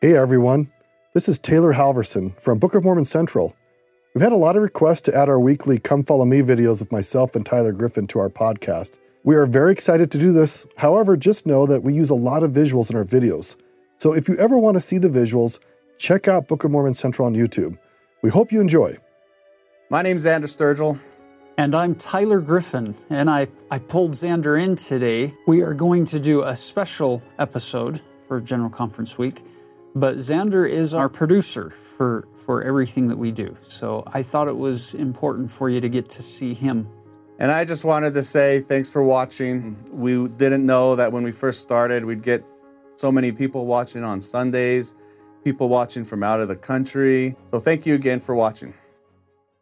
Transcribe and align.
Hey 0.00 0.16
everyone, 0.16 0.70
this 1.14 1.28
is 1.28 1.38
Taylor 1.38 1.72
Halverson 1.72 2.38
from 2.40 2.58
Book 2.58 2.74
of 2.74 2.84
Mormon 2.84 3.04
Central. 3.06 3.56
We've 4.14 4.22
had 4.22 4.32
a 4.32 4.36
lot 4.36 4.56
of 4.56 4.62
requests 4.62 5.00
to 5.02 5.16
add 5.16 5.28
our 5.28 5.40
weekly 5.40 5.78
Come 5.78 6.04
Follow 6.04 6.24
Me 6.24 6.40
videos 6.40 6.80
with 6.80 6.92
myself 6.92 7.34
and 7.34 7.44
Tyler 7.44 7.72
Griffin 7.72 8.06
to 8.08 8.18
our 8.18 8.28
podcast. 8.28 8.98
We 9.24 9.34
are 9.36 9.46
very 9.46 9.72
excited 9.72 10.10
to 10.10 10.18
do 10.18 10.32
this. 10.32 10.66
However, 10.76 11.16
just 11.16 11.46
know 11.46 11.64
that 11.66 11.82
we 11.82 11.94
use 11.94 12.10
a 12.10 12.14
lot 12.14 12.42
of 12.42 12.52
visuals 12.52 12.90
in 12.90 12.96
our 12.96 13.04
videos. 13.04 13.56
So 13.98 14.12
if 14.12 14.28
you 14.28 14.36
ever 14.36 14.58
want 14.58 14.76
to 14.76 14.80
see 14.80 14.98
the 14.98 15.08
visuals, 15.08 15.58
check 15.96 16.28
out 16.28 16.48
Book 16.48 16.64
of 16.64 16.70
Mormon 16.70 16.94
Central 16.94 17.26
on 17.26 17.34
YouTube. 17.34 17.78
We 18.22 18.28
hope 18.30 18.52
you 18.52 18.60
enjoy. 18.60 18.98
My 19.90 20.02
name's 20.02 20.24
Xander 20.26 20.44
Sturgill. 20.44 20.98
And 21.56 21.74
I'm 21.74 21.94
Tyler 21.94 22.40
Griffin, 22.40 22.96
and 23.10 23.30
I, 23.30 23.46
I 23.70 23.78
pulled 23.78 24.10
Xander 24.12 24.60
in 24.60 24.74
today. 24.74 25.32
We 25.46 25.62
are 25.62 25.72
going 25.72 26.04
to 26.06 26.18
do 26.18 26.42
a 26.42 26.54
special 26.54 27.22
episode 27.38 28.02
for 28.26 28.40
General 28.40 28.70
Conference 28.70 29.16
Week, 29.16 29.40
but 29.94 30.16
Xander 30.16 30.68
is 30.68 30.94
our 30.94 31.08
producer 31.08 31.70
for, 31.70 32.26
for 32.34 32.62
everything 32.62 33.06
that 33.08 33.18
we 33.18 33.30
do. 33.30 33.56
So 33.60 34.02
I 34.06 34.22
thought 34.22 34.48
it 34.48 34.56
was 34.56 34.94
important 34.94 35.50
for 35.50 35.70
you 35.70 35.80
to 35.80 35.88
get 35.88 36.08
to 36.10 36.22
see 36.22 36.54
him 36.54 36.88
and 37.38 37.50
I 37.50 37.64
just 37.64 37.84
wanted 37.84 38.14
to 38.14 38.22
say 38.22 38.60
thanks 38.60 38.88
for 38.88 39.02
watching. 39.02 39.76
We 39.90 40.28
didn't 40.28 40.64
know 40.64 40.94
that 40.94 41.10
when 41.10 41.24
we 41.24 41.32
first 41.32 41.62
started, 41.62 42.04
we'd 42.04 42.22
get 42.22 42.44
so 42.96 43.10
many 43.10 43.32
people 43.32 43.66
watching 43.66 44.04
on 44.04 44.20
Sundays, 44.20 44.94
people 45.42 45.68
watching 45.68 46.04
from 46.04 46.22
out 46.22 46.40
of 46.40 46.46
the 46.46 46.54
country. 46.54 47.34
So 47.50 47.58
thank 47.58 47.86
you 47.86 47.94
again 47.94 48.20
for 48.20 48.36
watching. 48.36 48.72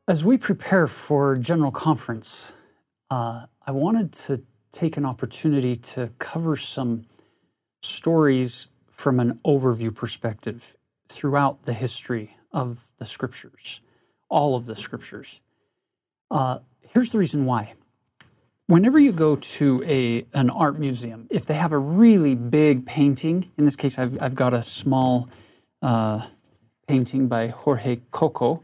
As 0.06 0.22
we 0.22 0.36
prepare 0.36 0.86
for 0.86 1.36
General 1.36 1.70
Conference, 1.70 2.55
uh, 3.10 3.46
I 3.66 3.70
wanted 3.70 4.12
to 4.12 4.42
take 4.70 4.98
an 4.98 5.06
opportunity 5.06 5.74
to 5.77 6.12
cover 6.19 6.56
some 6.56 7.06
stories 7.80 8.69
from 8.92 9.19
an 9.19 9.41
overview 9.45 9.92
perspective 9.95 10.77
throughout 11.09 11.64
the 11.64 11.73
history 11.73 12.37
of 12.52 12.92
the 12.98 13.06
scriptures, 13.06 13.80
all 14.28 14.55
of 14.55 14.66
the 14.66 14.77
scriptures. 14.77 15.41
Uh, 16.30 16.61
Here's 16.92 17.08
the 17.08 17.19
reason 17.19 17.47
why. 17.47 17.72
Whenever 18.66 18.98
you 18.98 19.12
go 19.12 19.36
to 19.36 19.83
a, 19.86 20.27
an 20.34 20.50
art 20.50 20.78
museum, 20.78 21.27
if 21.31 21.47
they 21.47 21.55
have 21.55 21.72
a 21.72 21.78
really 21.78 22.34
big 22.34 22.84
painting, 22.84 23.50
in 23.56 23.64
this 23.64 23.77
case, 23.77 23.98
I've, 23.98 24.20
I've 24.20 24.34
got 24.34 24.53
a 24.53 24.62
small 24.62 25.31
uh, 25.81 26.27
painting 26.86 27.28
by 27.28 27.48
Jorge 27.48 28.00
Cocco. 28.11 28.62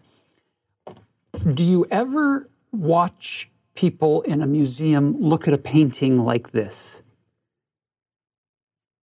Do 1.54 1.64
you 1.64 1.86
ever 1.90 2.50
watch 2.70 3.50
people 3.74 4.20
in 4.22 4.42
a 4.42 4.46
museum 4.46 5.16
look 5.18 5.48
at 5.48 5.54
a 5.54 5.58
painting 5.58 6.18
like 6.18 6.50
this? 6.50 7.00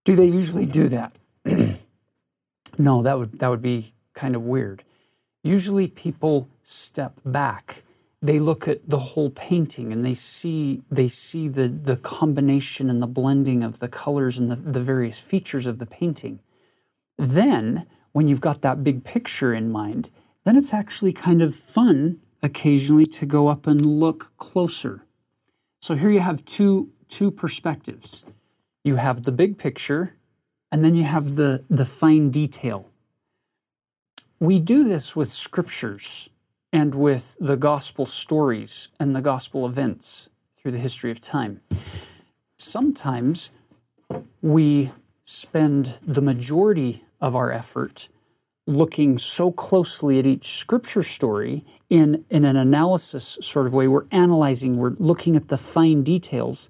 Do 0.03 0.16
they 0.16 0.25
usually 0.25 0.66
do 0.66 0.90
that? 0.90 1.14
no, 2.77 3.02
that 3.02 3.17
would, 3.17 3.39
that 3.39 3.49
would 3.49 3.61
be 3.61 3.94
kind 4.13 4.36
of 4.36 4.44
weird. 4.44 4.83
Usually 5.44 5.88
people 5.88 6.50
step 6.63 7.13
back 7.25 7.83
they 8.23 8.39
look 8.39 8.69
at 8.69 8.89
the 8.89 8.97
whole 8.97 9.30
painting 9.30 9.91
and 9.91 10.05
they 10.05 10.13
see 10.13 10.81
they 10.89 11.09
see 11.09 11.50
the 11.50 11.67
the 11.67 11.97
combination 11.97 12.89
and 12.89 13.02
the 13.02 13.08
blending 13.08 13.61
of 13.61 13.80
the 13.80 13.89
colors 13.89 14.38
and 14.38 14.50
the, 14.50 14.55
the 14.55 14.80
various 14.80 15.19
features 15.19 15.67
of 15.67 15.77
the 15.77 15.85
painting. 15.85 16.39
Then, 17.17 17.85
when 18.13 18.30
you've 18.30 18.41
got 18.41 18.61
that 18.61 18.81
big 18.81 19.03
picture 19.03 19.53
in 19.53 19.69
mind, 19.69 20.09
then 20.45 20.55
it's 20.55 20.73
actually 20.73 21.11
kind 21.11 21.41
of 21.41 21.53
fun 21.53 22.22
occasionally 22.41 23.05
to 23.07 23.25
go 23.25 23.50
up 23.50 23.67
and 23.67 23.85
look 23.85 24.31
closer. 24.38 25.03
So 25.81 25.95
here 25.95 26.09
you 26.09 26.22
have 26.22 26.45
two 26.45 26.91
two 27.09 27.30
perspectives. 27.30 28.23
You 28.85 28.95
have 28.95 29.23
the 29.23 29.33
big 29.33 29.57
picture 29.57 30.16
and 30.73 30.83
then 30.83 30.95
you 30.95 31.03
have 31.03 31.35
the 31.35 31.63
the 31.69 31.85
fine 31.85 32.31
detail. 32.31 32.89
We 34.39 34.59
do 34.59 34.83
this 34.83 35.16
with 35.16 35.31
scriptures 35.31 36.29
and 36.73 36.95
with 36.95 37.38
the 37.39 37.55
gospel 37.55 38.07
stories 38.07 38.89
and 38.99 39.16
the 39.16 39.21
gospel 39.21 39.67
events 39.67 40.29
through 40.56 40.72
the 40.72 40.79
history 40.79 41.12
of 41.12 41.22
time. 41.22 41.62
Sometimes 42.57 43.51
we 44.41 44.91
spend 45.22 46.00
the 46.01 46.22
majority 46.22 47.03
of 47.22 47.35
our 47.35 47.51
effort 47.51 48.09
looking 48.66 49.17
so 49.17 49.51
closely 49.51 50.19
at 50.19 50.25
each 50.25 50.57
scripture 50.57 51.03
story 51.03 51.63
in, 51.89 52.25
in 52.29 52.45
an 52.45 52.56
analysis 52.56 53.38
sort 53.41 53.67
of 53.67 53.73
way. 53.73 53.88
We're 53.88 54.06
analyzing, 54.12 54.78
we're 54.78 54.95
looking 54.97 55.35
at 55.35 55.50
the 55.50 55.57
fine 55.57 56.03
details. 56.03 56.69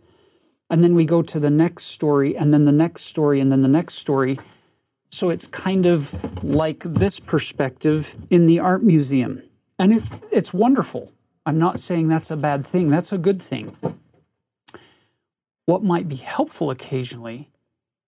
And 0.70 0.84
then 0.84 0.96
we 0.96 1.06
go 1.06 1.22
to 1.22 1.40
the 1.40 1.50
next 1.50 1.86
story, 1.86 2.36
and 2.36 2.54
then 2.54 2.66
the 2.66 2.72
next 2.72 3.04
story, 3.04 3.40
and 3.40 3.52
then 3.52 3.62
the 3.62 3.68
next 3.68 3.96
story. 3.96 4.40
So 5.12 5.30
it's 5.30 5.46
kind 5.46 5.86
of 5.86 6.44
like 6.44 6.80
this 6.80 7.20
perspective 7.20 8.16
in 8.30 8.46
the 8.46 8.60
art 8.60 8.84
museum. 8.84 9.44
And 9.78 9.94
it, 9.94 10.04
it's 10.32 10.54
wonderful. 10.54 11.12
I'm 11.46 11.60
not 11.60 11.80
saying 11.80 12.08
that's 12.08 12.32
a 12.32 12.38
bad 12.38 12.66
thing, 12.66 12.90
that's 12.90 13.12
a 13.12 13.18
good 13.18 13.42
thing. 13.42 13.76
What 15.66 15.84
might 15.84 16.08
be 16.08 16.16
helpful 16.16 16.72
occasionally 16.72 17.50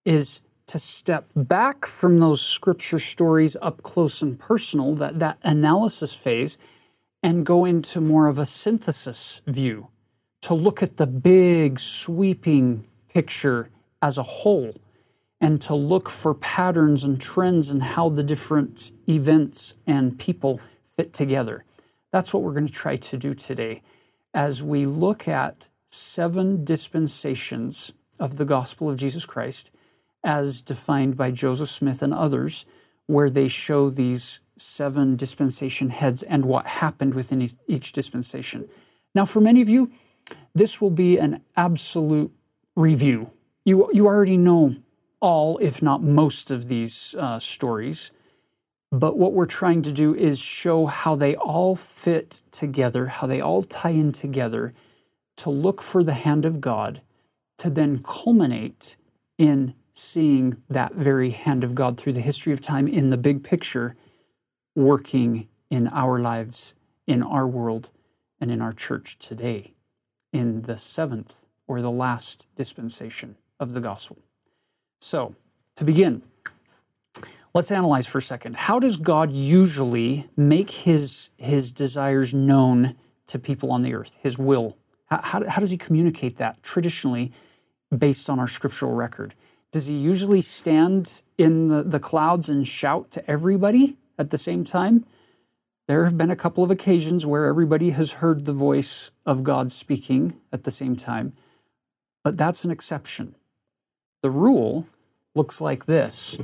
is 0.05 0.41
to 0.67 0.79
step 0.79 1.29
back 1.35 1.85
from 1.85 2.19
those 2.19 2.41
scripture 2.41 2.99
stories 2.99 3.55
up 3.61 3.83
close 3.83 4.21
and 4.21 4.39
personal, 4.39 4.95
that, 4.95 5.19
that 5.19 5.37
analysis 5.43 6.15
phase, 6.15 6.57
and 7.21 7.45
go 7.45 7.65
into 7.65 8.01
more 8.01 8.27
of 8.27 8.39
a 8.39 8.45
synthesis 8.45 9.41
view 9.45 9.89
to 10.45 10.53
look 10.53 10.83
at 10.83 10.97
the 10.97 11.07
big 11.07 11.79
sweeping 11.79 12.85
picture 13.09 13.67
as 13.99 14.19
a 14.19 14.23
whole 14.23 14.71
and 15.41 15.59
to 15.59 15.73
look 15.73 16.07
for 16.07 16.35
patterns 16.35 17.03
and 17.03 17.19
trends 17.19 17.71
and 17.71 17.81
how 17.81 18.09
the 18.09 18.21
different 18.21 18.91
events 19.09 19.73
and 19.87 20.19
people 20.19 20.59
fit 20.83 21.13
together. 21.13 21.63
That's 22.11 22.31
what 22.31 22.43
we're 22.43 22.53
going 22.53 22.67
to 22.67 22.71
try 22.71 22.95
to 22.95 23.17
do 23.17 23.33
today 23.33 23.81
as 24.35 24.61
we 24.61 24.85
look 24.85 25.27
at 25.27 25.69
seven 25.87 26.63
dispensations 26.63 27.93
of 28.19 28.37
the 28.37 28.45
gospel 28.45 28.87
of 28.87 28.97
Jesus 28.97 29.25
Christ 29.25 29.71
as 30.23 30.61
defined 30.61 31.17
by 31.17 31.31
Joseph 31.31 31.69
Smith 31.69 32.03
and 32.03 32.13
others, 32.13 32.67
where 33.07 33.31
they 33.31 33.47
show 33.47 33.89
these 33.89 34.41
seven 34.57 35.15
dispensation 35.15 35.89
heads 35.89 36.21
and 36.21 36.45
what 36.45 36.67
happened 36.67 37.15
within 37.15 37.47
each 37.67 37.93
dispensation. 37.93 38.69
Now, 39.15 39.25
for 39.25 39.41
many 39.41 39.63
of 39.63 39.69
you, 39.69 39.89
this 40.53 40.79
will 40.79 40.89
be 40.89 41.17
an 41.17 41.41
absolute 41.55 42.31
review. 42.75 43.27
You, 43.63 43.89
you 43.93 44.05
already 44.07 44.37
know 44.37 44.71
all, 45.19 45.57
if 45.57 45.81
not 45.81 46.03
most, 46.03 46.51
of 46.51 46.67
these 46.67 47.15
uh, 47.17 47.39
stories. 47.39 48.11
But 48.91 49.17
what 49.17 49.33
we're 49.33 49.45
trying 49.45 49.81
to 49.83 49.91
do 49.91 50.15
is 50.15 50.39
show 50.39 50.85
how 50.85 51.15
they 51.15 51.35
all 51.35 51.75
fit 51.75 52.41
together, 52.51 53.07
how 53.07 53.27
they 53.27 53.41
all 53.41 53.63
tie 53.63 53.89
in 53.89 54.11
together 54.11 54.73
to 55.37 55.49
look 55.49 55.81
for 55.81 56.03
the 56.03 56.13
hand 56.13 56.45
of 56.45 56.61
God, 56.61 57.01
to 57.57 57.69
then 57.69 58.01
culminate 58.03 58.95
in 59.37 59.73
seeing 59.91 60.61
that 60.69 60.93
very 60.93 61.31
hand 61.31 61.63
of 61.63 61.75
God 61.75 61.97
through 61.97 62.13
the 62.13 62.21
history 62.21 62.53
of 62.53 62.61
time 62.61 62.87
in 62.87 63.09
the 63.09 63.17
big 63.17 63.43
picture, 63.43 63.95
working 64.75 65.47
in 65.69 65.87
our 65.89 66.19
lives, 66.19 66.75
in 67.07 67.23
our 67.23 67.47
world, 67.47 67.91
and 68.39 68.51
in 68.51 68.61
our 68.61 68.73
church 68.73 69.17
today, 69.17 69.74
in 70.35 70.61
the 70.63 70.77
seventh 70.77 71.45
or 71.67 71.81
the 71.81 71.91
last 71.91 72.47
dispensation 72.55 73.35
of 73.59 73.73
the 73.73 73.79
gospel. 73.79 74.17
So, 74.99 75.35
to 75.75 75.83
begin, 75.83 76.21
Let's 77.55 77.71
analyze 77.71 78.05
for 78.05 78.17
a 78.17 78.21
second. 78.21 78.57
How 78.57 78.79
does 78.79 78.97
God 78.97 79.31
usually 79.31 80.27
make 80.35 80.69
his, 80.69 81.29
his 81.37 81.71
desires 81.71 82.33
known 82.33 82.95
to 83.27 83.39
people 83.39 83.71
on 83.71 83.81
the 83.81 83.93
earth, 83.93 84.17
his 84.21 84.37
will? 84.37 84.75
How, 85.05 85.21
how, 85.21 85.49
how 85.49 85.61
does 85.61 85.71
he 85.71 85.77
communicate 85.77 86.35
that 86.35 86.61
traditionally 86.63 87.31
based 87.97 88.29
on 88.29 88.41
our 88.41 88.47
scriptural 88.49 88.91
record? 88.91 89.35
Does 89.71 89.85
he 89.85 89.95
usually 89.95 90.41
stand 90.41 91.21
in 91.37 91.69
the, 91.69 91.81
the 91.81 91.99
clouds 91.99 92.49
and 92.49 92.67
shout 92.67 93.09
to 93.11 93.25
everybody 93.31 93.95
at 94.19 94.31
the 94.31 94.37
same 94.37 94.65
time? 94.65 95.05
There 95.87 96.05
have 96.05 96.17
been 96.17 96.31
a 96.31 96.35
couple 96.35 96.63
of 96.63 96.71
occasions 96.71 97.25
where 97.25 97.45
everybody 97.45 97.91
has 97.91 98.13
heard 98.13 98.45
the 98.45 98.53
voice 98.53 99.11
of 99.25 99.43
God 99.43 99.71
speaking 99.71 100.39
at 100.51 100.63
the 100.63 100.71
same 100.71 100.95
time, 100.95 101.33
but 102.23 102.37
that's 102.37 102.65
an 102.65 102.71
exception. 102.71 103.35
The 104.23 104.31
rule 104.31 104.87
looks 105.35 105.61
like 105.61 105.85
this 105.85 106.37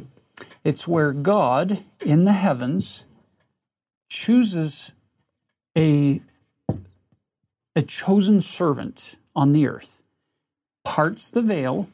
it's 0.63 0.87
where 0.87 1.11
God 1.11 1.83
in 2.05 2.25
the 2.25 2.33
heavens 2.33 3.05
chooses 4.09 4.91
a, 5.77 6.21
a 7.75 7.81
chosen 7.81 8.41
servant 8.41 9.15
on 9.35 9.53
the 9.53 9.67
earth, 9.67 10.03
parts 10.83 11.29
the 11.29 11.41
veil, 11.41 11.89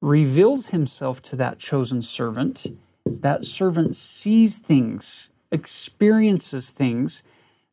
reveals 0.00 0.68
himself 0.68 1.22
to 1.22 1.36
that 1.36 1.58
chosen 1.58 2.02
servant. 2.02 2.66
That 3.06 3.44
servant 3.44 3.96
sees 3.96 4.58
things, 4.58 5.30
experiences 5.54 6.70
things, 6.70 7.22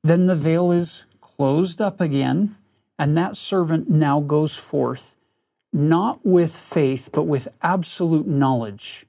then 0.03 0.27
the 0.27 0.35
veil 0.35 0.71
is 0.71 1.05
closed 1.19 1.81
up 1.81 1.99
again, 1.99 2.55
and 2.97 3.17
that 3.17 3.35
servant 3.35 3.89
now 3.89 4.19
goes 4.19 4.57
forth 4.57 5.17
not 5.73 6.25
with 6.25 6.55
faith, 6.55 7.09
but 7.13 7.23
with 7.23 7.47
absolute 7.61 8.27
knowledge 8.27 9.05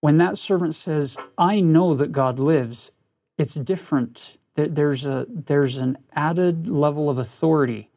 when 0.00 0.18
that 0.18 0.38
servant 0.38 0.74
says, 0.74 1.16
I 1.36 1.60
know 1.60 1.94
that 1.94 2.12
God 2.12 2.38
lives, 2.38 2.92
it's 3.36 3.54
different. 3.54 4.38
There's, 4.54 5.06
a, 5.06 5.26
there's 5.28 5.78
an 5.78 5.98
added 6.12 6.68
level 6.68 7.08
of 7.08 7.18
authority 7.18 7.90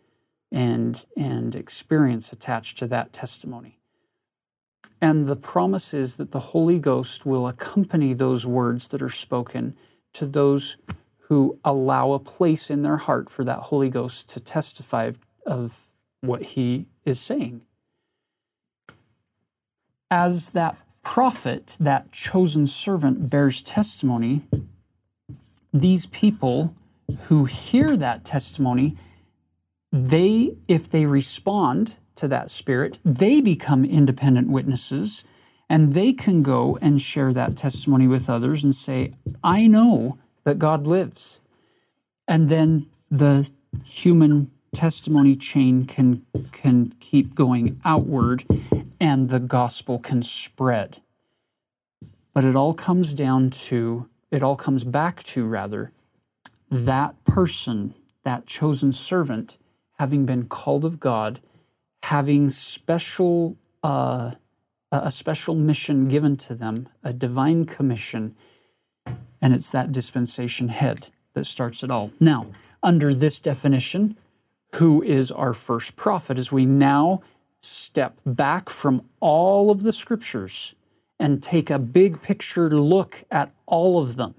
and, 0.52 1.04
and 1.16 1.56
experience 1.56 2.32
attached 2.32 2.78
to 2.80 2.88
that 2.88 3.14
testimony. 3.14 3.80
And 5.02 5.28
the 5.28 5.36
promise 5.36 5.94
is 5.94 6.18
that 6.18 6.32
the 6.32 6.40
Holy 6.40 6.78
Ghost 6.78 7.26
will 7.26 7.48
accompany 7.48 8.14
those 8.14 8.46
words 8.46 8.88
that 8.90 9.02
are 9.02 9.10
spoken 9.10 9.76
to 10.14 10.26
those 10.26 10.78
who 11.32 11.58
allow 11.64 12.12
a 12.12 12.20
place 12.20 12.70
in 12.70 12.82
their 12.82 12.98
heart 12.98 13.30
for 13.30 13.44
that 13.44 13.58
Holy 13.58 13.90
Ghost 13.90 14.30
to 14.30 14.40
testify 14.40 15.12
of 15.46 15.88
what 16.22 16.44
he 16.44 16.86
is 17.06 17.20
saying. 17.20 17.62
As 20.12 20.52
that 20.52 20.78
prophet, 21.04 21.78
that 21.80 22.12
chosen 22.12 22.68
servant, 22.68 23.30
bears 23.30 23.64
testimony, 23.64 24.42
these 25.74 26.06
people 26.06 26.76
who 27.24 27.46
hear 27.46 27.98
that 27.98 28.24
testimony, 28.26 28.96
they, 29.92 30.56
if 30.68 30.90
they 30.90 31.06
respond 31.06 31.98
to 32.22 32.28
that 32.30 32.50
spirit, 32.50 33.00
they 33.04 33.42
become 33.42 33.84
independent 33.84 34.50
witnesses 34.50 35.24
and 35.70 35.94
they 35.94 36.14
can 36.14 36.44
go 36.44 36.78
and 36.82 37.02
share 37.02 37.34
that 37.34 37.56
testimony 37.58 38.08
with 38.08 38.30
others 38.30 38.64
and 38.64 38.76
say, 38.76 39.12
I 39.44 39.68
know 39.68 40.18
that 40.44 40.60
God 40.60 40.88
lives. 40.88 41.42
And 42.28 42.50
then 42.50 42.88
the 43.10 43.50
human 43.84 44.52
testimony 44.74 45.36
chain 45.36 45.86
can, 45.86 46.26
can 46.52 46.94
keep 47.00 47.36
going 47.36 47.80
outward 47.84 48.46
and 49.00 49.30
the 49.30 49.40
gospel 49.40 49.98
can 49.98 50.24
spread. 50.24 51.02
But 52.34 52.44
it 52.44 52.56
all 52.56 52.74
comes 52.74 53.14
down 53.14 53.50
to, 53.50 54.08
it 54.30 54.44
all 54.44 54.56
comes 54.56 54.84
back 54.84 55.24
to, 55.24 55.46
rather, 55.46 55.92
that 56.70 57.24
person, 57.26 57.96
that 58.24 58.46
chosen 58.46 58.92
servant, 58.92 59.58
having 60.00 60.26
been 60.26 60.48
called 60.48 60.86
of 60.86 61.00
God, 61.00 61.42
having 62.04 62.50
special, 62.50 63.58
uh, 63.84 64.32
a 64.92 65.12
special 65.12 65.56
mission 65.56 66.08
given 66.08 66.36
to 66.36 66.56
them, 66.56 66.90
a 67.04 67.14
divine 67.14 67.66
commission, 67.66 68.36
and 69.42 69.54
it's 69.54 69.70
that 69.70 69.92
dispensation 69.92 70.70
head 70.70 71.10
that 71.34 71.46
starts 71.46 71.84
it 71.84 71.92
all. 71.92 72.12
Now, 72.20 72.48
under 72.84 73.14
this 73.14 73.40
definition, 73.40 74.18
who 74.76 75.02
is 75.02 75.32
our 75.32 75.54
first 75.54 75.96
prophet? 75.96 76.38
As 76.38 76.52
we 76.52 76.66
now 76.66 77.22
step 77.60 78.20
back 78.26 78.70
from 78.70 79.04
all 79.20 79.70
of 79.70 79.84
the 79.84 79.94
scriptures 79.94 80.76
and 81.20 81.44
take 81.44 81.70
a 81.70 81.78
big 81.78 82.22
picture 82.22 82.70
look 82.70 83.24
at 83.30 83.52
all 83.66 84.02
of 84.02 84.16
them 84.16 84.34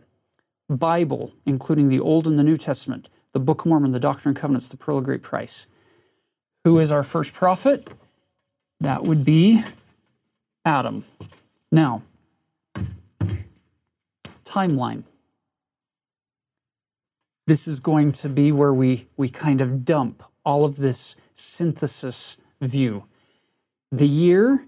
Bible, 0.69 1.33
including 1.45 1.89
the 1.89 2.01
Old 2.01 2.27
and 2.27 2.39
the 2.39 2.43
New 2.43 2.57
Testament, 2.57 3.09
the 3.33 3.41
Book 3.41 3.61
of 3.61 3.67
Mormon, 3.67 3.93
the 3.93 4.01
Doctrine 4.01 4.31
and 4.31 4.37
Covenants, 4.37 4.69
the 4.69 4.77
Pearl 4.77 4.99
of 4.99 5.05
Great 5.05 5.23
Price. 5.23 5.67
Who 6.65 6.79
is 6.79 6.91
our 6.91 7.03
first 7.03 7.33
prophet? 7.33 7.89
That 8.81 9.03
would 9.03 9.25
be 9.25 9.63
Adam. 10.65 11.05
Now, 11.71 12.03
timeline. 14.45 15.03
This 17.47 17.67
is 17.67 17.81
going 17.81 18.13
to 18.13 18.29
be 18.29 18.53
where 18.53 18.73
we, 18.73 19.07
we 19.17 19.29
kind 19.29 19.61
of 19.61 19.85
dump 19.85 20.23
all 20.45 20.65
of 20.65 20.77
this 20.77 21.17
synthesis 21.35 22.37
view. 22.61 23.05
The 23.91 24.07
year 24.07 24.67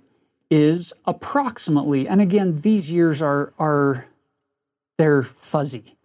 is 0.50 0.92
approximately, 1.06 2.08
and 2.08 2.20
again, 2.20 2.60
these 2.60 2.90
years 2.90 3.22
are, 3.22 3.52
are 3.58 4.06
they're 4.98 5.22
fuzzy. 5.22 5.96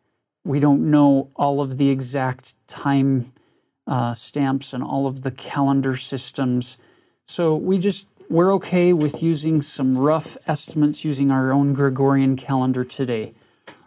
We 0.44 0.60
don't 0.60 0.90
know 0.90 1.30
all 1.36 1.62
of 1.62 1.78
the 1.78 1.90
exact 1.90 2.56
time 2.68 3.34
uh, 3.90 4.14
stamps 4.14 4.72
and 4.72 4.84
all 4.84 5.08
of 5.08 5.24
the 5.24 5.32
calendar 5.32 5.96
systems. 5.98 6.78
So 7.26 7.56
we 7.56 7.80
just, 7.80 8.08
we're 8.30 8.54
okay 8.54 8.94
with 8.94 9.24
using 9.24 9.62
some 9.64 9.98
rough 9.98 10.38
estimates 10.48 11.04
using 11.04 11.32
our 11.32 11.52
own 11.52 11.74
Gregorian 11.74 12.36
calendar 12.36 12.84
today. 12.84 13.34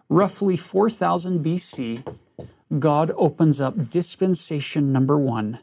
Roughly 0.08 0.56
4000 0.56 1.42
BC, 1.44 2.18
God 2.78 3.12
opens 3.16 3.60
up 3.60 3.90
dispensation 3.90 4.92
number 4.92 5.16
one 5.16 5.60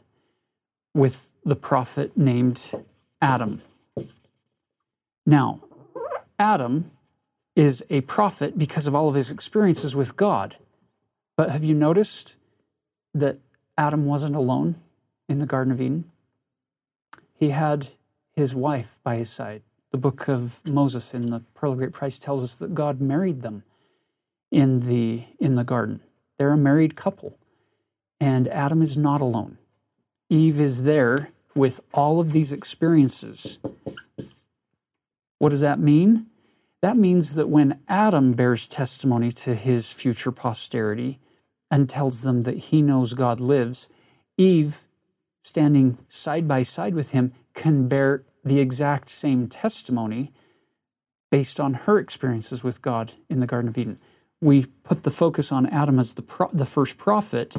with 0.94 1.32
the 1.44 1.56
prophet 1.56 2.16
named 2.16 2.72
Adam. 3.20 3.60
Now, 5.26 5.60
Adam 6.38 6.90
is 7.54 7.84
a 7.90 8.00
prophet 8.02 8.58
because 8.58 8.86
of 8.86 8.94
all 8.94 9.08
of 9.08 9.14
his 9.14 9.30
experiences 9.30 9.94
with 9.94 10.16
God. 10.16 10.56
But 11.36 11.50
have 11.50 11.62
you 11.62 11.74
noticed 11.74 12.36
that 13.12 13.38
Adam 13.80 14.04
wasn't 14.04 14.36
alone 14.36 14.74
in 15.26 15.38
the 15.38 15.46
Garden 15.46 15.72
of 15.72 15.80
Eden? 15.80 16.04
He 17.32 17.48
had 17.48 17.88
his 18.36 18.54
wife 18.54 18.98
by 19.02 19.16
his 19.16 19.30
side. 19.30 19.62
The 19.90 19.96
book 19.96 20.28
of 20.28 20.60
Moses 20.70 21.14
in 21.14 21.22
the 21.22 21.40
Pearl 21.54 21.72
of 21.72 21.78
Great 21.78 21.92
Price 21.92 22.18
tells 22.18 22.44
us 22.44 22.56
that 22.56 22.74
God 22.74 23.00
married 23.00 23.40
them 23.40 23.62
in 24.50 24.80
the, 24.80 25.24
in 25.38 25.54
the 25.54 25.64
garden. 25.64 26.00
They're 26.36 26.52
a 26.52 26.58
married 26.58 26.94
couple. 26.94 27.38
And 28.20 28.48
Adam 28.48 28.82
is 28.82 28.98
not 28.98 29.22
alone. 29.22 29.56
Eve 30.28 30.60
is 30.60 30.82
there 30.82 31.30
with 31.54 31.80
all 31.94 32.20
of 32.20 32.32
these 32.32 32.52
experiences. 32.52 33.58
What 35.38 35.48
does 35.48 35.62
that 35.62 35.78
mean? 35.78 36.26
That 36.82 36.98
means 36.98 37.34
that 37.34 37.48
when 37.48 37.80
Adam 37.88 38.32
bears 38.32 38.68
testimony 38.68 39.32
to 39.32 39.54
his 39.54 39.90
future 39.90 40.32
posterity 40.32 41.18
and 41.70 41.88
tells 41.88 42.22
them 42.22 42.42
that 42.42 42.58
he 42.58 42.82
knows 42.82 43.14
God 43.14 43.40
lives, 43.40 43.90
Eve, 44.36 44.86
standing 45.42 45.98
side 46.08 46.46
by 46.48 46.62
side 46.62 46.94
with 46.94 47.10
him, 47.10 47.32
can 47.54 47.88
bear 47.88 48.24
the 48.44 48.60
exact 48.60 49.08
same 49.08 49.46
testimony 49.46 50.32
based 51.30 51.60
on 51.60 51.74
her 51.74 51.98
experiences 51.98 52.64
with 52.64 52.82
God 52.82 53.12
in 53.28 53.40
the 53.40 53.46
Garden 53.46 53.68
of 53.68 53.78
Eden. 53.78 53.98
We 54.40 54.66
put 54.82 55.02
the 55.04 55.10
focus 55.10 55.52
on 55.52 55.66
Adam 55.66 55.98
as 55.98 56.14
the, 56.14 56.22
pro- 56.22 56.50
the 56.52 56.66
first 56.66 56.98
prophet, 56.98 57.54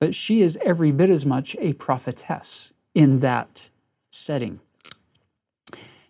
but 0.00 0.14
she 0.14 0.40
is 0.40 0.58
every 0.64 0.90
bit 0.90 1.10
as 1.10 1.24
much 1.24 1.54
a 1.60 1.74
prophetess 1.74 2.72
in 2.94 3.20
that 3.20 3.70
setting. 4.10 4.60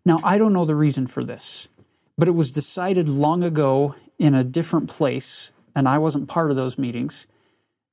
Now, 0.04 0.18
I 0.24 0.38
don't 0.38 0.52
know 0.52 0.64
the 0.64 0.74
reason 0.74 1.06
for 1.06 1.22
this, 1.22 1.68
but 2.16 2.28
it 2.28 2.32
was 2.32 2.50
decided 2.50 3.08
long 3.08 3.44
ago 3.44 3.94
in 4.18 4.34
a 4.34 4.44
different 4.44 4.88
place, 4.88 5.52
and 5.74 5.88
I 5.88 5.98
wasn't 5.98 6.28
part 6.28 6.50
of 6.50 6.56
those 6.56 6.78
meetings, 6.78 7.26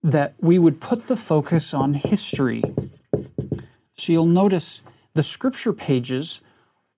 that 0.04 0.34
we 0.40 0.58
would 0.58 0.80
put 0.80 1.08
the 1.08 1.16
focus 1.16 1.74
on 1.74 1.94
history. 1.94 2.64
So 3.96 4.14
you'll 4.14 4.26
notice 4.26 4.82
the 5.14 5.24
scripture 5.24 5.74
pages 5.74 6.42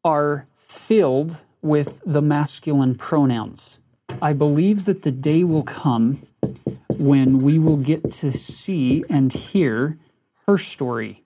are 0.04 0.46
filled 0.56 1.44
with 1.62 2.02
the 2.06 2.22
masculine 2.22 2.96
pronouns. 2.96 3.82
I 4.22 4.34
believe 4.34 4.86
that 4.86 5.02
the 5.02 5.12
day 5.12 5.44
will 5.44 5.64
come 5.64 6.20
when 6.98 7.42
we 7.42 7.58
will 7.58 7.78
get 7.78 8.12
to 8.12 8.32
see 8.32 9.04
and 9.10 9.32
hear 9.32 9.98
her 10.48 10.58
story, 10.58 11.24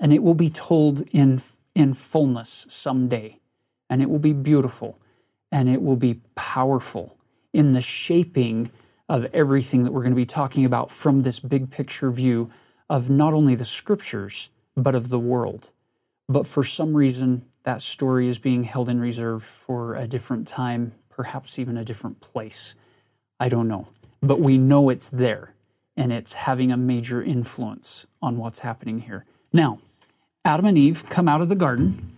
and 0.00 0.12
it 0.12 0.22
will 0.22 0.34
be 0.34 0.50
told 0.50 1.02
in 1.12 1.40
in 1.74 1.94
fullness 1.94 2.66
someday. 2.68 3.38
And 3.88 4.02
it 4.02 4.10
will 4.10 4.18
be 4.20 4.32
beautiful 4.32 4.98
and 5.50 5.68
it 5.68 5.82
will 5.82 5.96
be 5.96 6.20
powerful 6.34 7.16
in 7.52 7.72
the 7.72 7.80
shaping 7.80 8.70
of 9.10 9.26
everything 9.34 9.82
that 9.82 9.92
we're 9.92 10.02
going 10.02 10.12
to 10.12 10.16
be 10.16 10.24
talking 10.24 10.64
about 10.64 10.88
from 10.88 11.22
this 11.22 11.40
big 11.40 11.68
picture 11.68 12.12
view 12.12 12.48
of 12.88 13.10
not 13.10 13.34
only 13.34 13.56
the 13.56 13.64
scriptures, 13.64 14.50
but 14.76 14.94
of 14.94 15.08
the 15.08 15.18
world. 15.18 15.72
But 16.28 16.46
for 16.46 16.62
some 16.62 16.96
reason, 16.96 17.44
that 17.64 17.82
story 17.82 18.28
is 18.28 18.38
being 18.38 18.62
held 18.62 18.88
in 18.88 19.00
reserve 19.00 19.42
for 19.42 19.96
a 19.96 20.06
different 20.06 20.46
time, 20.46 20.92
perhaps 21.08 21.58
even 21.58 21.76
a 21.76 21.84
different 21.84 22.20
place. 22.20 22.76
I 23.40 23.48
don't 23.48 23.66
know. 23.66 23.88
But 24.22 24.38
we 24.38 24.56
know 24.56 24.90
it's 24.90 25.08
there 25.08 25.54
and 25.96 26.12
it's 26.12 26.34
having 26.34 26.70
a 26.70 26.76
major 26.76 27.20
influence 27.20 28.06
on 28.22 28.36
what's 28.36 28.60
happening 28.60 29.00
here. 29.00 29.24
Now, 29.52 29.80
Adam 30.44 30.66
and 30.66 30.78
Eve 30.78 31.04
come 31.08 31.26
out 31.26 31.40
of 31.40 31.48
the 31.48 31.56
garden, 31.56 32.16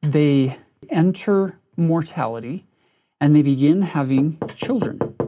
they 0.00 0.56
enter 0.88 1.58
mortality, 1.76 2.64
and 3.20 3.36
they 3.36 3.42
begin 3.42 3.82
having 3.82 4.38
children. 4.56 5.19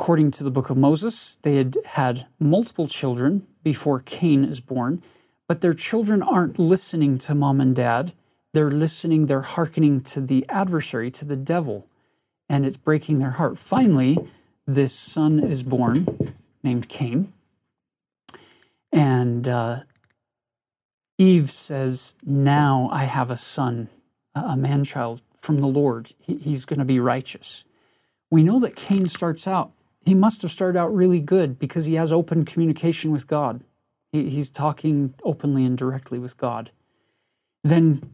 According 0.00 0.30
to 0.30 0.44
the 0.44 0.52
book 0.52 0.70
of 0.70 0.76
Moses, 0.76 1.40
they 1.42 1.56
had 1.56 1.76
had 1.84 2.26
multiple 2.38 2.86
children 2.86 3.48
before 3.64 3.98
Cain 3.98 4.44
is 4.44 4.60
born, 4.60 5.02
but 5.48 5.60
their 5.60 5.72
children 5.72 6.22
aren't 6.22 6.56
listening 6.56 7.18
to 7.18 7.34
mom 7.34 7.60
and 7.60 7.74
dad. 7.74 8.14
They're 8.54 8.70
listening, 8.70 9.26
they're 9.26 9.42
hearkening 9.42 10.02
to 10.02 10.20
the 10.20 10.46
adversary, 10.48 11.10
to 11.10 11.24
the 11.24 11.34
devil, 11.34 11.88
and 12.48 12.64
it's 12.64 12.76
breaking 12.76 13.18
their 13.18 13.32
heart. 13.32 13.58
Finally, 13.58 14.18
this 14.68 14.94
son 14.94 15.40
is 15.40 15.64
born 15.64 16.06
named 16.62 16.88
Cain. 16.88 17.32
And 18.92 19.48
uh, 19.48 19.80
Eve 21.18 21.50
says, 21.50 22.14
Now 22.24 22.88
I 22.92 23.02
have 23.02 23.32
a 23.32 23.36
son, 23.36 23.88
a 24.36 24.56
man 24.56 24.84
child 24.84 25.22
from 25.34 25.58
the 25.58 25.66
Lord. 25.66 26.12
He, 26.20 26.36
he's 26.36 26.66
going 26.66 26.78
to 26.78 26.84
be 26.84 27.00
righteous. 27.00 27.64
We 28.30 28.44
know 28.44 28.60
that 28.60 28.76
Cain 28.76 29.06
starts 29.06 29.48
out, 29.48 29.72
he 30.08 30.14
must 30.14 30.42
have 30.42 30.50
started 30.50 30.78
out 30.78 30.94
really 30.94 31.20
good 31.20 31.58
because 31.58 31.84
he 31.84 31.94
has 31.94 32.12
open 32.12 32.44
communication 32.44 33.10
with 33.10 33.26
God. 33.26 33.64
He, 34.12 34.30
he's 34.30 34.50
talking 34.50 35.14
openly 35.22 35.64
and 35.64 35.76
directly 35.76 36.18
with 36.18 36.36
God. 36.36 36.70
Then 37.62 38.10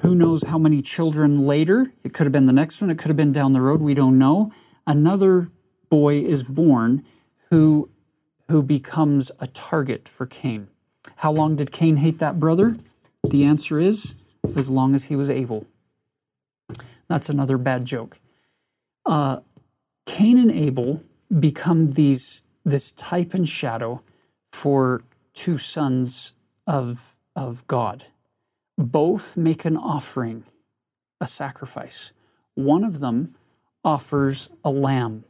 who 0.00 0.14
knows 0.14 0.44
how 0.44 0.58
many 0.58 0.82
children 0.82 1.44
later? 1.44 1.86
It 2.04 2.12
could 2.12 2.24
have 2.24 2.32
been 2.32 2.46
the 2.46 2.52
next 2.52 2.80
one, 2.80 2.90
it 2.90 2.98
could 2.98 3.08
have 3.08 3.16
been 3.16 3.32
down 3.32 3.52
the 3.52 3.60
road, 3.60 3.80
we 3.80 3.94
don't 3.94 4.18
know. 4.18 4.52
Another 4.86 5.50
boy 5.88 6.20
is 6.20 6.42
born 6.42 7.04
who, 7.50 7.88
who 8.48 8.62
becomes 8.62 9.32
a 9.40 9.46
target 9.46 10.08
for 10.08 10.26
Cain. 10.26 10.68
How 11.16 11.32
long 11.32 11.56
did 11.56 11.72
Cain 11.72 11.96
hate 11.96 12.18
that 12.18 12.38
brother? 12.38 12.76
The 13.24 13.44
answer 13.44 13.78
is 13.78 14.14
as 14.54 14.68
long 14.68 14.94
as 14.94 15.04
he 15.04 15.16
was 15.16 15.30
able. 15.30 15.66
That's 17.08 17.28
another 17.28 17.56
bad 17.56 17.84
joke. 17.84 18.18
Uh, 19.04 19.40
Cain 20.06 20.38
and 20.38 20.50
Abel 20.50 21.02
become 21.38 21.92
these 21.92 22.42
this 22.64 22.90
type 22.90 23.32
and 23.32 23.48
shadow 23.48 24.02
for 24.52 25.02
two 25.34 25.56
sons 25.56 26.32
of, 26.66 27.16
of 27.36 27.66
God. 27.68 28.04
Both 28.76 29.36
make 29.36 29.64
an 29.64 29.76
offering, 29.76 30.44
a 31.20 31.26
sacrifice. 31.26 32.12
One 32.54 32.82
of 32.82 32.98
them 32.98 33.36
offers 33.84 34.50
a 34.64 34.70
lamb 34.70 35.24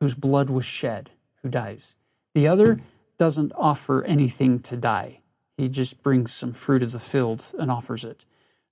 whose 0.00 0.14
blood 0.14 0.48
was 0.48 0.64
shed, 0.64 1.10
who 1.42 1.50
dies. 1.50 1.96
The 2.34 2.48
other 2.48 2.80
doesn't 3.18 3.52
offer 3.56 4.02
anything 4.04 4.60
to 4.60 4.76
die. 4.76 5.20
He 5.58 5.68
just 5.68 6.02
brings 6.02 6.32
some 6.32 6.52
fruit 6.52 6.82
of 6.82 6.92
the 6.92 6.98
fields 6.98 7.54
and 7.58 7.70
offers 7.70 8.04
it. 8.04 8.24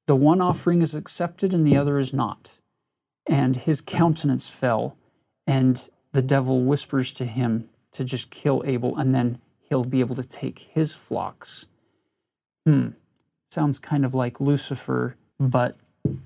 The 0.07 0.17
one 0.17 0.41
offering 0.41 0.83
is 0.83 0.95
accepted 0.95 1.53
and 1.53 1.67
the 1.67 1.77
other 1.77 1.99
is 1.99 2.13
not. 2.13 2.59
And 3.27 3.55
his 3.55 3.81
countenance 3.81 4.49
fell, 4.49 4.97
and 5.47 5.89
the 6.13 6.23
devil 6.23 6.63
whispers 6.63 7.13
to 7.13 7.25
him 7.25 7.69
to 7.93 8.05
just 8.05 8.31
kill 8.31 8.63
Abel, 8.67 8.97
and 8.97 9.15
then 9.15 9.41
he'll 9.69 9.85
be 9.85 10.01
able 10.01 10.15
to 10.17 10.27
take 10.27 10.59
his 10.59 10.95
flocks. 10.95 11.67
Hmm. 12.67 12.91
Sounds 13.51 13.79
kind 13.79 14.05
of 14.05 14.15
like 14.15 14.41
Lucifer, 14.41 15.17
but 15.39 15.77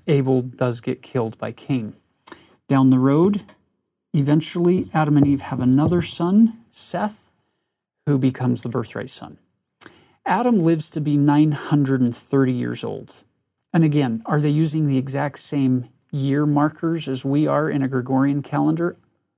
Abel 0.07 0.41
does 0.41 0.79
get 0.79 1.01
killed 1.01 1.37
by 1.37 1.51
Cain. 1.51 1.93
Down 2.67 2.89
the 2.89 2.99
road, 2.99 3.43
eventually, 4.13 4.89
Adam 4.93 5.17
and 5.17 5.27
Eve 5.27 5.41
have 5.41 5.59
another 5.59 6.01
son, 6.01 6.57
Seth, 6.69 7.29
who 8.05 8.17
becomes 8.17 8.61
the 8.61 8.69
birthright 8.69 9.09
son. 9.09 9.37
Adam 10.25 10.63
lives 10.63 10.89
to 10.89 11.01
be 11.01 11.15
930 11.15 12.51
years 12.51 12.83
old. 12.83 13.23
And 13.73 13.83
again, 13.83 14.21
are 14.25 14.39
they 14.39 14.49
using 14.49 14.87
the 14.87 14.97
exact 14.97 15.39
same 15.39 15.89
year 16.11 16.45
markers 16.45 17.07
as 17.07 17.23
we 17.23 17.47
are 17.47 17.69
in 17.69 17.81
a 17.81 17.87
Gregorian 17.87 18.41
calendar? 18.41 18.97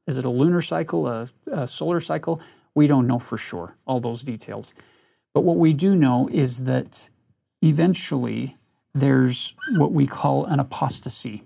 Is 0.09 0.17
it 0.17 0.25
a 0.25 0.29
lunar 0.29 0.59
cycle, 0.59 1.07
a, 1.07 1.27
a 1.51 1.67
solar 1.67 1.99
cycle? 1.99 2.41
We 2.73 2.87
don't 2.87 3.05
know 3.05 3.19
for 3.19 3.37
sure, 3.37 3.75
all 3.85 3.99
those 3.99 4.23
details. 4.23 4.73
But 5.35 5.41
what 5.41 5.57
we 5.57 5.71
do 5.71 5.95
know 5.95 6.27
is 6.31 6.63
that 6.63 7.11
eventually 7.61 8.55
there's 8.95 9.53
what 9.77 9.91
we 9.91 10.07
call 10.07 10.45
an 10.45 10.59
apostasy, 10.59 11.43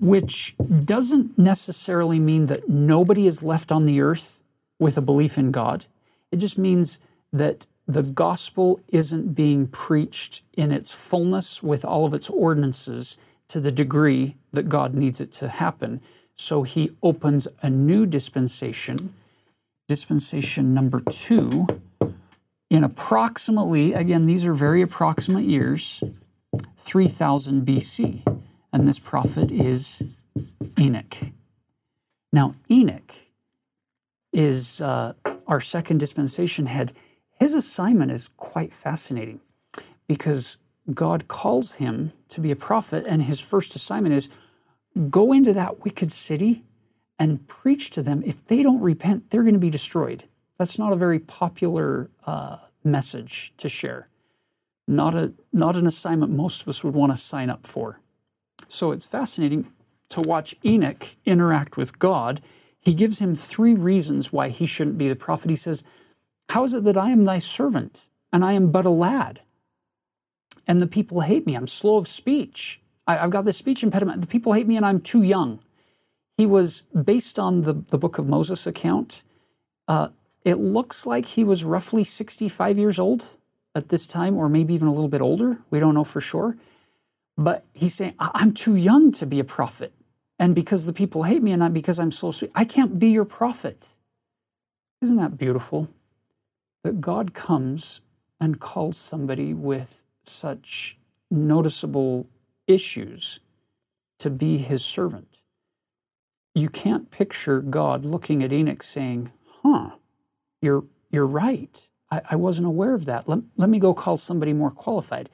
which 0.00 0.56
doesn't 0.84 1.38
necessarily 1.38 2.18
mean 2.18 2.46
that 2.46 2.68
nobody 2.68 3.28
is 3.28 3.40
left 3.40 3.70
on 3.70 3.84
the 3.84 4.00
earth 4.00 4.42
with 4.80 4.98
a 4.98 5.00
belief 5.00 5.38
in 5.38 5.52
God. 5.52 5.86
It 6.32 6.38
just 6.38 6.58
means 6.58 6.98
that 7.32 7.68
the 7.86 8.02
gospel 8.02 8.80
isn't 8.88 9.36
being 9.36 9.68
preached 9.68 10.42
in 10.54 10.72
its 10.72 10.92
fullness 10.92 11.62
with 11.62 11.84
all 11.84 12.04
of 12.04 12.14
its 12.14 12.28
ordinances 12.28 13.16
to 13.46 13.60
the 13.60 13.70
degree 13.70 14.34
that 14.50 14.68
God 14.68 14.96
needs 14.96 15.20
it 15.20 15.30
to 15.34 15.46
happen. 15.46 16.00
So 16.38 16.62
he 16.62 16.90
opens 17.02 17.48
a 17.62 17.68
new 17.68 18.06
dispensation, 18.06 19.12
dispensation 19.86 20.72
number 20.72 21.00
two, 21.00 21.66
in 22.70 22.84
approximately, 22.84 23.92
again, 23.92 24.26
these 24.26 24.46
are 24.46 24.54
very 24.54 24.82
approximate 24.82 25.44
years, 25.44 26.02
3000 26.76 27.66
BC. 27.66 28.40
And 28.72 28.86
this 28.86 28.98
prophet 28.98 29.50
is 29.50 30.02
Enoch. 30.78 31.16
Now, 32.32 32.52
Enoch 32.70 33.14
is 34.32 34.80
uh, 34.80 35.14
our 35.46 35.60
second 35.60 35.98
dispensation 35.98 36.66
head 36.66 36.92
his 37.38 37.54
assignment 37.54 38.10
is 38.10 38.28
quite 38.28 38.72
fascinating 38.72 39.40
because 40.08 40.56
God 40.92 41.28
calls 41.28 41.74
him 41.76 42.12
to 42.30 42.40
be 42.40 42.50
a 42.50 42.56
prophet, 42.56 43.06
and 43.06 43.22
his 43.22 43.40
first 43.40 43.76
assignment 43.76 44.14
is 44.14 44.28
go 45.10 45.32
into 45.32 45.52
that 45.52 45.84
wicked 45.84 46.12
city 46.12 46.64
and 47.18 47.46
preach 47.48 47.90
to 47.90 48.02
them. 48.02 48.22
If 48.24 48.46
they 48.46 48.62
don't 48.62 48.80
repent, 48.80 49.30
they're 49.30 49.42
going 49.42 49.54
to 49.54 49.60
be 49.60 49.70
destroyed. 49.70 50.24
That's 50.58 50.78
not 50.78 50.92
a 50.92 50.96
very 50.96 51.18
popular 51.18 52.10
uh, 52.26 52.58
message 52.84 53.52
to 53.58 53.68
share. 53.68 54.08
Not, 54.86 55.14
a, 55.14 55.32
not 55.52 55.76
an 55.76 55.86
assignment 55.86 56.32
most 56.32 56.62
of 56.62 56.68
us 56.68 56.82
would 56.82 56.94
want 56.94 57.12
to 57.12 57.18
sign 57.18 57.50
up 57.50 57.66
for. 57.66 58.00
So 58.68 58.90
it's 58.90 59.06
fascinating 59.06 59.70
to 60.10 60.20
watch 60.22 60.54
Enoch 60.64 61.16
interact 61.26 61.76
with 61.76 61.98
God. 61.98 62.40
He 62.80 62.94
gives 62.94 63.18
him 63.18 63.34
three 63.34 63.74
reasons 63.74 64.32
why 64.32 64.48
he 64.48 64.66
shouldn't 64.66 64.98
be 64.98 65.08
the 65.08 65.16
prophet. 65.16 65.50
He 65.50 65.56
says, 65.56 65.84
how 66.48 66.64
is 66.64 66.72
it 66.72 66.84
that 66.84 66.96
I 66.96 67.10
am 67.10 67.24
thy 67.24 67.38
servant, 67.38 68.08
and 68.32 68.42
I 68.42 68.54
am 68.54 68.70
but 68.70 68.86
a 68.86 68.90
lad? 68.90 69.42
And 70.66 70.80
the 70.80 70.86
people 70.86 71.20
hate 71.20 71.46
me. 71.46 71.54
I'm 71.54 71.66
slow 71.66 71.98
of 71.98 72.08
speech. 72.08 72.80
I, 73.08 73.16
have 73.16 73.30
got 73.30 73.44
this 73.44 73.56
speech 73.56 73.82
impediment. 73.82 74.20
The 74.20 74.28
people 74.28 74.52
hate 74.52 74.68
me, 74.68 74.76
and 74.76 74.86
I'm 74.86 75.00
too 75.00 75.22
young. 75.22 75.58
He 76.36 76.46
was, 76.46 76.82
based 77.04 77.40
on 77.40 77.62
the, 77.62 77.72
the 77.72 77.98
book 77.98 78.18
of 78.18 78.28
Moses 78.28 78.68
account, 78.68 79.24
uh, 79.88 80.10
it 80.44 80.58
looks 80.58 81.06
like 81.06 81.24
he 81.24 81.42
was 81.42 81.64
roughly 81.64 82.04
65 82.04 82.78
years 82.78 83.00
old 83.00 83.36
at 83.74 83.88
this 83.88 84.06
time, 84.06 84.36
or 84.36 84.48
maybe 84.48 84.74
even 84.74 84.86
a 84.86 84.92
little 84.92 85.08
bit 85.08 85.20
older. 85.20 85.58
We 85.70 85.80
don't 85.80 85.94
know 85.94 86.04
for 86.04 86.20
sure. 86.20 86.56
But 87.36 87.64
he's 87.72 87.94
saying, 87.94 88.14
I'm 88.20 88.52
too 88.52 88.76
young 88.76 89.10
to 89.12 89.26
be 89.26 89.40
a 89.40 89.44
prophet. 89.44 89.92
And 90.38 90.54
because 90.54 90.86
the 90.86 90.92
people 90.92 91.24
hate 91.24 91.42
me 91.42 91.50
and 91.50 91.58
not 91.58 91.74
because 91.74 91.98
I'm 91.98 92.12
so 92.12 92.30
sweet, 92.30 92.52
I 92.54 92.64
can't 92.64 92.98
be 93.00 93.08
your 93.08 93.24
prophet. 93.24 93.96
Isn't 95.02 95.16
that 95.16 95.36
beautiful? 95.36 95.88
that 96.88 97.00
God 97.00 97.34
comes 97.34 98.00
and 98.40 98.60
calls 98.60 98.96
somebody 98.96 99.52
with 99.52 100.04
such 100.22 100.96
noticeable 101.30 102.26
issues 102.68 103.40
to 104.20 104.30
be 104.30 104.58
his 104.58 104.84
servant. 104.84 105.42
You 106.54 106.68
can't 106.68 107.10
picture 107.10 107.60
God 107.60 108.04
looking 108.04 108.42
at 108.42 108.52
Enoch 108.52 108.82
saying, 108.82 109.32
Huh, 109.62 109.90
you're, 110.60 110.84
you're 111.10 111.26
right. 111.26 111.90
I, 112.10 112.20
I 112.30 112.36
wasn't 112.36 112.66
aware 112.66 112.94
of 112.94 113.04
that. 113.06 113.28
Let, 113.28 113.40
let 113.56 113.68
me 113.68 113.78
go 113.78 113.94
call 113.94 114.16
somebody 114.16 114.52
more 114.52 114.70
qualified. 114.70 115.30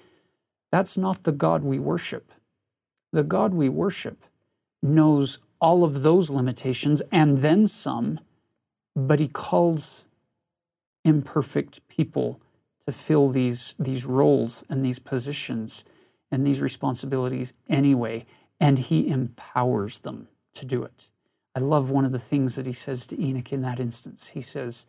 That's 0.73 0.97
not 0.97 1.25
the 1.25 1.33
God 1.33 1.63
we 1.63 1.79
worship. 1.79 2.33
The 3.13 3.23
God 3.23 3.55
we 3.55 3.69
worship 3.69 4.25
knows 4.83 5.39
all 5.61 5.85
of 5.85 6.03
those 6.03 6.31
limitations 6.31 7.01
and 7.13 7.39
then 7.39 7.67
some, 7.67 8.21
but 8.95 9.21
he 9.21 9.29
calls 9.29 10.09
imperfect 11.05 11.87
people 11.89 12.41
to 12.85 12.93
fill 12.93 13.29
these, 13.29 13.75
these 13.79 14.05
roles 14.05 14.65
and 14.69 14.85
these 14.85 14.99
positions 14.99 15.85
and 16.35 16.47
these 16.47 16.61
responsibilities 16.61 17.55
anyway, 17.69 18.27
and 18.61 18.79
he 18.79 19.09
empowers 19.09 19.99
them 20.01 20.29
to 20.55 20.67
do 20.67 20.83
it. 20.83 21.09
I 21.55 21.61
love 21.61 21.91
one 21.91 22.05
of 22.05 22.13
the 22.13 22.19
things 22.19 22.57
that 22.57 22.67
he 22.67 22.73
says 22.73 23.07
to 23.07 23.23
Enoch 23.23 23.53
in 23.53 23.63
that 23.63 23.79
instance. 23.79 24.31
He 24.31 24.43
says, 24.43 24.87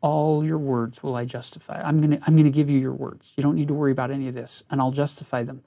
All 0.00 0.44
your 0.44 0.58
words 0.58 1.02
will 1.02 1.14
I 1.14 1.24
justify. 1.24 1.80
I'm 1.84 1.98
going 1.98 2.18
to 2.18 2.20
I'm 2.26 2.36
to 2.36 2.50
give 2.50 2.70
you 2.70 2.78
your 2.78 2.94
words. 2.94 3.34
You 3.36 3.42
don't 3.42 3.54
need 3.54 3.68
to 3.68 3.74
worry 3.74 3.92
about 3.92 4.10
any 4.10 4.28
of 4.28 4.34
this, 4.34 4.64
and 4.70 4.80
I'll 4.80 4.90
justify 4.90 5.42
them. 5.44 5.62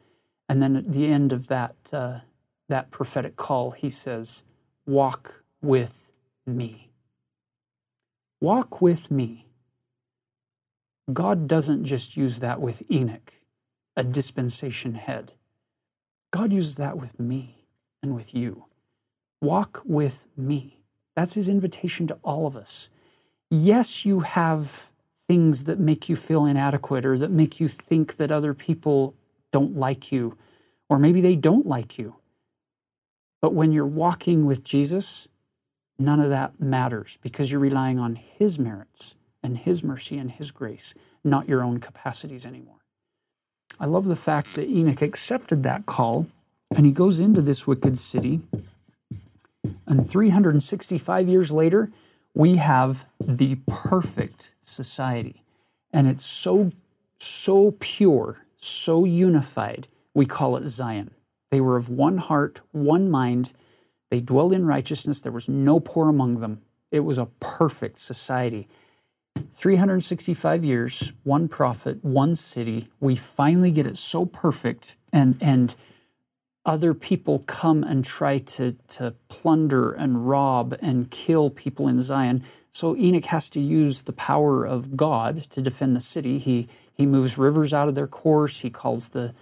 And 0.49 0.61
then 0.61 0.75
at 0.75 0.91
the 0.91 1.07
end 1.07 1.31
of 1.31 1.47
that, 1.47 1.75
uh, 1.93 2.19
that 2.67 2.91
prophetic 2.91 3.35
call, 3.35 3.71
he 3.71 3.89
says, 3.89 4.43
Walk 4.85 5.43
with 5.61 6.11
me. 6.45 6.89
Walk 8.41 8.81
with 8.81 9.11
me. 9.11 9.45
God 11.13 11.47
doesn't 11.47 11.85
just 11.85 12.17
use 12.17 12.39
that 12.39 12.59
with 12.59 12.83
Enoch, 12.91 13.33
a 14.01 14.03
dispensation 14.03 14.95
head. 14.95 15.33
God 16.31 16.51
uses 16.51 16.77
that 16.77 16.97
with 16.97 17.19
me 17.19 17.67
and 18.01 18.15
with 18.15 18.33
you. 18.33 18.65
Walk 19.41 19.83
with 19.85 20.25
me. 20.35 20.81
That's 21.15 21.35
his 21.35 21.47
invitation 21.47 22.07
to 22.07 22.17
all 22.23 22.47
of 22.47 22.55
us. 22.55 22.89
Yes, 23.51 24.03
you 24.03 24.21
have 24.21 24.91
things 25.27 25.65
that 25.65 25.79
make 25.79 26.09
you 26.09 26.15
feel 26.15 26.47
inadequate 26.47 27.05
or 27.05 27.15
that 27.19 27.29
make 27.29 27.59
you 27.59 27.67
think 27.67 28.15
that 28.15 28.31
other 28.31 28.55
people 28.55 29.13
don't 29.51 29.75
like 29.75 30.11
you, 30.11 30.35
or 30.89 30.97
maybe 30.97 31.21
they 31.21 31.35
don't 31.35 31.67
like 31.67 31.99
you. 31.99 32.15
But 33.39 33.53
when 33.53 33.71
you're 33.71 33.85
walking 33.85 34.47
with 34.47 34.63
Jesus, 34.63 35.27
none 35.99 36.19
of 36.19 36.31
that 36.31 36.59
matters 36.59 37.19
because 37.21 37.51
you're 37.51 37.61
relying 37.61 37.99
on 37.99 38.15
His 38.15 38.57
merits 38.57 39.13
and 39.43 39.59
His 39.59 39.83
mercy 39.83 40.17
and 40.17 40.31
His 40.31 40.49
grace, 40.49 40.95
not 41.23 41.47
your 41.47 41.63
own 41.63 41.79
capacities 41.79 42.47
anymore. 42.47 42.80
I 43.81 43.85
love 43.85 44.05
the 44.05 44.15
fact 44.15 44.53
that 44.53 44.69
Enoch 44.69 45.01
accepted 45.01 45.63
that 45.63 45.87
call 45.87 46.27
and 46.69 46.85
he 46.85 46.91
goes 46.91 47.19
into 47.19 47.41
this 47.41 47.65
wicked 47.65 47.97
city. 47.97 48.41
And 49.87 50.07
365 50.07 51.27
years 51.27 51.51
later, 51.51 51.89
we 52.35 52.57
have 52.57 53.05
the 53.19 53.57
perfect 53.65 54.53
society. 54.61 55.41
And 55.91 56.07
it's 56.07 56.23
so, 56.23 56.71
so 57.17 57.75
pure, 57.79 58.45
so 58.55 59.03
unified, 59.03 59.87
we 60.13 60.27
call 60.27 60.57
it 60.57 60.67
Zion. 60.67 61.09
They 61.49 61.59
were 61.59 61.75
of 61.75 61.89
one 61.89 62.19
heart, 62.19 62.61
one 62.71 63.09
mind. 63.09 63.53
They 64.11 64.21
dwelled 64.21 64.53
in 64.53 64.67
righteousness. 64.67 65.21
There 65.21 65.31
was 65.31 65.49
no 65.49 65.79
poor 65.79 66.07
among 66.07 66.39
them. 66.39 66.61
It 66.91 66.99
was 66.99 67.17
a 67.17 67.29
perfect 67.39 67.97
society. 67.97 68.67
365 69.61 70.63
years, 70.65 71.13
one 71.23 71.47
prophet, 71.47 72.03
one 72.03 72.35
city. 72.35 72.87
We 72.99 73.15
finally 73.15 73.71
get 73.71 73.85
it 73.85 73.97
so 73.97 74.25
perfect, 74.25 74.97
and 75.11 75.37
and 75.41 75.75
other 76.65 76.93
people 76.93 77.39
come 77.39 77.83
and 77.83 78.03
try 78.05 78.37
to 78.37 78.73
to 78.87 79.13
plunder 79.27 79.91
and 79.91 80.27
rob 80.27 80.75
and 80.81 81.11
kill 81.11 81.49
people 81.49 81.87
in 81.87 82.01
Zion. 82.01 82.43
So 82.71 82.95
Enoch 82.95 83.25
has 83.25 83.49
to 83.49 83.59
use 83.59 84.03
the 84.03 84.13
power 84.13 84.65
of 84.65 84.95
God 84.95 85.37
to 85.51 85.61
defend 85.61 85.95
the 85.95 86.01
city. 86.01 86.37
He 86.37 86.67
he 86.93 87.05
moves 87.05 87.37
rivers 87.37 87.73
out 87.73 87.87
of 87.87 87.95
their 87.95 88.07
course. 88.07 88.61
He 88.61 88.69
calls 88.69 89.09
the 89.09 89.33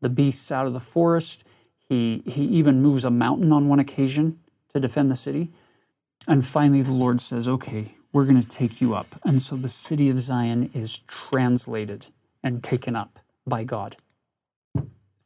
the 0.00 0.10
beasts 0.10 0.52
out 0.52 0.66
of 0.66 0.72
the 0.72 0.80
forest. 0.80 1.44
He 1.78 2.22
he 2.26 2.44
even 2.44 2.82
moves 2.82 3.04
a 3.04 3.10
mountain 3.10 3.52
on 3.52 3.68
one 3.68 3.80
occasion 3.80 4.38
to 4.72 4.80
defend 4.80 5.10
the 5.10 5.16
city. 5.16 5.50
And 6.26 6.44
finally, 6.44 6.82
the 6.82 6.92
Lord 6.92 7.20
says, 7.20 7.48
Okay, 7.48 7.94
we're 8.14 8.24
going 8.24 8.40
to 8.40 8.48
take 8.48 8.80
you 8.80 8.94
up. 8.94 9.08
And 9.24 9.42
so 9.42 9.56
the 9.56 9.68
city 9.68 10.08
of 10.08 10.20
Zion 10.20 10.70
is 10.72 11.00
translated 11.00 12.10
and 12.44 12.62
taken 12.62 12.94
up 12.94 13.18
by 13.44 13.64
God. 13.64 13.96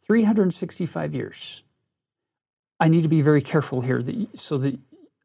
365 0.07 1.15
years. 1.15 1.63
I 2.81 2.89
need 2.89 3.03
to 3.03 3.09
be 3.09 3.21
very 3.21 3.43
careful 3.43 3.83
here 3.83 4.01
that, 4.03 4.39
so 4.39 4.57
that 4.59 4.79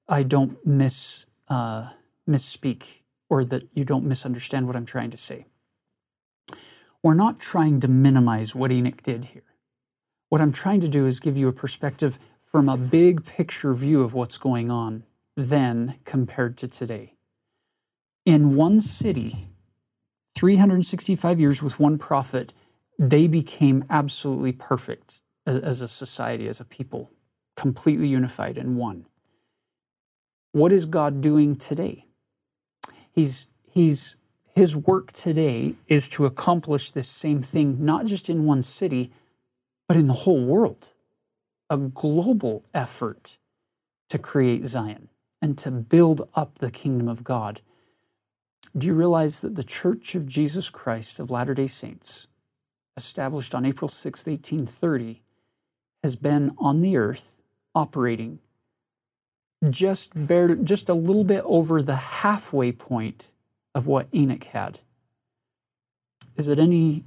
I 0.10 0.24
don't 0.24 0.63
miss, 0.65 1.25
uh, 1.48 1.91
misspeak 2.27 3.01
or 3.29 3.46
that 3.46 3.63
you 3.74 3.86
don't 3.86 4.03
misunderstand 4.03 4.67
what 4.67 4.75
I'm 4.75 4.86
trying 4.86 5.12
to 5.12 5.17
say. 5.17 5.46
We're 7.01 7.13
not 7.13 7.39
trying 7.39 7.79
to 7.79 7.88
minimize 7.88 8.53
what 8.53 8.74
Enoch 8.74 9.01
did 9.03 9.25
here. 9.25 9.43
What 10.27 10.41
I'm 10.41 10.51
trying 10.51 10.82
to 10.82 10.89
do 10.89 11.05
is 11.05 11.22
give 11.22 11.38
you 11.38 11.48
a 11.48 11.53
perspective 11.53 12.20
from 12.39 12.67
a 12.67 12.75
big 12.75 13.25
picture 13.25 13.74
view 13.74 14.01
of 14.01 14.13
what's 14.13 14.38
going 14.38 14.70
on 14.70 15.03
then 15.38 15.96
compared 16.03 16.58
to 16.58 16.67
today. 16.67 17.12
In 18.25 18.56
one 18.56 18.80
city, 18.80 19.48
365 20.36 21.39
years 21.39 21.62
with 21.62 21.80
one 21.80 21.98
prophet, 21.98 22.53
they 22.98 23.27
became 23.27 23.84
absolutely 23.89 24.51
perfect 24.51 25.22
as 25.46 25.82
a 25.82 25.88
society, 25.88 26.48
as 26.48 26.60
a 26.60 26.65
people, 26.65 27.12
completely 27.56 28.08
unified 28.08 28.58
in 28.58 28.77
one. 28.77 29.06
What 30.53 30.72
is 30.72 30.86
God 30.86 31.20
doing 31.20 31.56
today? 31.56 32.06
He's, 33.12 33.48
he's, 33.63 34.15
his 34.56 34.75
work 34.75 35.12
today 35.12 35.75
is 35.88 36.08
to 36.10 36.25
accomplish 36.25 36.92
this 36.92 37.08
same 37.08 37.42
thing, 37.42 37.84
not 37.84 38.06
just 38.06 38.30
in 38.30 38.46
one 38.46 38.62
city, 38.62 39.12
but 39.88 39.98
in 39.98 40.08
the 40.08 40.13
whole 40.13 40.46
world. 40.46 40.94
A 41.70 41.77
global 41.77 42.63
effort 42.74 43.38
to 44.10 44.20
create 44.20 44.65
Zion 44.65 45.10
and 45.42 45.58
to 45.58 45.72
build 45.72 46.30
up 46.36 46.60
the 46.60 46.72
kingdom 46.72 47.08
of 47.08 47.24
God. 47.24 47.62
Do 48.75 48.88
you 48.88 48.94
realize 48.94 49.42
that 49.42 49.56
the 49.56 49.63
Church 49.63 50.15
of 50.15 50.25
Jesus 50.25 50.70
Christ 50.70 51.20
of 51.20 51.30
Latter 51.30 51.53
day 51.53 51.68
Saints, 51.68 52.27
established 52.98 53.53
on 53.53 53.65
April 53.65 53.88
6, 53.88 54.25
1830, 54.25 55.22
has 56.01 56.15
been 56.15 56.56
on 56.58 56.82
the 56.82 56.98
earth 56.98 57.44
operating 57.75 58.39
just, 59.70 60.12
bare, 60.15 60.56
just 60.56 60.90
a 60.90 60.94
little 60.94 61.24
bit 61.24 61.44
over 61.46 61.81
the 61.81 61.96
halfway 61.96 62.72
point 62.72 63.33
of 63.75 63.86
what 63.86 64.07
Enoch 64.14 64.44
had? 64.44 64.79
Is 66.36 66.48
it 66.48 66.57
any, 66.57 67.05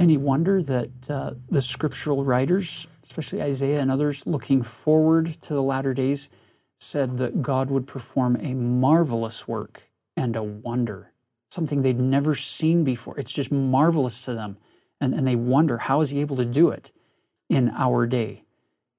any 0.00 0.16
wonder 0.16 0.60
that 0.62 0.90
uh, 1.08 1.34
the 1.48 1.62
scriptural 1.62 2.24
writers, 2.24 2.88
especially 3.04 3.40
Isaiah 3.40 3.80
and 3.80 3.90
others, 3.90 4.26
looking 4.26 4.62
forward 4.62 5.40
to 5.42 5.54
the 5.54 5.62
latter 5.62 5.94
days, 5.94 6.28
said 6.76 7.18
that 7.18 7.40
God 7.40 7.70
would 7.70 7.86
perform 7.86 8.36
a 8.40 8.54
marvelous 8.54 9.46
work 9.46 9.87
and 10.18 10.34
a 10.34 10.42
wonder, 10.42 11.12
something 11.48 11.82
they'd 11.82 11.98
never 11.98 12.34
seen 12.34 12.82
before. 12.82 13.16
It's 13.18 13.32
just 13.32 13.52
marvelous 13.52 14.24
to 14.24 14.34
them. 14.34 14.58
And, 15.00 15.14
and 15.14 15.26
they 15.26 15.36
wonder, 15.36 15.78
how 15.78 16.00
is 16.00 16.10
he 16.10 16.20
able 16.20 16.36
to 16.36 16.44
do 16.44 16.70
it 16.70 16.90
in 17.48 17.70
our 17.76 18.04
day? 18.06 18.42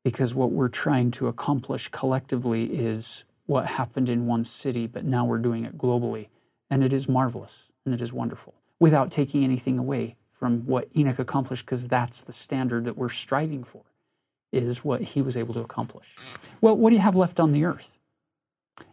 Because 0.03 0.33
what 0.33 0.51
we're 0.51 0.69
trying 0.69 1.11
to 1.11 1.27
accomplish 1.27 1.89
collectively 1.89 2.63
is 2.65 3.25
what 3.47 3.65
happened 3.65 4.07
in 4.07 4.25
one 4.25 4.45
city, 4.45 4.87
but 4.87 5.03
now 5.03 5.25
we're 5.25 5.39
doing 5.39 5.65
it 5.65 5.77
globally. 5.77 6.29
And 6.69 6.83
it 6.83 6.93
is 6.93 7.09
marvelous 7.09 7.71
and 7.85 7.93
it 7.93 8.01
is 8.01 8.13
wonderful 8.13 8.53
without 8.79 9.11
taking 9.11 9.43
anything 9.43 9.77
away 9.77 10.15
from 10.31 10.65
what 10.65 10.87
Enoch 10.95 11.19
accomplished, 11.19 11.65
because 11.65 11.85
that's 11.89 12.23
the 12.23 12.31
standard 12.31 12.85
that 12.85 12.95
we're 12.95 13.09
striving 13.09 13.65
for 13.65 13.83
is 14.53 14.85
what 14.85 15.01
he 15.01 15.21
was 15.21 15.35
able 15.35 15.53
to 15.53 15.59
accomplish. 15.59 16.15
Well, 16.61 16.77
what 16.77 16.91
do 16.91 16.95
you 16.95 17.01
have 17.01 17.17
left 17.17 17.41
on 17.41 17.51
the 17.51 17.65
earth? 17.65 17.98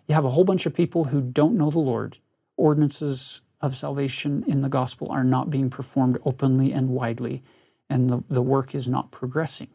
You 0.07 0.15
have 0.15 0.25
a 0.25 0.31
whole 0.31 0.45
bunch 0.45 0.67
of 0.67 0.75
people 0.75 1.05
who 1.05 1.21
don't 1.21 1.57
know 1.57 1.71
the 1.71 1.79
Lord. 1.79 2.19
Ordinances 2.57 3.43
of 3.61 3.77
salvation 3.77 4.45
in 4.47 4.61
the 4.61 4.69
gospel 4.69 5.11
are 5.11 5.25
not 5.25 5.51
being 5.51 5.71
performed 5.71 6.19
openly 6.25 6.73
and 6.73 6.91
widely, 6.91 7.43
and 7.89 8.09
the, 8.09 8.23
the 8.29 8.43
work 8.43 8.75
is 8.75 8.87
not 8.87 9.11
progressing 9.11 9.69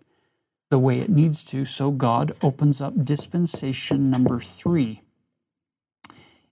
the 0.69 0.80
way 0.80 1.00
it 1.00 1.10
needs 1.10 1.43
to. 1.43 1.65
So 1.65 1.91
God 1.91 2.32
opens 2.41 2.82
up 2.82 3.04
dispensation 3.04 4.10
number 4.10 4.39
three. 4.39 5.02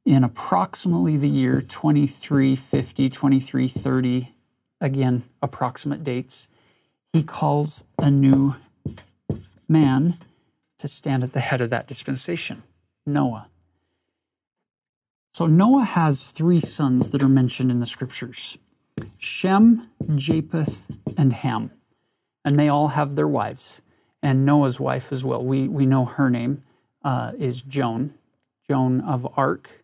In 0.06 0.24
approximately 0.24 1.18
the 1.18 1.30
year 1.30 1.62
2350, 1.62 3.10
2330, 3.10 4.34
again, 4.82 5.24
approximate 5.42 6.04
dates, 6.04 6.48
he 7.14 7.24
calls 7.24 7.86
a 7.98 8.10
new 8.12 8.56
man 9.68 10.16
to 10.80 10.88
stand 10.88 11.24
at 11.24 11.34
the 11.34 11.40
head 11.40 11.62
of 11.62 11.70
that 11.70 11.88
dispensation 11.88 12.64
Noah. 13.14 13.50
So 15.34 15.46
Noah 15.46 15.84
has 15.84 16.32
three 16.32 16.60
sons 16.60 17.12
that 17.12 17.24
are 17.24 17.30
mentioned 17.30 17.72
in 17.72 17.80
the 17.80 17.86
scriptures 17.86 18.58
Shem, 19.18 19.90
Japheth, 20.16 20.88
and 21.18 21.34
Ham. 21.34 21.72
And 22.44 22.58
they 22.58 22.68
all 22.70 22.90
have 22.90 23.16
their 23.16 23.28
wives, 23.28 23.82
and 24.24 24.46
Noah's 24.46 24.80
wife 24.80 25.12
as 25.12 25.24
well. 25.24 25.44
We, 25.44 25.68
we 25.68 25.86
know 25.86 26.06
her 26.06 26.30
name 26.30 26.64
uh, 27.04 27.34
is 27.38 27.62
Joan, 27.62 28.14
Joan 28.68 29.02
of 29.02 29.28
Arc. 29.38 29.84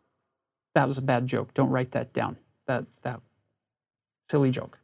That 0.73 0.87
was 0.87 0.97
a 0.97 1.01
bad 1.01 1.27
joke. 1.27 1.53
Don't 1.53 1.69
write 1.69 1.91
that 1.91 2.13
down. 2.13 2.37
That, 2.65 2.85
that 3.03 3.21
silly 4.29 4.51
joke. 4.51 4.79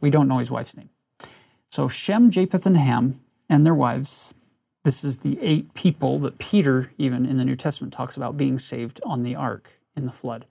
We 0.00 0.10
don't 0.10 0.28
know 0.28 0.38
his 0.38 0.50
wife's 0.50 0.76
name. 0.76 0.90
So 1.68 1.88
Shem, 1.88 2.30
Japheth, 2.30 2.66
and 2.66 2.76
Ham 2.76 3.20
and 3.48 3.64
their 3.64 3.74
wives. 3.74 4.34
This 4.84 5.04
is 5.04 5.18
the 5.18 5.38
eight 5.42 5.74
people 5.74 6.18
that 6.20 6.38
Peter, 6.38 6.92
even 6.98 7.26
in 7.26 7.36
the 7.36 7.44
New 7.44 7.56
Testament, 7.56 7.92
talks 7.92 8.16
about 8.16 8.36
being 8.36 8.58
saved 8.58 9.00
on 9.04 9.22
the 9.22 9.34
ark 9.34 9.72
in 9.96 10.06
the 10.06 10.12
flood. 10.12 10.46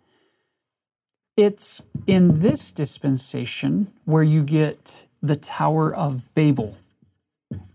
It's 1.36 1.84
in 2.08 2.40
this 2.40 2.72
dispensation 2.72 3.92
where 4.06 4.24
you 4.24 4.44
get 4.44 5.08
the 5.22 5.36
Tower 5.36 5.94
of 5.94 6.34
Babel. 6.34 6.78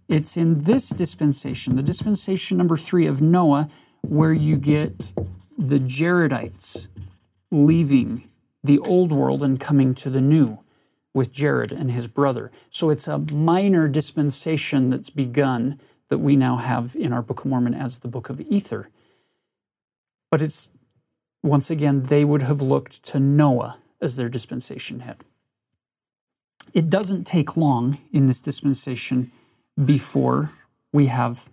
It's 0.08 0.36
in 0.36 0.62
this 0.62 0.90
dispensation, 0.90 1.76
the 1.76 1.82
dispensation 1.82 2.58
number 2.58 2.76
three 2.76 3.06
of 3.06 3.22
Noah, 3.22 3.68
where 4.02 4.32
you 4.32 4.56
get 4.56 5.12
the 5.56 5.78
Jaredites 5.78 6.88
leaving 7.50 8.28
the 8.64 8.78
old 8.80 9.12
world 9.12 9.42
and 9.42 9.60
coming 9.60 9.94
to 9.94 10.10
the 10.10 10.20
new 10.20 10.58
with 11.14 11.32
Jared 11.32 11.72
and 11.72 11.90
his 11.90 12.08
brother. 12.08 12.50
So 12.70 12.90
it's 12.90 13.06
a 13.06 13.18
minor 13.18 13.88
dispensation 13.88 14.90
that's 14.90 15.10
begun 15.10 15.78
that 16.12 16.18
we 16.18 16.36
now 16.36 16.56
have 16.56 16.94
in 16.94 17.10
our 17.10 17.22
Book 17.22 17.40
of 17.40 17.46
Mormon 17.46 17.72
as 17.72 18.00
the 18.00 18.06
Book 18.06 18.28
of 18.28 18.38
Ether. 18.42 18.90
But 20.30 20.42
it's, 20.42 20.70
once 21.42 21.70
again, 21.70 22.02
they 22.02 22.22
would 22.22 22.42
have 22.42 22.60
looked 22.60 23.02
to 23.04 23.18
Noah 23.18 23.78
as 23.98 24.16
their 24.16 24.28
dispensation 24.28 25.00
head. 25.00 25.16
It 26.74 26.90
doesn't 26.90 27.24
take 27.24 27.56
long 27.56 27.96
in 28.12 28.26
this 28.26 28.40
dispensation 28.40 29.32
before 29.82 30.50
we 30.92 31.06
have 31.06 31.48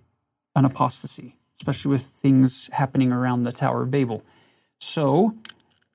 an 0.58 0.66
apostasy, 0.66 1.38
especially 1.56 1.92
with 1.92 2.02
things 2.02 2.70
happening 2.74 3.14
around 3.14 3.46
the 3.46 3.54
Tower 3.54 3.84
of 3.84 3.92
Babel. 3.92 4.26
So 4.82 5.36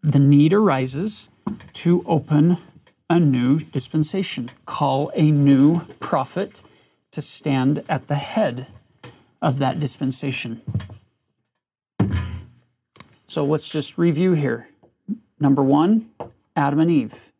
the 0.02 0.18
need 0.18 0.54
arises 0.54 1.28
to 1.74 2.02
open 2.06 2.56
a 3.10 3.20
new 3.20 3.58
dispensation, 3.58 4.48
call 4.64 5.12
a 5.14 5.30
new 5.30 5.82
prophet 6.00 6.64
to 7.14 7.22
stand 7.22 7.82
at 7.88 8.08
the 8.08 8.16
head 8.16 8.66
of 9.40 9.58
that 9.58 9.80
dispensation. 9.80 10.60
So 13.26 13.44
let's 13.44 13.70
just 13.70 13.98
review 13.98 14.32
here. 14.32 14.68
Number 15.40 15.62
one, 15.62 16.10
Adam 16.56 16.80
and 16.80 16.90
Eve. 16.90 17.32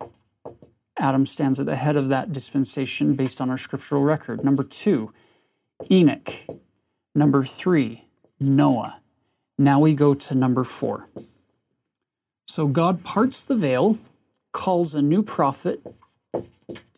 Adam 0.97 1.25
stands 1.25 1.59
at 1.59 1.65
the 1.65 1.75
head 1.75 1.95
of 1.95 2.07
that 2.07 2.31
dispensation 2.31 3.15
based 3.15 3.41
on 3.41 3.49
our 3.49 3.57
scriptural 3.57 4.01
record. 4.01 4.43
Number 4.43 4.63
two, 4.63 5.13
Enoch. 5.91 6.31
Number 7.13 7.43
three, 7.43 8.05
Noah. 8.39 8.99
Now 9.57 9.79
we 9.79 9.93
go 9.93 10.13
to 10.13 10.35
number 10.35 10.63
four. 10.63 11.09
So 12.47 12.67
God 12.67 13.03
parts 13.03 13.43
the 13.43 13.55
veil, 13.55 13.97
calls 14.51 14.95
a 14.95 15.01
new 15.01 15.23
prophet, 15.23 15.81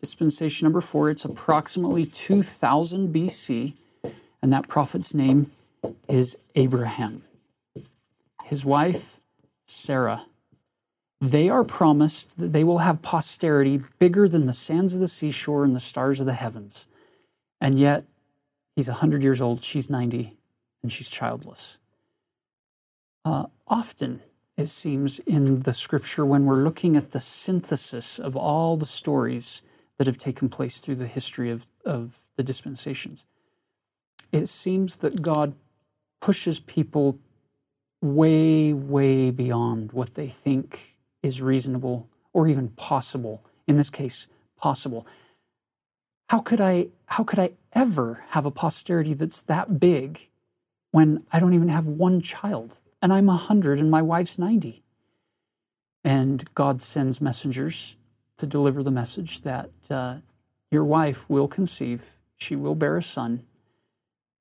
dispensation 0.00 0.64
number 0.64 0.80
four. 0.80 1.10
It's 1.10 1.24
approximately 1.24 2.04
2000 2.04 3.14
BC, 3.14 3.74
and 4.42 4.52
that 4.52 4.68
prophet's 4.68 5.14
name 5.14 5.50
is 6.08 6.38
Abraham. 6.54 7.22
His 8.44 8.64
wife, 8.64 9.20
Sarah. 9.66 10.24
They 11.20 11.48
are 11.48 11.64
promised 11.64 12.38
that 12.38 12.52
they 12.52 12.62
will 12.62 12.78
have 12.78 13.02
posterity 13.02 13.80
bigger 13.98 14.28
than 14.28 14.46
the 14.46 14.52
sands 14.52 14.94
of 14.94 15.00
the 15.00 15.08
seashore 15.08 15.64
and 15.64 15.74
the 15.74 15.80
stars 15.80 16.20
of 16.20 16.26
the 16.26 16.32
heavens. 16.32 16.86
And 17.60 17.78
yet, 17.78 18.04
he's 18.76 18.88
100 18.88 19.22
years 19.22 19.40
old, 19.40 19.64
she's 19.64 19.90
90, 19.90 20.36
and 20.82 20.92
she's 20.92 21.10
childless. 21.10 21.78
Uh, 23.24 23.46
often, 23.66 24.22
it 24.56 24.66
seems, 24.66 25.18
in 25.20 25.60
the 25.60 25.72
scripture, 25.72 26.24
when 26.24 26.46
we're 26.46 26.56
looking 26.56 26.96
at 26.96 27.10
the 27.10 27.20
synthesis 27.20 28.20
of 28.20 28.36
all 28.36 28.76
the 28.76 28.86
stories 28.86 29.62
that 29.98 30.06
have 30.06 30.16
taken 30.16 30.48
place 30.48 30.78
through 30.78 30.94
the 30.94 31.06
history 31.06 31.50
of, 31.50 31.66
of 31.84 32.30
the 32.36 32.44
dispensations, 32.44 33.26
it 34.32 34.46
seems 34.46 34.96
that 34.96 35.22
God 35.22 35.54
pushes 36.20 36.60
people 36.60 37.18
way, 38.00 38.72
way 38.72 39.30
beyond 39.30 39.92
what 39.92 40.14
they 40.14 40.28
think 40.28 40.98
is 41.22 41.42
reasonable 41.42 42.08
or 42.32 42.46
even 42.46 42.68
possible. 42.70 43.44
In 43.66 43.76
this 43.76 43.90
case, 43.90 44.28
possible. 44.56 45.06
How 46.28 46.38
could 46.38 46.60
I 46.60 46.88
how 47.06 47.24
could 47.24 47.38
I 47.38 47.52
ever 47.72 48.24
have 48.30 48.44
a 48.44 48.50
posterity 48.50 49.14
that's 49.14 49.40
that 49.42 49.80
big 49.80 50.28
when 50.90 51.24
I 51.32 51.38
don't 51.40 51.54
even 51.54 51.68
have 51.68 51.86
one 51.88 52.20
child 52.20 52.80
and 53.00 53.12
I'm 53.12 53.26
100 53.26 53.80
and 53.80 53.90
my 53.90 54.02
wife's 54.02 54.38
90? 54.38 54.82
And 56.04 56.44
God 56.54 56.82
sends 56.82 57.20
messengers 57.20 57.96
to 58.38 58.46
deliver 58.46 58.82
the 58.82 58.90
message 58.90 59.42
that 59.42 59.70
uh, 59.90 60.16
your 60.70 60.84
wife 60.84 61.28
will 61.28 61.48
conceive, 61.48 62.18
she 62.36 62.56
will 62.56 62.74
bear 62.74 62.96
a 62.96 63.02
son. 63.02 63.44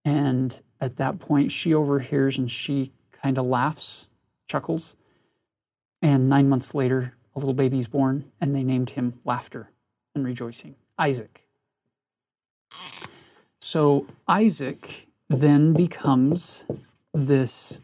And 0.06 0.60
at 0.80 0.96
that 0.98 1.20
point, 1.20 1.52
she 1.52 1.74
overhears 1.74 2.38
and 2.38 2.50
she 2.50 2.92
kind 3.12 3.38
of 3.38 3.46
laughs, 3.46 4.08
chuckles, 4.48 4.96
and 6.02 6.30
nine 6.30 6.48
months 6.48 6.74
later, 6.74 7.14
a 7.36 7.40
little 7.40 7.54
baby's 7.54 7.88
born, 7.88 8.32
and 8.40 8.56
they 8.56 8.64
named 8.64 8.92
him 8.92 9.20
Laughter 9.26 9.70
and 10.16 10.26
Rejoicing, 10.26 10.76
Isaac. 10.98 11.48
So 13.60 14.08
Isaac 14.28 15.08
then 15.30 15.74
becomes 15.74 16.66
this 17.14 17.82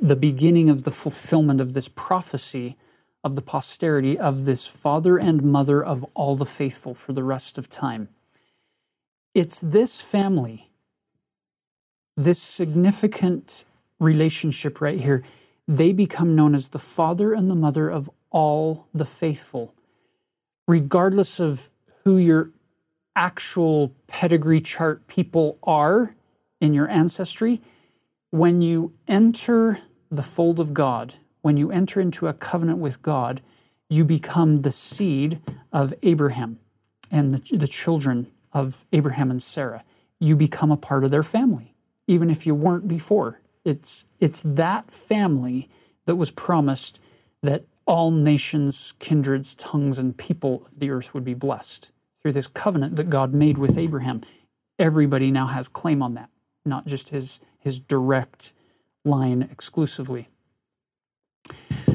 the 0.00 0.16
beginning 0.16 0.70
of 0.70 0.84
the 0.84 0.90
fulfillment 0.92 1.60
of 1.60 1.74
this 1.74 1.88
prophecy 1.88 2.76
of 3.24 3.34
the 3.34 3.42
posterity 3.42 4.18
of 4.18 4.44
this 4.44 4.66
father 4.66 5.18
and 5.18 5.42
mother 5.42 5.82
of 5.84 6.04
all 6.14 6.36
the 6.36 6.46
faithful 6.46 6.94
for 6.94 7.12
the 7.12 7.24
rest 7.24 7.58
of 7.58 7.68
time. 7.68 8.08
It's 9.34 9.60
this 9.60 10.00
family, 10.00 10.70
this 12.16 12.40
significant 12.40 13.64
relationship 13.98 14.80
right 14.80 15.00
here 15.00 15.24
they 15.68 15.92
become 15.92 16.34
known 16.34 16.54
as 16.54 16.70
the 16.70 16.78
father 16.78 17.34
and 17.34 17.50
the 17.50 17.54
mother 17.54 17.90
of 17.90 18.08
all 18.30 18.88
the 18.94 19.04
faithful, 19.04 19.74
regardless 20.66 21.38
of 21.38 21.68
who 22.04 22.16
your 22.16 22.50
actual 23.14 23.94
pedigree 24.06 24.62
chart 24.62 25.06
people 25.06 25.58
are 25.62 26.14
in 26.58 26.72
your 26.72 26.88
ancestry. 26.88 27.60
When 28.30 28.62
you 28.62 28.94
enter 29.06 29.80
the 30.10 30.22
fold 30.22 30.58
of 30.58 30.72
God, 30.72 31.16
when 31.48 31.56
you 31.56 31.70
enter 31.70 31.98
into 31.98 32.26
a 32.26 32.34
covenant 32.34 32.78
with 32.78 33.00
God, 33.00 33.40
you 33.88 34.04
become 34.04 34.56
the 34.56 34.70
seed 34.70 35.40
of 35.72 35.94
Abraham 36.02 36.58
and 37.10 37.32
the, 37.32 37.56
the 37.56 37.66
children 37.66 38.30
of 38.52 38.84
Abraham 38.92 39.30
and 39.30 39.40
Sarah. 39.40 39.82
You 40.20 40.36
become 40.36 40.70
a 40.70 40.76
part 40.76 41.04
of 41.04 41.10
their 41.10 41.22
family, 41.22 41.72
even 42.06 42.28
if 42.28 42.46
you 42.46 42.54
weren't 42.54 42.86
before. 42.86 43.40
It's, 43.64 44.04
it's 44.20 44.42
that 44.44 44.90
family 44.90 45.70
that 46.04 46.16
was 46.16 46.30
promised 46.30 47.00
that 47.42 47.64
all 47.86 48.10
nations, 48.10 48.92
kindreds, 48.98 49.54
tongues, 49.54 49.98
and 49.98 50.18
people 50.18 50.64
of 50.66 50.80
the 50.80 50.90
earth 50.90 51.14
would 51.14 51.24
be 51.24 51.32
blessed 51.32 51.92
through 52.20 52.32
this 52.32 52.46
covenant 52.46 52.96
that 52.96 53.08
God 53.08 53.32
made 53.32 53.56
with 53.56 53.78
Abraham. 53.78 54.20
Everybody 54.78 55.30
now 55.30 55.46
has 55.46 55.66
claim 55.66 56.02
on 56.02 56.12
that, 56.12 56.28
not 56.66 56.86
just 56.86 57.08
his, 57.08 57.40
his 57.58 57.80
direct 57.80 58.52
line 59.02 59.48
exclusively. 59.50 60.28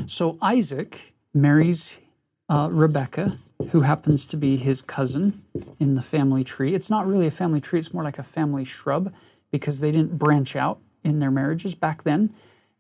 So 0.06 0.38
Isaac 0.42 1.14
marries 1.34 2.02
uh, 2.50 2.70
Rebecca, 2.72 3.38
who 3.70 3.82
happens 3.82 4.26
to 4.28 4.38
be 4.38 4.58
his 4.58 4.82
cousin 4.82 5.42
in 5.80 5.96
the 5.96 6.02
family 6.02 6.44
tree. 6.44 6.74
It's 6.74 6.90
not 6.90 7.08
really 7.08 7.28
a 7.28 7.32
family 7.32 7.62
tree, 7.62 7.80
it's 7.80 7.94
more 7.94 8.04
like 8.04 8.20
a 8.20 8.24
family 8.24 8.66
shrub 8.66 9.14
because 9.52 9.80
they 9.80 9.92
didn't 9.92 10.18
branch 10.18 10.56
out 10.56 10.80
in 11.04 11.20
their 11.20 11.32
marriages 11.32 11.76
back 11.76 12.04
then. 12.04 12.34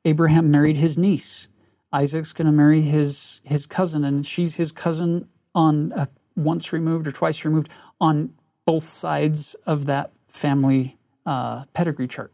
Abraham 0.05 0.51
married 0.51 0.77
his 0.77 0.97
niece. 0.97 1.47
Isaac's 1.93 2.33
going 2.33 2.47
to 2.47 2.51
marry 2.51 2.81
his 2.81 3.41
his 3.43 3.65
cousin, 3.65 4.03
and 4.03 4.25
she's 4.25 4.55
his 4.55 4.71
cousin 4.71 5.29
on 5.53 5.93
a 5.95 6.07
once 6.35 6.73
removed 6.73 7.07
or 7.07 7.11
twice 7.11 7.45
removed 7.45 7.69
on 8.01 8.33
both 8.65 8.83
sides 8.83 9.55
of 9.65 9.85
that 9.85 10.11
family 10.27 10.97
uh, 11.25 11.63
pedigree 11.73 12.07
chart. 12.07 12.33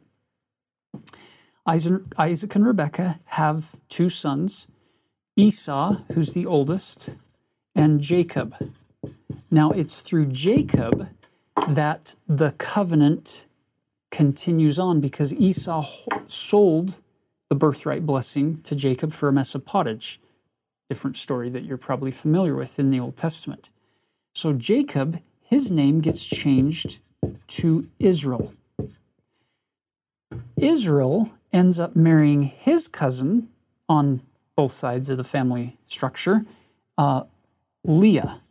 Isaac, 1.66 2.02
Isaac 2.18 2.56
and 2.56 2.66
Rebecca 2.66 3.20
have 3.26 3.76
two 3.90 4.10
sons 4.10 4.68
Esau, 5.40 5.96
who's 6.14 6.34
the 6.34 6.46
oldest, 6.46 7.16
and 7.74 8.02
Jacob. 8.02 8.56
Now, 9.50 9.72
it's 9.72 10.02
through 10.02 10.26
Jacob 10.26 11.08
that 11.66 12.16
the 12.28 12.52
covenant 12.58 13.46
continues 14.12 14.78
on 14.78 15.00
because 15.00 15.34
Esau 15.34 15.88
sold 16.28 17.00
the 17.48 17.56
birthright 17.56 18.06
blessing 18.06 18.62
to 18.64 18.76
Jacob 18.76 19.14
for 19.14 19.30
a 19.30 19.34
mess 19.34 19.56
of 19.56 19.66
pottage. 19.66 20.20
Different 20.90 21.16
story 21.16 21.50
that 21.52 21.64
you're 21.64 21.78
probably 21.78 22.12
familiar 22.12 22.54
with 22.54 22.78
in 22.78 22.90
the 22.90 23.00
Old 23.00 23.16
Testament. 23.16 23.72
So 24.36 24.52
Jacob, 24.52 25.22
his 25.42 25.72
name 25.72 26.02
gets 26.02 26.26
changed 26.26 27.00
to 27.48 27.88
Israel. 27.98 28.54
Israel 30.58 31.32
ends 31.54 31.80
up 31.80 31.96
marrying 31.96 32.44
his 32.44 32.90
cousin 32.90 33.48
on 33.88 34.22
both 34.60 34.74
sides 34.74 35.10
of 35.10 35.16
the 35.16 35.24
family 35.24 35.78
structure, 35.86 36.46
uh, 36.98 37.24
Leah. 37.86 38.42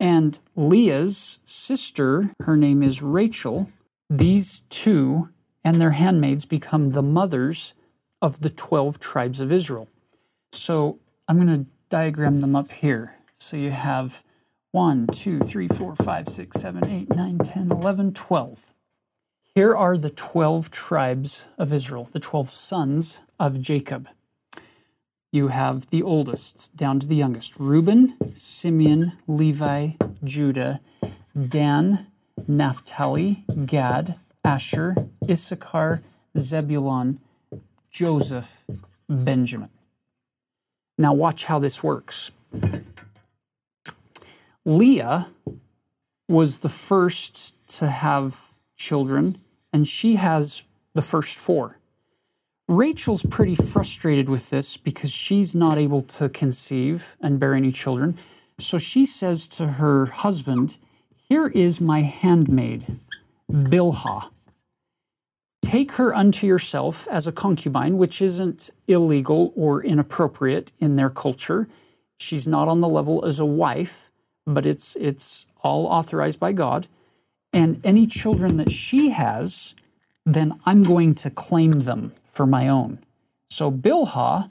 And 0.00 0.40
Leah's 0.56 1.38
sister, 1.44 2.30
her 2.40 2.56
name 2.56 2.82
is 2.82 3.02
Rachel, 3.02 3.70
these 4.08 4.60
two 4.70 5.28
and 5.62 5.78
their 5.78 5.90
handmaids 5.90 6.46
become 6.46 6.92
the 6.92 7.02
mothers 7.02 7.74
of 8.22 8.40
the 8.40 8.48
12 8.48 8.98
tribes 8.98 9.38
of 9.38 9.52
Israel. 9.52 9.86
So 10.52 10.98
I'm 11.28 11.36
going 11.36 11.54
to 11.54 11.70
diagram 11.90 12.38
them 12.38 12.56
up 12.56 12.72
here. 12.72 13.18
So 13.34 13.58
you 13.58 13.68
have 13.68 14.24
1, 14.70 15.08
2, 15.08 15.40
3, 15.40 15.68
4, 15.68 15.94
5, 15.94 16.26
6, 16.26 16.58
7, 16.58 16.88
8, 16.88 17.14
9, 17.14 17.38
10, 17.38 17.70
11, 17.70 18.14
12. 18.14 18.72
Here 19.54 19.76
are 19.76 19.98
the 19.98 20.08
12 20.08 20.70
tribes 20.70 21.48
of 21.58 21.70
Israel, 21.74 22.08
the 22.10 22.18
12 22.18 22.48
sons 22.48 23.20
of 23.38 23.60
Jacob 23.60 24.08
you 25.32 25.48
have 25.48 25.88
the 25.88 26.02
oldest 26.02 26.76
down 26.76 27.00
to 27.00 27.06
the 27.06 27.16
youngest 27.16 27.58
Reuben, 27.58 28.14
Simeon, 28.34 29.12
Levi, 29.26 29.92
Judah, 30.22 30.80
Dan, 31.48 32.06
Naphtali, 32.46 33.44
Gad, 33.64 34.16
Asher, 34.44 34.94
Issachar, 35.28 36.02
Zebulon, 36.36 37.18
Joseph, 37.90 38.64
Benjamin. 39.08 39.70
Now, 40.98 41.14
watch 41.14 41.46
how 41.46 41.58
this 41.58 41.82
works. 41.82 42.30
Leah 44.66 45.28
was 46.28 46.58
the 46.58 46.68
first 46.68 47.68
to 47.78 47.88
have 47.88 48.52
children, 48.76 49.36
and 49.72 49.88
she 49.88 50.16
has 50.16 50.62
the 50.94 51.02
first 51.02 51.38
four. 51.38 51.78
Rachel's 52.72 53.22
pretty 53.22 53.54
frustrated 53.54 54.30
with 54.30 54.48
this 54.48 54.78
because 54.78 55.12
she's 55.12 55.54
not 55.54 55.76
able 55.76 56.00
to 56.02 56.30
conceive 56.30 57.16
and 57.20 57.38
bear 57.38 57.54
any 57.54 57.70
children. 57.70 58.16
So 58.58 58.78
she 58.78 59.04
says 59.04 59.46
to 59.48 59.72
her 59.72 60.06
husband, 60.06 60.78
Here 61.28 61.48
is 61.48 61.82
my 61.82 62.00
handmaid, 62.00 62.86
Bilhah. 63.50 64.30
Take 65.60 65.92
her 65.92 66.14
unto 66.14 66.46
yourself 66.46 67.06
as 67.08 67.26
a 67.26 67.32
concubine, 67.32 67.98
which 67.98 68.22
isn't 68.22 68.70
illegal 68.88 69.52
or 69.54 69.84
inappropriate 69.84 70.72
in 70.80 70.96
their 70.96 71.10
culture. 71.10 71.68
She's 72.18 72.46
not 72.46 72.68
on 72.68 72.80
the 72.80 72.88
level 72.88 73.24
as 73.26 73.38
a 73.38 73.44
wife, 73.44 74.10
but 74.46 74.64
it's 74.64 74.96
it's 74.96 75.46
all 75.62 75.86
authorized 75.86 76.40
by 76.40 76.52
God. 76.52 76.88
And 77.52 77.82
any 77.84 78.06
children 78.06 78.56
that 78.56 78.72
she 78.72 79.10
has, 79.10 79.74
then 80.24 80.58
I'm 80.64 80.82
going 80.84 81.14
to 81.16 81.28
claim 81.28 81.72
them 81.72 82.12
for 82.32 82.46
my 82.46 82.66
own. 82.66 82.98
So 83.50 83.70
Bilhah 83.70 84.50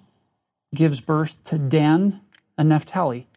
gives 0.73 1.01
birth 1.01 1.43
to 1.45 1.57
Dan 1.57 2.21
and 2.57 2.69
Naphtali. 2.69 3.27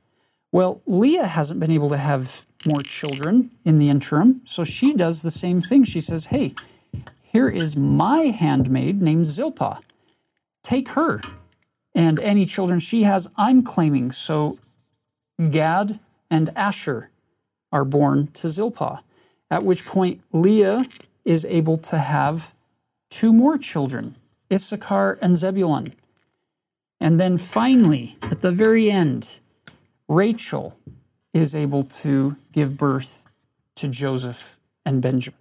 Well, 0.53 0.83
Leah 0.87 1.27
hasn't 1.27 1.59
been 1.59 1.71
able 1.73 1.89
to 1.89 1.97
have 1.97 2.47
more 2.67 2.83
children 2.83 3.51
in 3.65 3.79
the 3.79 3.89
interim, 3.89 4.43
so 4.45 4.63
she 4.63 4.93
does 4.93 5.23
the 5.23 5.31
same 5.31 5.61
thing. 5.61 5.85
She 5.85 6.01
says, 6.01 6.27
Hey, 6.27 6.55
here 7.23 7.49
is 7.49 7.75
my 7.75 8.19
handmaid 8.27 9.03
named 9.03 9.27
Zilpah. 9.27 9.81
Take 10.63 10.91
her. 10.91 11.21
And 11.95 12.21
any 12.21 12.45
children 12.45 12.81
she 12.81 13.05
has, 13.05 13.29
I'm 13.37 13.63
claiming. 13.63 14.13
So 14.13 14.59
Gad 15.51 15.99
and 16.31 16.51
Asher 16.55 17.11
are 17.73 17.85
born 17.85 18.29
to 18.35 18.49
Zilpah, 18.49 19.03
at 19.51 19.65
which 19.65 19.87
point 19.87 20.23
Leah 20.33 20.83
is 21.25 21.45
able 21.47 21.77
to 21.79 21.99
have 21.99 22.55
two 23.11 23.33
more 23.33 23.59
children, 23.59 24.17
Issachar 24.53 25.19
and 25.21 25.37
Zebulun. 25.37 25.95
And 27.01 27.21
then 27.21 27.39
finally, 27.39 28.17
at 28.23 28.41
the 28.41 28.53
very 28.53 28.91
end, 28.91 29.41
Rachel 30.09 30.79
is 31.33 31.55
able 31.55 31.83
to 31.83 32.37
give 32.53 32.77
birth 32.77 33.27
to 33.77 33.89
Joseph 33.89 34.59
and 34.87 35.03
Benjamin. 35.03 35.39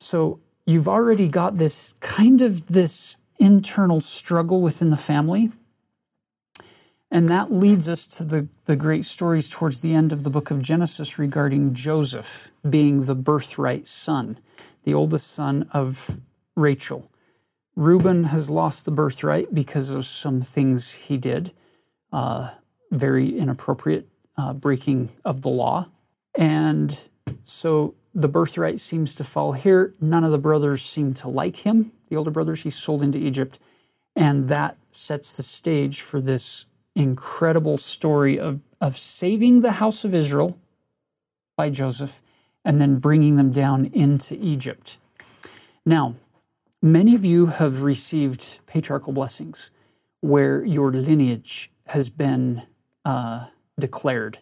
So 0.00 0.40
you've 0.66 0.88
already 0.88 1.28
got 1.28 1.58
this 1.58 1.94
kind 2.00 2.42
of 2.42 2.66
this 2.66 3.16
internal 3.38 4.00
struggle 4.00 4.60
within 4.60 4.90
the 4.90 4.96
family. 4.96 5.50
And 7.10 7.28
that 7.28 7.52
leads 7.52 7.88
us 7.88 8.06
to 8.08 8.24
the, 8.24 8.48
the 8.64 8.74
great 8.74 9.04
stories 9.04 9.48
towards 9.48 9.80
the 9.80 9.94
end 9.94 10.12
of 10.12 10.24
the 10.24 10.30
book 10.30 10.50
of 10.50 10.60
Genesis 10.60 11.18
regarding 11.18 11.72
Joseph 11.72 12.50
being 12.68 13.04
the 13.04 13.14
birthright 13.14 13.86
son, 13.86 14.38
the 14.82 14.94
oldest 14.94 15.30
son 15.30 15.68
of 15.72 16.18
Rachel. 16.56 17.08
Reuben 17.76 18.24
has 18.24 18.50
lost 18.50 18.84
the 18.84 18.90
birthright 18.90 19.52
because 19.52 19.90
of 19.90 20.06
some 20.06 20.40
things 20.40 20.92
he 20.92 21.16
did, 21.16 21.52
uh, 22.12 22.50
very 22.90 23.36
inappropriate 23.36 24.08
uh, 24.36 24.52
breaking 24.52 25.10
of 25.24 25.42
the 25.42 25.48
law. 25.48 25.88
And 26.36 27.08
so 27.42 27.94
the 28.14 28.28
birthright 28.28 28.80
seems 28.80 29.14
to 29.16 29.24
fall 29.24 29.52
here. 29.52 29.92
None 30.00 30.24
of 30.24 30.30
the 30.30 30.38
brothers 30.38 30.82
seem 30.82 31.14
to 31.14 31.28
like 31.28 31.56
him, 31.56 31.92
the 32.08 32.16
older 32.16 32.30
brothers. 32.30 32.62
He's 32.62 32.76
sold 32.76 33.02
into 33.02 33.18
Egypt. 33.18 33.58
And 34.14 34.48
that 34.48 34.76
sets 34.92 35.32
the 35.32 35.42
stage 35.42 36.00
for 36.00 36.20
this 36.20 36.66
incredible 36.94 37.76
story 37.76 38.38
of, 38.38 38.60
of 38.80 38.96
saving 38.96 39.60
the 39.60 39.72
house 39.72 40.04
of 40.04 40.14
Israel 40.14 40.58
by 41.56 41.70
Joseph 41.70 42.22
and 42.64 42.80
then 42.80 42.98
bringing 42.98 43.36
them 43.36 43.50
down 43.50 43.86
into 43.86 44.36
Egypt. 44.40 44.98
Now, 45.84 46.14
Many 46.84 47.14
of 47.14 47.24
you 47.24 47.46
have 47.46 47.82
received 47.82 48.58
patriarchal 48.66 49.14
blessings 49.14 49.70
where 50.20 50.62
your 50.62 50.92
lineage 50.92 51.72
has 51.86 52.10
been 52.10 52.64
uh, 53.06 53.46
declared. 53.80 54.36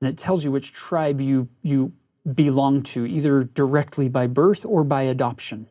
And 0.00 0.08
it 0.08 0.16
tells 0.16 0.44
you 0.44 0.52
which 0.52 0.72
tribe 0.72 1.20
you, 1.20 1.48
you 1.60 1.92
belong 2.36 2.82
to, 2.82 3.04
either 3.04 3.42
directly 3.42 4.08
by 4.08 4.28
birth 4.28 4.64
or 4.64 4.84
by 4.84 5.02
adoption. 5.02 5.66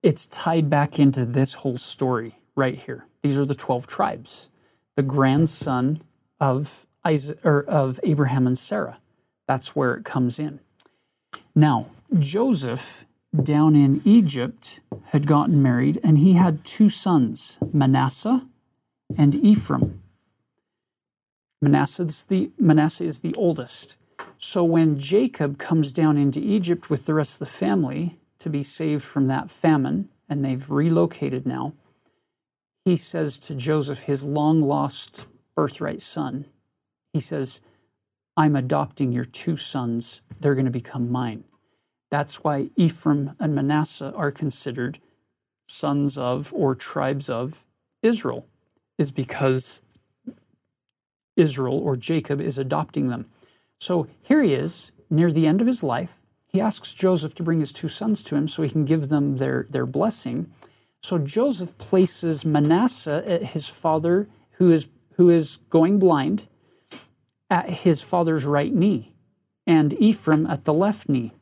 It's 0.00 0.28
tied 0.28 0.70
back 0.70 1.00
into 1.00 1.26
this 1.26 1.54
whole 1.54 1.76
story 1.76 2.38
right 2.54 2.76
here. 2.76 3.08
These 3.22 3.36
are 3.36 3.44
the 3.44 3.56
12 3.56 3.88
tribes, 3.88 4.50
the 4.94 5.02
grandson 5.02 6.02
of, 6.38 6.86
Isaac, 7.04 7.44
or 7.44 7.64
of 7.64 7.98
Abraham 8.04 8.46
and 8.46 8.56
Sarah. 8.56 9.00
That's 9.48 9.74
where 9.74 9.96
it 9.96 10.04
comes 10.04 10.38
in. 10.38 10.60
Now, 11.56 11.90
Joseph 12.16 13.06
down 13.42 13.74
in 13.74 14.00
Egypt 14.04 14.80
had 15.06 15.26
gotten 15.26 15.62
married, 15.62 15.98
and 16.02 16.18
he 16.18 16.34
had 16.34 16.64
two 16.64 16.88
sons, 16.88 17.58
Manasseh 17.72 18.46
and 19.16 19.34
Ephraim. 19.34 20.02
Manasseh 21.60 22.04
is 22.04 22.24
the, 22.26 22.50
Manasseh 22.58 23.04
is 23.04 23.20
the 23.20 23.34
oldest. 23.34 23.96
So 24.38 24.62
when 24.64 24.98
Jacob 24.98 25.58
comes 25.58 25.92
down 25.92 26.18
into 26.18 26.40
Egypt 26.40 26.90
with 26.90 27.06
the 27.06 27.14
rest 27.14 27.36
of 27.36 27.38
the 27.40 27.54
family 27.54 28.18
to 28.38 28.50
be 28.50 28.62
saved 28.62 29.02
from 29.02 29.26
that 29.28 29.50
famine, 29.50 30.08
and 30.28 30.44
they've 30.44 30.70
relocated 30.70 31.46
now, 31.46 31.74
he 32.84 32.96
says 32.96 33.38
to 33.38 33.54
Joseph, 33.54 34.02
his 34.02 34.24
long 34.24 34.60
lost 34.60 35.26
birthright 35.54 36.02
son, 36.02 36.46
he 37.12 37.20
says, 37.20 37.60
I'm 38.36 38.56
adopting 38.56 39.12
your 39.12 39.24
two 39.24 39.56
sons. 39.56 40.22
They're 40.40 40.54
going 40.54 40.64
to 40.64 40.70
become 40.70 41.10
mine. 41.10 41.44
That's 42.14 42.44
why 42.44 42.70
Ephraim 42.76 43.32
and 43.40 43.56
Manasseh 43.56 44.12
are 44.14 44.30
considered 44.30 45.00
sons 45.66 46.16
of 46.16 46.54
or 46.54 46.76
tribes 46.76 47.28
of 47.28 47.66
Israel, 48.04 48.46
is 48.96 49.10
because 49.10 49.82
Israel 51.34 51.76
or 51.76 51.96
Jacob 51.96 52.40
is 52.40 52.56
adopting 52.56 53.08
them. 53.08 53.26
So 53.80 54.06
here 54.22 54.44
he 54.44 54.54
is 54.54 54.92
near 55.10 55.32
the 55.32 55.48
end 55.48 55.60
of 55.60 55.66
his 55.66 55.82
life. 55.82 56.24
He 56.46 56.60
asks 56.60 56.94
Joseph 56.94 57.34
to 57.34 57.42
bring 57.42 57.58
his 57.58 57.72
two 57.72 57.88
sons 57.88 58.22
to 58.22 58.36
him 58.36 58.46
so 58.46 58.62
he 58.62 58.70
can 58.70 58.84
give 58.84 59.08
them 59.08 59.38
their, 59.38 59.66
their 59.68 59.84
blessing. 59.84 60.52
So 61.02 61.18
Joseph 61.18 61.76
places 61.78 62.44
Manasseh, 62.44 63.44
his 63.44 63.68
father, 63.68 64.28
who 64.52 64.70
is, 64.70 64.86
who 65.16 65.30
is 65.30 65.56
going 65.68 65.98
blind, 65.98 66.46
at 67.50 67.68
his 67.68 68.02
father's 68.02 68.44
right 68.44 68.72
knee, 68.72 69.16
and 69.66 69.92
Ephraim 69.94 70.46
at 70.46 70.64
the 70.64 70.72
left 70.72 71.08
knee. 71.08 71.32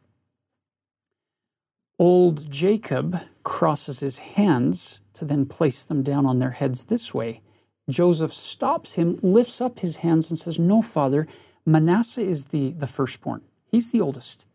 Old 2.03 2.51
Jacob 2.51 3.21
crosses 3.45 4.01
his 4.01 4.19
hands 4.19 5.03
to 5.15 5.25
then 5.25 5.47
place 5.47 5.85
them 5.85 6.03
down 6.03 6.27
on 6.27 6.41
their 6.41 6.51
heads 6.51 6.87
this 6.87 7.15
way. 7.15 7.43
Joseph 7.89 8.33
stops 8.33 8.95
him, 8.95 9.21
lifts 9.23 9.61
up 9.61 9.79
his 9.79 9.99
hands, 9.99 10.29
and 10.29 10.37
says, 10.37 10.59
No, 10.59 10.83
father, 10.83 11.29
Manasseh 11.65 12.23
is 12.23 12.47
the, 12.47 12.73
the 12.73 12.89
firstborn. 12.89 13.45
He's 13.71 13.93
the 13.93 14.01
oldest. 14.01 14.47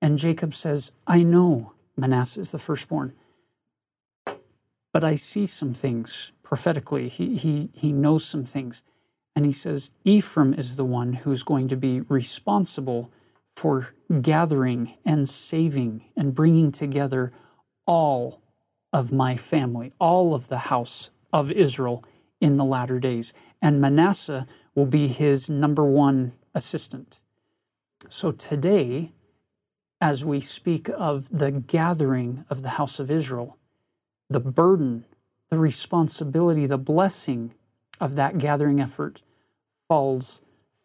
And 0.00 0.18
Jacob 0.18 0.54
says, 0.54 0.90
I 1.06 1.22
know 1.22 1.72
Manasseh 1.96 2.40
is 2.40 2.50
the 2.50 2.58
firstborn, 2.58 3.12
but 4.92 5.04
I 5.04 5.14
see 5.14 5.46
some 5.46 5.74
things 5.74 6.32
prophetically. 6.42 7.08
He, 7.08 7.36
he, 7.36 7.68
he 7.74 7.92
knows 7.92 8.24
some 8.24 8.42
things. 8.42 8.82
And 9.36 9.46
he 9.46 9.52
says, 9.52 9.92
Ephraim 10.04 10.52
is 10.52 10.74
the 10.74 10.84
one 10.84 11.12
who's 11.12 11.44
going 11.44 11.68
to 11.68 11.76
be 11.76 12.00
responsible 12.00 13.12
for 13.54 13.94
gathering 14.20 14.96
and 15.04 15.28
saving 15.28 16.04
and 16.16 16.34
bringing 16.34 16.72
together 16.72 17.32
all 17.86 18.42
of 18.92 19.12
my 19.12 19.36
family, 19.36 19.92
all 19.98 20.34
of 20.34 20.48
the 20.48 20.58
house 20.58 21.10
of 21.32 21.50
Israel 21.50 22.04
in 22.40 22.56
the 22.56 22.64
latter 22.64 22.98
days. 22.98 23.32
And 23.60 23.80
Manasseh 23.80 24.46
will 24.74 24.86
be 24.86 25.06
his 25.06 25.48
number 25.48 25.84
one 25.84 26.32
assistant. 26.54 27.22
So 28.08 28.32
today, 28.32 29.12
as 30.00 30.24
we 30.24 30.40
speak 30.40 30.90
of 30.96 31.28
the 31.30 31.52
gathering 31.52 32.44
of 32.50 32.62
the 32.62 32.70
house 32.70 32.98
of 32.98 33.10
Israel, 33.10 33.56
the 34.28 34.40
burden, 34.40 35.04
the 35.50 35.58
responsibility, 35.58 36.66
the 36.66 36.78
blessing 36.78 37.54
of 38.00 38.14
that 38.16 38.38
gathering 38.38 38.80
effort 38.80 39.22
falls 39.88 40.42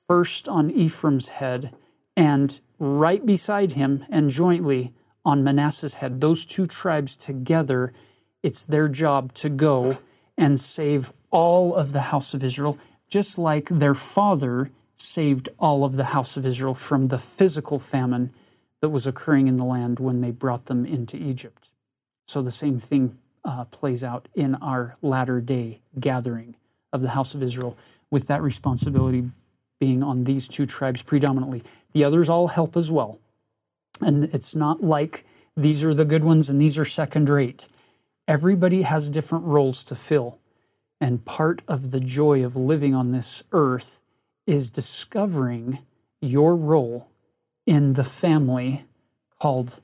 first 0.07 0.47
on 0.47 0.69
Ephraim's 0.69 1.29
head 1.29 1.73
and 2.17 2.59
right 2.79 3.25
beside 3.25 3.73
him 3.73 4.03
and 4.09 4.29
jointly 4.31 4.91
on 5.23 5.43
Manasseh's 5.43 5.93
head. 5.95 6.19
Those 6.19 6.43
two 6.45 6.65
tribes 6.65 7.15
together, 7.15 7.93
it's 8.41 8.65
their 8.65 8.87
job 8.87 9.33
to 9.35 9.49
go 9.49 9.99
and 10.35 10.59
save 10.59 11.13
all 11.29 11.75
of 11.75 11.93
the 11.93 12.01
house 12.01 12.33
of 12.33 12.43
Israel, 12.43 12.77
just 13.07 13.37
like 13.37 13.69
their 13.69 13.93
father 13.93 14.71
saved 14.95 15.47
all 15.59 15.85
of 15.85 15.95
the 15.95 16.05
house 16.05 16.37
of 16.37 16.45
Israel 16.45 16.73
from 16.73 17.05
the 17.05 17.19
physical 17.19 17.77
famine 17.77 18.33
that 18.81 18.89
was 18.89 19.05
occurring 19.05 19.47
in 19.47 19.55
the 19.55 19.63
land 19.63 19.99
when 19.99 20.21
they 20.21 20.31
brought 20.31 20.65
them 20.65 20.85
into 20.85 21.17
Egypt. 21.17 21.69
So 22.27 22.41
the 22.41 22.51
same 22.51 22.79
thing 22.79 23.17
uh, 23.45 23.65
plays 23.65 24.03
out 24.03 24.27
in 24.33 24.55
our 24.55 24.97
latter 25.03 25.39
day 25.39 25.81
gathering 25.99 26.55
of 26.91 27.01
the 27.01 27.09
house 27.09 27.35
of 27.35 27.43
Israel 27.43 27.77
with 28.09 28.27
that 28.27 28.41
responsibility 28.41 29.29
being 29.79 30.03
on 30.03 30.23
these 30.23 30.47
two 30.47 30.65
tribes 30.65 31.03
predominantly. 31.03 31.63
The 31.93 32.03
others 32.03 32.29
all 32.29 32.47
help 32.47 32.75
as 32.75 32.91
well. 32.91 33.19
And 34.01 34.25
it's 34.25 34.55
not 34.55 34.83
like 34.83 35.25
these 35.55 35.83
are 35.83 35.93
the 35.93 36.05
good 36.05 36.23
ones 36.23 36.49
and 36.49 36.61
these 36.61 36.77
are 36.77 36.85
second 36.85 37.29
rate. 37.29 37.67
Everybody 38.27 38.83
has 38.83 39.09
different 39.09 39.45
roles 39.45 39.83
to 39.85 39.95
fill. 39.95 40.39
And 40.99 41.25
part 41.25 41.61
of 41.67 41.91
the 41.91 41.99
joy 41.99 42.43
of 42.43 42.55
living 42.55 42.95
on 42.95 43.11
this 43.11 43.43
earth 43.51 44.01
is 44.45 44.69
discovering 44.69 45.79
your 46.21 46.55
role 46.55 47.09
in 47.65 47.93
the 47.93 48.03
family 48.03 48.85
called 49.39 49.81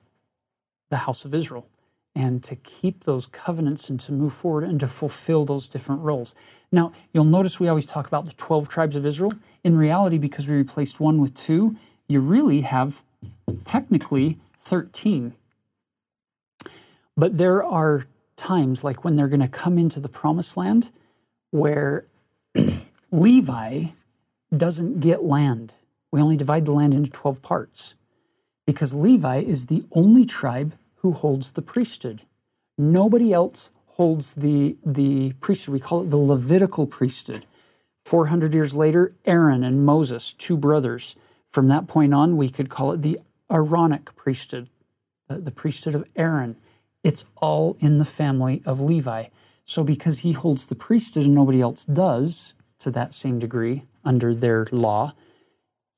the 0.90 0.98
house 0.98 1.26
of 1.26 1.34
Israel. 1.34 1.68
And 2.16 2.44
to 2.44 2.56
keep 2.56 3.04
those 3.04 3.26
covenants 3.26 3.90
and 3.90 4.00
to 4.00 4.12
move 4.12 4.34
forward 4.34 4.64
and 4.64 4.80
to 4.80 4.88
fulfill 4.88 5.46
those 5.46 5.68
different 5.68 6.02
roles. 6.02 6.36
Now, 6.72 6.92
you'll 7.12 7.24
notice 7.24 7.60
we 7.60 7.68
always 7.68 7.86
talk 7.86 8.08
about 8.08 8.26
the 8.26 8.34
12 8.34 8.70
tribes 8.70 8.96
of 8.96 9.06
Israel. 9.06 9.32
In 9.64 9.78
reality, 9.78 10.18
because 10.18 10.48
we 10.48 10.56
replaced 10.56 11.00
one 11.00 11.20
with 11.20 11.34
two, 11.34 11.76
you 12.08 12.20
really 12.20 12.62
have 12.62 13.04
technically 13.66 14.38
13. 14.58 15.34
But 17.18 17.38
there 17.38 17.64
are 17.64 18.06
times, 18.36 18.84
like 18.84 19.04
when 19.04 19.16
they're 19.16 19.28
going 19.28 19.40
to 19.40 19.48
come 19.48 19.78
into 19.78 20.00
the 20.00 20.10
promised 20.10 20.56
land, 20.58 20.92
where 21.52 22.06
Levi 23.12 23.86
doesn't 24.56 25.00
get 25.00 25.24
land. 25.24 25.76
We 26.12 26.22
only 26.22 26.38
divide 26.38 26.66
the 26.66 26.72
land 26.72 26.94
into 26.94 27.10
12 27.10 27.42
parts 27.42 27.96
because 28.66 28.94
Levi 28.94 29.40
is 29.40 29.66
the 29.66 29.84
only 29.92 30.26
tribe 30.26 30.74
who 31.04 31.12
holds 31.12 31.52
the 31.52 31.62
priesthood. 31.62 32.24
Nobody 32.78 33.32
else 33.32 33.70
holds 33.86 34.34
the, 34.34 34.78
the 34.84 35.34
priesthood. 35.34 35.74
We 35.74 35.80
call 35.80 36.02
it 36.02 36.10
the 36.10 36.18
Levitical 36.18 36.88
priesthood. 36.88 37.46
400 38.06 38.54
years 38.54 38.74
later, 38.74 39.14
Aaron 39.26 39.64
and 39.64 39.86
Moses, 39.86 40.34
two 40.34 40.58
brothers. 40.58 41.16
From 41.48 41.68
that 41.68 41.88
point 41.88 42.14
on, 42.14 42.38
we 42.38 42.50
could 42.50 42.70
call 42.70 42.94
it 42.94 43.02
the 43.02 43.20
Aaronic 43.52 44.16
priesthood, 44.16 44.70
the, 45.28 45.38
the 45.38 45.52
priesthood 45.52 45.94
of 45.94 46.10
Aaron. 46.16 46.56
It's 47.04 47.26
all 47.36 47.78
in 47.80 47.98
the 47.98 48.06
family 48.06 48.64
of 48.66 48.82
Levi. 48.82 49.26
So, 49.66 49.84
because 49.84 50.20
he 50.20 50.32
holds 50.32 50.66
the 50.66 50.76
priesthood 50.76 51.26
and 51.26 51.36
nobody 51.36 51.62
else 51.62 51.86
does 51.86 52.56
to 52.80 52.92
that 52.92 53.14
same 53.14 53.40
degree 53.40 53.84
under 54.04 54.34
their 54.34 54.68
law, 54.72 55.14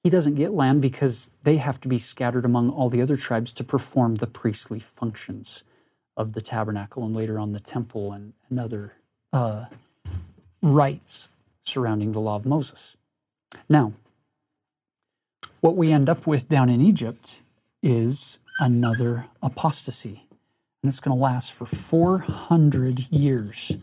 he 0.05 0.11
doesn't 0.11 0.35
get 0.35 0.53
land 0.53 0.83
because 0.83 1.31
they 1.41 1.57
have 1.57 1.81
to 1.81 1.87
be 1.87 1.97
scattered 1.97 2.45
among 2.45 2.69
all 2.69 2.89
the 2.89 3.01
other 3.01 3.15
tribes 3.15 3.51
to 3.51 3.63
perform 3.63 4.13
the 4.13 4.27
priestly 4.27 4.79
functions 4.79 5.63
of 6.15 6.33
the 6.33 6.41
tabernacle 6.41 7.03
and 7.03 7.15
later 7.15 7.39
on 7.39 7.53
the 7.53 7.59
temple 7.59 8.11
and, 8.11 8.33
and 8.47 8.59
other 8.59 8.93
uh, 9.33 9.65
rites 10.61 11.29
surrounding 11.59 12.11
the 12.11 12.19
law 12.19 12.35
of 12.35 12.45
Moses. 12.45 12.95
Now, 13.67 13.93
what 15.59 15.75
we 15.75 15.91
end 15.91 16.07
up 16.07 16.27
with 16.27 16.47
down 16.49 16.69
in 16.69 16.81
Egypt 16.81 17.41
is 17.81 18.37
another 18.59 19.25
apostasy. 19.41 20.27
And 20.83 20.91
it's 20.91 20.99
going 20.99 21.17
to 21.17 21.23
last 21.23 21.51
for 21.51 21.65
400 21.65 23.11
years, 23.11 23.75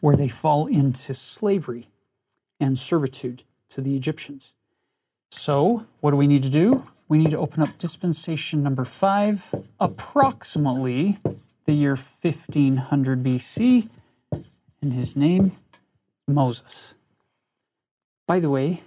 where 0.00 0.16
they 0.16 0.26
fall 0.26 0.66
into 0.66 1.14
slavery 1.14 1.86
and 2.58 2.76
servitude 2.76 3.44
to 3.68 3.80
the 3.80 3.94
Egyptians. 3.94 4.54
So, 5.30 5.86
what 6.00 6.12
do 6.12 6.16
we 6.16 6.26
need 6.26 6.42
to 6.42 6.50
do? 6.50 6.86
We 7.08 7.18
need 7.18 7.30
to 7.30 7.38
open 7.38 7.62
up 7.62 7.78
dispensation 7.78 8.62
number 8.62 8.84
five, 8.84 9.54
approximately 9.78 11.18
the 11.64 11.72
year 11.72 11.96
1500 11.96 13.22
BC, 13.22 13.88
and 14.82 14.92
his 14.92 15.16
name, 15.16 15.52
Moses. 16.26 16.96
By 18.26 18.40
the 18.40 18.50
way, 18.50 18.82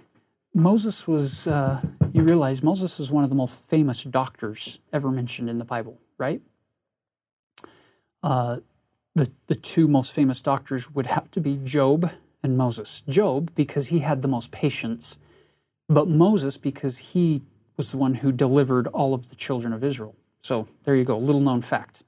Moses 0.54 1.06
was, 1.06 1.46
uh, 1.46 1.80
you 2.12 2.22
realize 2.22 2.62
Moses 2.62 3.00
is 3.00 3.10
one 3.10 3.24
of 3.24 3.30
the 3.30 3.36
most 3.36 3.58
famous 3.68 4.04
doctors 4.04 4.78
ever 4.92 5.10
mentioned 5.10 5.48
in 5.48 5.58
the 5.58 5.64
Bible, 5.64 5.98
right? 6.18 6.42
Uh, 8.22 8.58
the, 9.14 9.30
the 9.46 9.54
two 9.54 9.88
most 9.88 10.12
famous 10.12 10.42
doctors 10.42 10.90
would 10.90 11.06
have 11.06 11.30
to 11.32 11.40
be 11.40 11.58
Job 11.58 12.10
and 12.42 12.56
Moses. 12.56 13.02
Job, 13.08 13.50
because 13.54 13.88
he 13.88 14.00
had 14.00 14.22
the 14.22 14.28
most 14.28 14.50
patience 14.50 15.18
but 15.88 16.08
Moses 16.08 16.56
because 16.56 16.98
he 16.98 17.42
was 17.76 17.90
the 17.90 17.96
one 17.98 18.14
who 18.14 18.32
delivered 18.32 18.86
all 18.88 19.14
of 19.14 19.28
the 19.28 19.36
children 19.36 19.72
of 19.72 19.82
Israel. 19.82 20.14
So 20.40 20.68
there 20.84 20.96
you 20.96 21.04
go, 21.04 21.16
little 21.18 21.40
known 21.40 21.60
fact. 21.60 22.02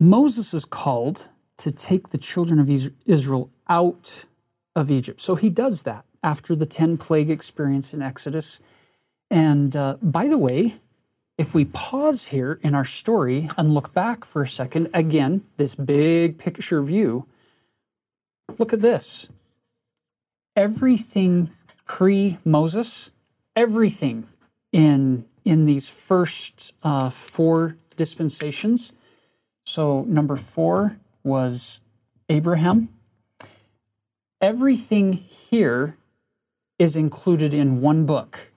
Moses 0.00 0.54
is 0.54 0.64
called 0.64 1.28
to 1.58 1.72
take 1.72 2.10
the 2.10 2.18
children 2.18 2.60
of 2.60 2.70
Israel 3.06 3.50
out 3.68 4.24
of 4.76 4.90
Egypt. 4.90 5.20
So 5.20 5.34
he 5.34 5.50
does 5.50 5.82
that 5.82 6.04
after 6.22 6.54
the 6.54 6.66
10 6.66 6.96
plague 6.96 7.30
experience 7.30 7.92
in 7.92 8.00
Exodus. 8.00 8.60
And 9.30 9.74
uh, 9.74 9.96
by 10.00 10.28
the 10.28 10.38
way, 10.38 10.76
if 11.36 11.54
we 11.54 11.64
pause 11.64 12.26
here 12.26 12.58
in 12.62 12.74
our 12.74 12.84
story 12.84 13.48
and 13.56 13.72
look 13.72 13.92
back 13.92 14.24
for 14.24 14.42
a 14.42 14.48
second, 14.48 14.88
again, 14.94 15.44
this 15.56 15.74
big 15.74 16.38
picture 16.38 16.82
view, 16.82 17.26
look 18.58 18.72
at 18.72 18.80
this 18.80 19.28
everything 20.58 21.50
pre 21.86 22.36
Moses, 22.44 23.12
everything 23.54 24.26
in 24.72 25.24
in 25.44 25.64
these 25.66 25.88
first 25.88 26.74
uh, 26.82 27.08
four 27.08 27.78
dispensations. 27.96 28.92
So 29.64 30.02
number 30.08 30.34
four 30.34 30.98
was 31.22 31.80
Abraham. 32.28 32.88
Everything 34.40 35.12
here 35.12 35.96
is 36.78 36.96
included 36.96 37.54
in 37.54 37.80
one 37.80 38.04
book, 38.04 38.52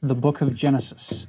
the 0.00 0.14
book 0.14 0.40
of 0.40 0.54
Genesis. 0.54 1.26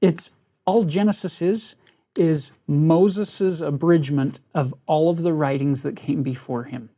It's 0.00 0.32
all 0.66 0.84
Genesis 0.84 1.40
is 1.40 1.74
is 2.18 2.52
Moses' 2.66 3.62
abridgment 3.62 4.40
of 4.54 4.74
all 4.86 5.08
of 5.08 5.22
the 5.22 5.32
writings 5.32 5.82
that 5.84 5.96
came 5.96 6.22
before 6.22 6.64
him 6.64 6.90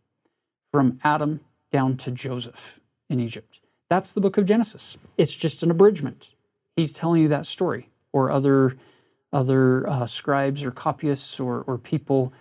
from 0.72 0.98
Adam 1.04 1.40
down 1.70 1.96
to 1.98 2.10
Joseph 2.10 2.80
in 3.08 3.20
Egypt. 3.20 3.60
That's 3.88 4.12
the 4.12 4.20
book 4.20 4.38
of 4.38 4.46
Genesis. 4.46 4.96
It's 5.18 5.34
just 5.34 5.62
an 5.62 5.70
abridgment. 5.70 6.30
He's 6.76 6.92
telling 6.92 7.22
you 7.22 7.28
that 7.28 7.46
story, 7.46 7.90
or 8.12 8.30
other 8.30 8.76
other 9.32 9.88
uh, 9.88 10.06
scribes 10.06 10.62
or 10.64 10.70
copyists 10.70 11.40
or, 11.40 11.62
or 11.62 11.78
people 11.78 12.32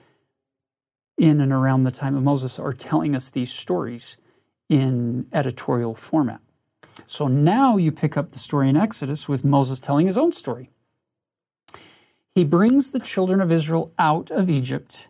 in 1.17 1.39
and 1.39 1.53
around 1.53 1.83
the 1.83 1.91
time 1.91 2.15
of 2.15 2.23
Moses 2.23 2.59
are 2.59 2.73
telling 2.73 3.15
us 3.15 3.29
these 3.29 3.51
stories 3.51 4.17
in 4.67 5.27
editorial 5.31 5.95
format. 5.95 6.41
So 7.05 7.27
now 7.27 7.77
you 7.77 7.91
pick 7.91 8.17
up 8.17 8.31
the 8.31 8.39
story 8.39 8.67
in 8.67 8.75
Exodus 8.75 9.29
with 9.29 9.45
Moses 9.45 9.79
telling 9.79 10.05
his 10.05 10.17
own 10.17 10.31
story. 10.31 10.69
He 12.35 12.43
brings 12.43 12.91
the 12.91 12.99
children 12.99 13.41
of 13.41 13.51
Israel 13.51 13.93
out 13.99 14.31
of 14.31 14.49
Egypt 14.49 15.09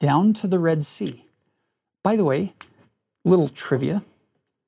down 0.00 0.32
to 0.34 0.46
the 0.46 0.58
Red 0.58 0.82
Sea. 0.82 1.26
By 2.02 2.16
the 2.16 2.24
way, 2.24 2.54
little 3.24 3.48
trivia 3.48 4.02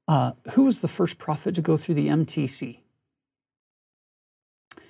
uh, 0.06 0.32
who 0.52 0.64
was 0.64 0.80
the 0.80 0.88
first 0.88 1.18
prophet 1.18 1.54
to 1.54 1.62
go 1.62 1.76
through 1.76 1.94
the 1.94 2.08
MTC? 2.08 2.78
It 4.76 4.82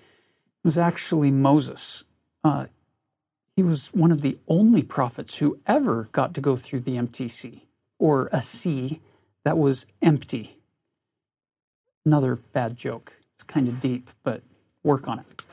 was 0.64 0.78
actually 0.78 1.30
Moses. 1.30 2.04
Uh, 2.42 2.66
he 3.54 3.62
was 3.62 3.88
one 3.88 4.10
of 4.10 4.22
the 4.22 4.38
only 4.48 4.82
prophets 4.82 5.38
who 5.38 5.60
ever 5.66 6.08
got 6.12 6.34
to 6.34 6.40
go 6.40 6.56
through 6.56 6.80
the 6.80 6.96
MTC, 6.96 7.62
or 7.98 8.28
a 8.32 8.42
sea 8.42 9.00
that 9.44 9.56
was 9.56 9.86
empty. 10.02 10.58
Another 12.04 12.36
bad 12.36 12.76
joke. 12.76 13.18
It's 13.34 13.44
kind 13.44 13.68
of 13.68 13.78
deep, 13.78 14.08
but 14.24 14.42
work 14.82 15.06
on 15.06 15.20
it. 15.20 15.44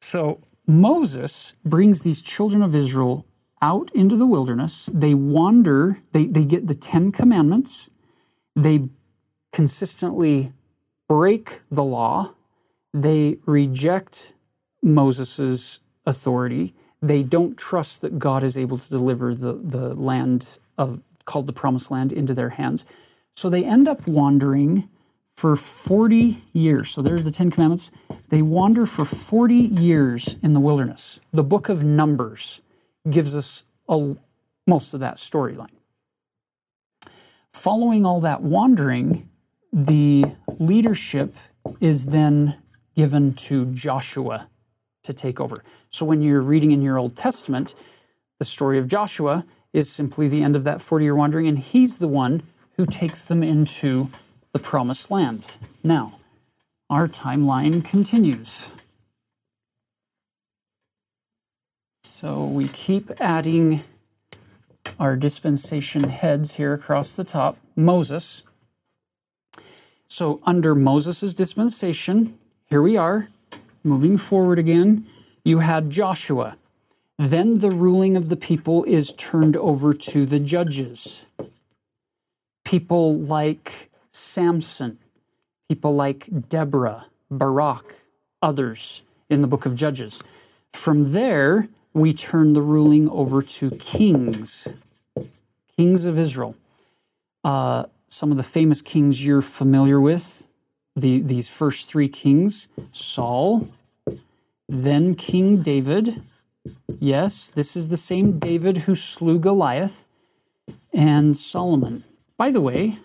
So 0.00 0.40
Moses 0.66 1.54
brings 1.64 2.00
these 2.00 2.22
children 2.22 2.62
of 2.62 2.74
Israel 2.74 3.26
out 3.62 3.90
into 3.94 4.16
the 4.16 4.26
wilderness. 4.26 4.88
They 4.92 5.14
wander, 5.14 5.98
they, 6.12 6.26
they 6.26 6.44
get 6.44 6.66
the 6.66 6.74
Ten 6.74 7.12
Commandments. 7.12 7.90
They 8.56 8.88
consistently 9.52 10.52
break 11.08 11.60
the 11.70 11.84
law. 11.84 12.34
They 12.94 13.38
reject 13.46 14.34
Moses' 14.82 15.80
authority. 16.06 16.74
They 17.02 17.22
don't 17.22 17.56
trust 17.56 18.00
that 18.02 18.18
God 18.18 18.42
is 18.42 18.56
able 18.56 18.78
to 18.78 18.90
deliver 18.90 19.34
the, 19.34 19.54
the 19.54 19.94
land 19.94 20.58
of 20.78 21.00
called 21.24 21.46
the 21.46 21.52
promised 21.52 21.90
land 21.90 22.12
into 22.12 22.34
their 22.34 22.50
hands. 22.50 22.84
So 23.34 23.48
they 23.48 23.64
end 23.64 23.86
up 23.86 24.06
wandering 24.08 24.88
for 25.28 25.54
40 25.54 26.38
years. 26.52 26.90
So 26.90 27.02
there's 27.02 27.22
the 27.22 27.30
Ten 27.30 27.50
Commandments. 27.50 27.90
They 28.30 28.42
wander 28.42 28.84
for 28.84 29.04
40 29.04 29.54
years 29.54 30.36
in 30.42 30.54
the 30.54 30.60
wilderness. 30.60 31.20
The 31.32 31.44
book 31.44 31.68
of 31.68 31.84
Numbers 31.84 32.60
gives 33.08 33.34
us 33.34 33.64
a, 33.88 34.16
most 34.66 34.94
of 34.94 35.00
that 35.00 35.16
storyline. 35.16 35.68
Following 37.52 38.04
all 38.04 38.20
that 38.20 38.42
wandering, 38.42 39.28
the 39.72 40.24
leadership 40.58 41.34
is 41.80 42.06
then 42.06 42.56
given 42.96 43.32
to 43.32 43.66
Joshua 43.66 44.48
to 45.02 45.12
take 45.12 45.40
over. 45.40 45.62
So 45.90 46.04
when 46.04 46.22
you're 46.22 46.40
reading 46.40 46.70
in 46.70 46.82
your 46.82 46.98
Old 46.98 47.16
Testament, 47.16 47.74
the 48.38 48.44
story 48.44 48.78
of 48.78 48.86
Joshua 48.86 49.44
is 49.72 49.90
simply 49.90 50.28
the 50.28 50.42
end 50.42 50.56
of 50.56 50.64
that 50.64 50.80
40 50.80 51.04
year 51.04 51.14
wandering, 51.14 51.46
and 51.46 51.58
he's 51.58 51.98
the 51.98 52.08
one 52.08 52.42
who 52.76 52.84
takes 52.84 53.24
them 53.24 53.42
into 53.42 54.10
the 54.52 54.58
promised 54.58 55.10
land. 55.10 55.58
Now, 55.84 56.18
our 56.88 57.06
timeline 57.06 57.84
continues. 57.84 58.72
So 62.02 62.44
we 62.44 62.64
keep 62.64 63.10
adding 63.20 63.82
our 64.98 65.16
dispensation 65.16 66.08
heads 66.08 66.54
here 66.54 66.72
across 66.72 67.12
the 67.12 67.24
top. 67.24 67.56
Moses. 67.76 68.42
So 70.06 70.40
under 70.44 70.74
Moses' 70.74 71.34
dispensation, 71.34 72.38
here 72.66 72.82
we 72.82 72.96
are, 72.96 73.28
moving 73.84 74.16
forward 74.18 74.58
again. 74.58 75.06
You 75.44 75.58
had 75.60 75.90
Joshua. 75.90 76.56
Then 77.18 77.58
the 77.58 77.70
ruling 77.70 78.16
of 78.16 78.28
the 78.28 78.36
people 78.36 78.84
is 78.84 79.12
turned 79.12 79.56
over 79.56 79.92
to 79.92 80.24
the 80.24 80.38
judges. 80.38 81.26
People 82.64 83.16
like 83.18 83.90
Samson, 84.10 84.98
people 85.68 85.94
like 85.94 86.48
Deborah, 86.48 87.06
Barak, 87.30 88.04
others 88.42 89.02
in 89.28 89.42
the 89.42 89.46
book 89.46 89.66
of 89.66 89.74
Judges. 89.74 90.22
From 90.72 91.12
there, 91.12 91.68
we 91.92 92.12
turn 92.12 92.52
the 92.52 92.62
ruling 92.62 93.08
over 93.10 93.42
to 93.42 93.70
kings, 93.70 94.72
kings 95.76 96.04
of 96.04 96.18
Israel. 96.18 96.56
Uh, 97.42 97.84
some 98.08 98.30
of 98.30 98.36
the 98.36 98.42
famous 98.42 98.82
kings 98.82 99.24
you're 99.24 99.40
familiar 99.40 100.00
with, 100.00 100.48
the, 100.96 101.20
these 101.20 101.48
first 101.48 101.88
three 101.88 102.08
kings 102.08 102.68
Saul, 102.92 103.68
then 104.68 105.14
King 105.14 105.62
David. 105.62 106.22
Yes, 106.98 107.48
this 107.48 107.76
is 107.76 107.88
the 107.88 107.96
same 107.96 108.38
David 108.38 108.78
who 108.78 108.94
slew 108.94 109.38
Goliath, 109.38 110.08
and 110.92 111.36
Solomon. 111.36 112.04
By 112.36 112.50
the 112.50 112.60
way, 112.60 112.98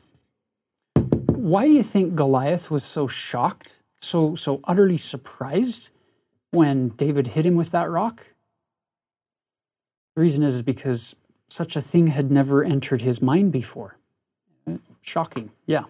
why 1.27 1.65
do 1.65 1.71
you 1.71 1.83
think 1.83 2.15
Goliath 2.15 2.71
was 2.71 2.83
so 2.83 3.07
shocked, 3.07 3.79
so, 3.99 4.35
so 4.35 4.59
utterly 4.63 4.97
surprised 4.97 5.91
when 6.51 6.89
David 6.89 7.27
hit 7.27 7.45
him 7.45 7.55
with 7.55 7.71
that 7.71 7.89
rock? 7.89 8.27
The 10.15 10.21
reason 10.21 10.43
is 10.43 10.61
because 10.61 11.15
such 11.49 11.75
a 11.75 11.81
thing 11.81 12.07
had 12.07 12.31
never 12.31 12.63
entered 12.63 13.01
his 13.01 13.21
mind 13.21 13.51
before. 13.51 13.97
Shocking, 15.01 15.51
yeah. 15.65 15.83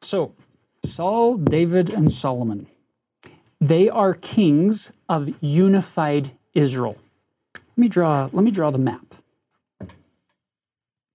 So, 0.00 0.32
Saul, 0.84 1.36
David, 1.36 1.92
and 1.92 2.10
Solomon. 2.10 2.66
They 3.60 3.88
are 3.88 4.14
kings 4.14 4.92
of 5.08 5.30
unified 5.42 6.32
Israel. 6.54 6.98
Let 7.54 7.78
me 7.78 7.88
draw, 7.88 8.28
let 8.32 8.44
me 8.44 8.50
draw 8.50 8.70
the 8.70 8.78
map 8.78 9.14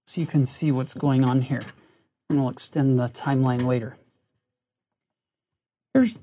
so 0.06 0.20
you 0.20 0.26
can 0.26 0.44
see 0.44 0.70
what's 0.70 0.94
going 0.94 1.24
on 1.24 1.42
here. 1.42 1.62
And 2.28 2.40
we'll 2.40 2.50
extend 2.50 2.98
the 2.98 3.06
timeline 3.06 3.64
later. 3.64 3.96
Here's 5.94 6.18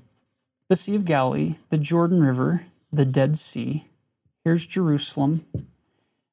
the 0.68 0.76
Sea 0.76 0.96
of 0.96 1.04
Galilee, 1.04 1.56
the 1.70 1.78
Jordan 1.78 2.22
River, 2.22 2.66
the 2.92 3.04
Dead 3.04 3.38
Sea. 3.38 3.86
Here's 4.44 4.66
Jerusalem. 4.66 5.46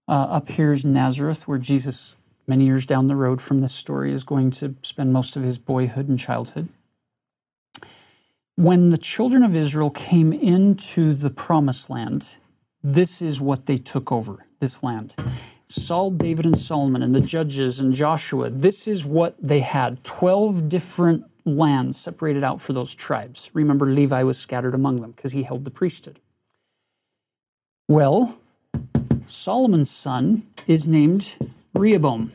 Uh, 0.08 0.28
up 0.30 0.47
here 0.49 0.72
is 0.72 0.86
Nazareth, 0.86 1.47
where 1.47 1.58
Jesus, 1.58 2.16
many 2.47 2.66
years 2.66 2.86
down 2.86 3.08
the 3.08 3.16
road 3.16 3.41
from 3.41 3.60
this 3.60 3.74
story, 3.74 4.12
is 4.12 4.24
going 4.24 4.51
to 4.51 4.76
spend 4.82 5.12
most 5.12 5.36
of 5.36 5.43
his 5.43 5.58
boyhood 5.58 6.08
and 6.08 6.18
childhood. 6.18 6.70
When 8.55 8.89
the 8.89 8.97
children 8.97 9.43
of 9.43 9.55
Israel 9.55 9.89
came 9.89 10.32
into 10.32 11.14
the 11.14 11.30
promised 11.30 11.89
land, 11.89 12.38
this 12.82 13.22
is 13.22 13.41
what 13.41 13.66
they 13.66 13.78
took 13.78 14.12
over 14.12 14.45
this 14.60 14.82
land. 14.82 15.16
Saul, 15.66 16.12
David, 16.12 16.45
and 16.45 16.58
Solomon, 16.58 17.03
and 17.03 17.14
the 17.14 17.22
judges 17.22 17.82
and 17.82 17.93
Joshua, 17.93 18.49
this 18.49 18.88
is 18.88 19.05
what 19.05 19.36
they 19.43 19.60
had 19.60 20.03
12 20.05 20.70
different 20.70 21.26
lands 21.45 21.97
separated 21.97 22.43
out 22.43 22.62
for 22.62 22.72
those 22.72 22.95
tribes. 22.95 23.51
Remember, 23.53 23.86
Levi 23.86 24.24
was 24.24 24.38
scattered 24.38 24.74
among 24.74 24.97
them 24.97 25.12
because 25.12 25.34
he 25.34 25.43
held 25.43 25.66
the 25.66 25.72
priesthood. 25.72 26.22
Well, 27.89 28.39
Solomon's 29.47 29.89
son 29.89 30.45
is 30.67 30.89
named 30.89 31.37
Rehoboam. 31.73 32.33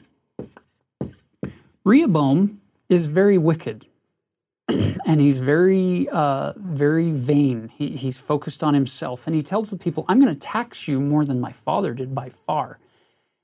Rehoboam 1.84 2.62
is 2.88 3.04
very 3.04 3.36
wicked 3.36 3.84
and 5.06 5.20
he's 5.20 5.36
very, 5.36 6.08
uh, 6.08 6.54
very 6.56 7.12
vain. 7.12 7.68
He, 7.68 7.88
he's 7.88 8.18
focused 8.18 8.64
on 8.64 8.72
himself, 8.72 9.26
and 9.26 9.36
he 9.36 9.42
tells 9.42 9.70
the 9.70 9.76
people, 9.76 10.06
"I'm 10.08 10.20
going 10.20 10.32
to 10.32 10.40
tax 10.40 10.88
you 10.88 11.00
more 11.00 11.26
than 11.26 11.38
my 11.38 11.52
father 11.52 11.92
did 11.92 12.14
by 12.14 12.30
far." 12.30 12.78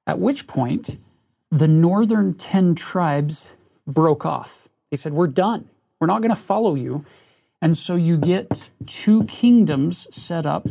At 0.07 0.19
which 0.19 0.47
point, 0.47 0.97
the 1.51 1.69
northern 1.69 2.33
ten 2.33 2.75
tribes 2.75 3.55
broke 3.87 4.25
off. 4.25 4.71
They 4.91 4.97
said, 4.97 5.13
"We're 5.13 5.27
done. 5.27 5.69
We're 6.01 6.07
not 6.07 6.23
going 6.23 6.35
to 6.35 6.41
follow 6.41 6.75
you," 6.75 7.05
and 7.61 7.77
so 7.77 7.97
you 7.97 8.17
get 8.17 8.71
two 8.87 9.25
kingdoms 9.25 10.09
set 10.11 10.47
up 10.47 10.69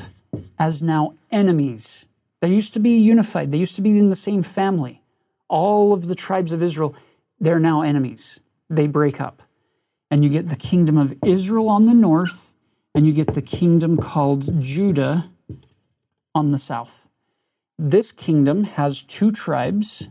as 0.57 0.81
now 0.81 1.13
enemies. 1.29 2.06
They 2.41 2.49
used 2.49 2.73
to 2.73 2.79
be 2.79 2.97
unified. 2.97 3.51
They 3.51 3.57
used 3.57 3.75
to 3.75 3.81
be 3.81 3.97
in 3.97 4.09
the 4.09 4.15
same 4.15 4.43
family. 4.43 5.01
All 5.49 5.93
of 5.93 6.07
the 6.07 6.15
tribes 6.15 6.51
of 6.51 6.61
Israel, 6.61 6.95
they're 7.39 7.59
now 7.59 7.81
enemies. 7.81 8.39
They 8.69 8.87
break 8.87 9.19
up 9.21 9.43
and 10.09 10.23
you 10.23 10.29
get 10.29 10.49
the 10.49 10.55
kingdom 10.55 10.97
of 10.97 11.13
Israel 11.25 11.69
on 11.69 11.85
the 11.85 11.93
north, 11.93 12.53
and 12.95 13.05
you 13.05 13.13
get 13.13 13.33
the 13.33 13.41
kingdom 13.41 13.97
called 13.97 14.61
Judah 14.61 15.29
on 16.33 16.51
the 16.51 16.57
south. 16.57 17.09
This 17.77 18.11
kingdom 18.11 18.63
has 18.63 19.03
two 19.03 19.31
tribes. 19.31 20.09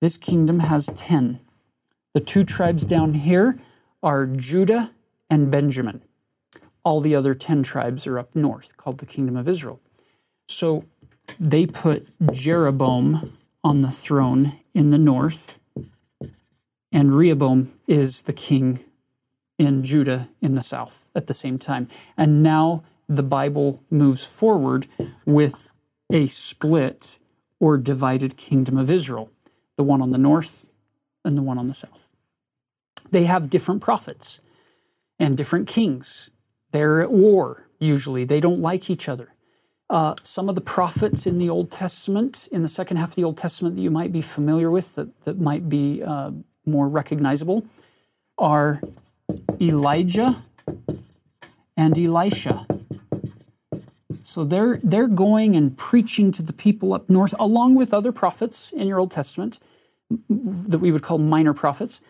This 0.00 0.16
kingdom 0.16 0.60
has 0.60 0.90
10. 0.94 1.40
The 2.14 2.20
two 2.20 2.42
tribes 2.42 2.84
down 2.84 3.14
here 3.14 3.58
are 4.02 4.26
Judah 4.26 4.92
and 5.30 5.50
Benjamin. 5.50 6.02
All 6.82 7.00
the 7.00 7.14
other 7.14 7.34
10 7.34 7.62
tribes 7.62 8.06
are 8.06 8.18
up 8.18 8.34
north, 8.34 8.76
called 8.76 8.98
the 8.98 9.06
kingdom 9.06 9.36
of 9.36 9.48
Israel. 9.48 9.80
So 10.48 10.84
they 11.38 11.66
put 11.66 12.06
Jeroboam 12.32 13.30
on 13.62 13.82
the 13.82 13.90
throne 13.90 14.54
in 14.74 14.90
the 14.90 14.98
north, 14.98 15.58
and 16.92 17.14
Rehoboam 17.14 17.72
is 17.86 18.22
the 18.22 18.32
king 18.32 18.80
in 19.58 19.82
Judah 19.82 20.28
in 20.40 20.54
the 20.54 20.62
south 20.62 21.10
at 21.14 21.26
the 21.26 21.34
same 21.34 21.58
time. 21.58 21.88
And 22.16 22.42
now 22.42 22.84
the 23.08 23.22
Bible 23.22 23.82
moves 23.90 24.24
forward 24.24 24.86
with 25.26 25.68
a 26.10 26.26
split 26.26 27.18
or 27.60 27.76
divided 27.76 28.36
kingdom 28.36 28.78
of 28.78 28.90
Israel, 28.90 29.30
the 29.76 29.82
one 29.82 30.00
on 30.00 30.12
the 30.12 30.18
north 30.18 30.72
and 31.24 31.36
the 31.36 31.42
one 31.42 31.58
on 31.58 31.68
the 31.68 31.74
south. 31.74 32.10
They 33.10 33.24
have 33.24 33.50
different 33.50 33.82
prophets 33.82 34.40
and 35.18 35.36
different 35.36 35.66
kings. 35.66 36.30
They're 36.72 37.00
at 37.00 37.10
war, 37.10 37.66
usually. 37.78 38.24
They 38.24 38.40
don't 38.40 38.60
like 38.60 38.90
each 38.90 39.08
other. 39.08 39.34
Uh, 39.90 40.14
some 40.22 40.48
of 40.48 40.54
the 40.54 40.60
prophets 40.60 41.26
in 41.26 41.38
the 41.38 41.48
Old 41.48 41.70
Testament, 41.70 42.48
in 42.52 42.62
the 42.62 42.68
second 42.68 42.98
half 42.98 43.10
of 43.10 43.14
the 43.14 43.24
Old 43.24 43.38
Testament, 43.38 43.76
that 43.76 43.82
you 43.82 43.90
might 43.90 44.12
be 44.12 44.20
familiar 44.20 44.70
with, 44.70 44.94
that, 44.96 45.24
that 45.24 45.40
might 45.40 45.68
be 45.68 46.02
uh, 46.02 46.30
more 46.66 46.88
recognizable, 46.88 47.64
are 48.36 48.82
Elijah 49.60 50.36
and 51.76 51.98
Elisha. 51.98 52.66
So 54.22 54.44
they're, 54.44 54.78
they're 54.82 55.08
going 55.08 55.56
and 55.56 55.76
preaching 55.78 56.32
to 56.32 56.42
the 56.42 56.52
people 56.52 56.92
up 56.92 57.08
north, 57.08 57.34
along 57.38 57.76
with 57.76 57.94
other 57.94 58.12
prophets 58.12 58.72
in 58.72 58.86
your 58.86 58.98
Old 58.98 59.10
Testament 59.10 59.58
that 60.28 60.78
we 60.78 60.92
would 60.92 61.02
call 61.02 61.16
minor 61.16 61.54
prophets. 61.54 62.02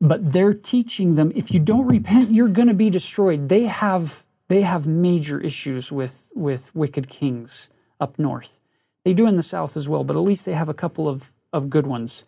But 0.00 0.32
they're 0.32 0.54
teaching 0.54 1.14
them 1.14 1.30
if 1.34 1.52
you 1.52 1.60
don't 1.60 1.86
repent, 1.86 2.32
you're 2.32 2.48
going 2.48 2.68
to 2.68 2.74
be 2.74 2.90
destroyed. 2.90 3.48
They 3.48 3.64
have, 3.64 4.24
they 4.50 4.62
have 4.62 4.84
major 4.84 5.40
issues 5.40 5.92
with, 5.92 6.32
with 6.34 6.74
wicked 6.74 7.08
kings 7.08 7.68
up 8.00 8.18
north. 8.18 8.58
They 9.04 9.14
do 9.14 9.28
in 9.28 9.36
the 9.36 9.44
south 9.44 9.76
as 9.76 9.88
well, 9.88 10.02
but 10.02 10.16
at 10.16 10.22
least 10.22 10.44
they 10.44 10.54
have 10.54 10.68
a 10.68 10.74
couple 10.74 11.08
of, 11.08 11.30
of 11.52 11.70
good 11.70 11.86
ones 11.86 12.24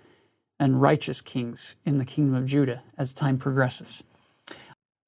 and 0.61 0.81
righteous 0.81 1.21
kings 1.21 1.75
in 1.85 1.99
the 1.99 2.05
kingdom 2.05 2.37
of 2.37 2.47
Judah 2.47 2.85
as 2.97 3.13
time 3.13 3.39
progresses. 3.39 4.05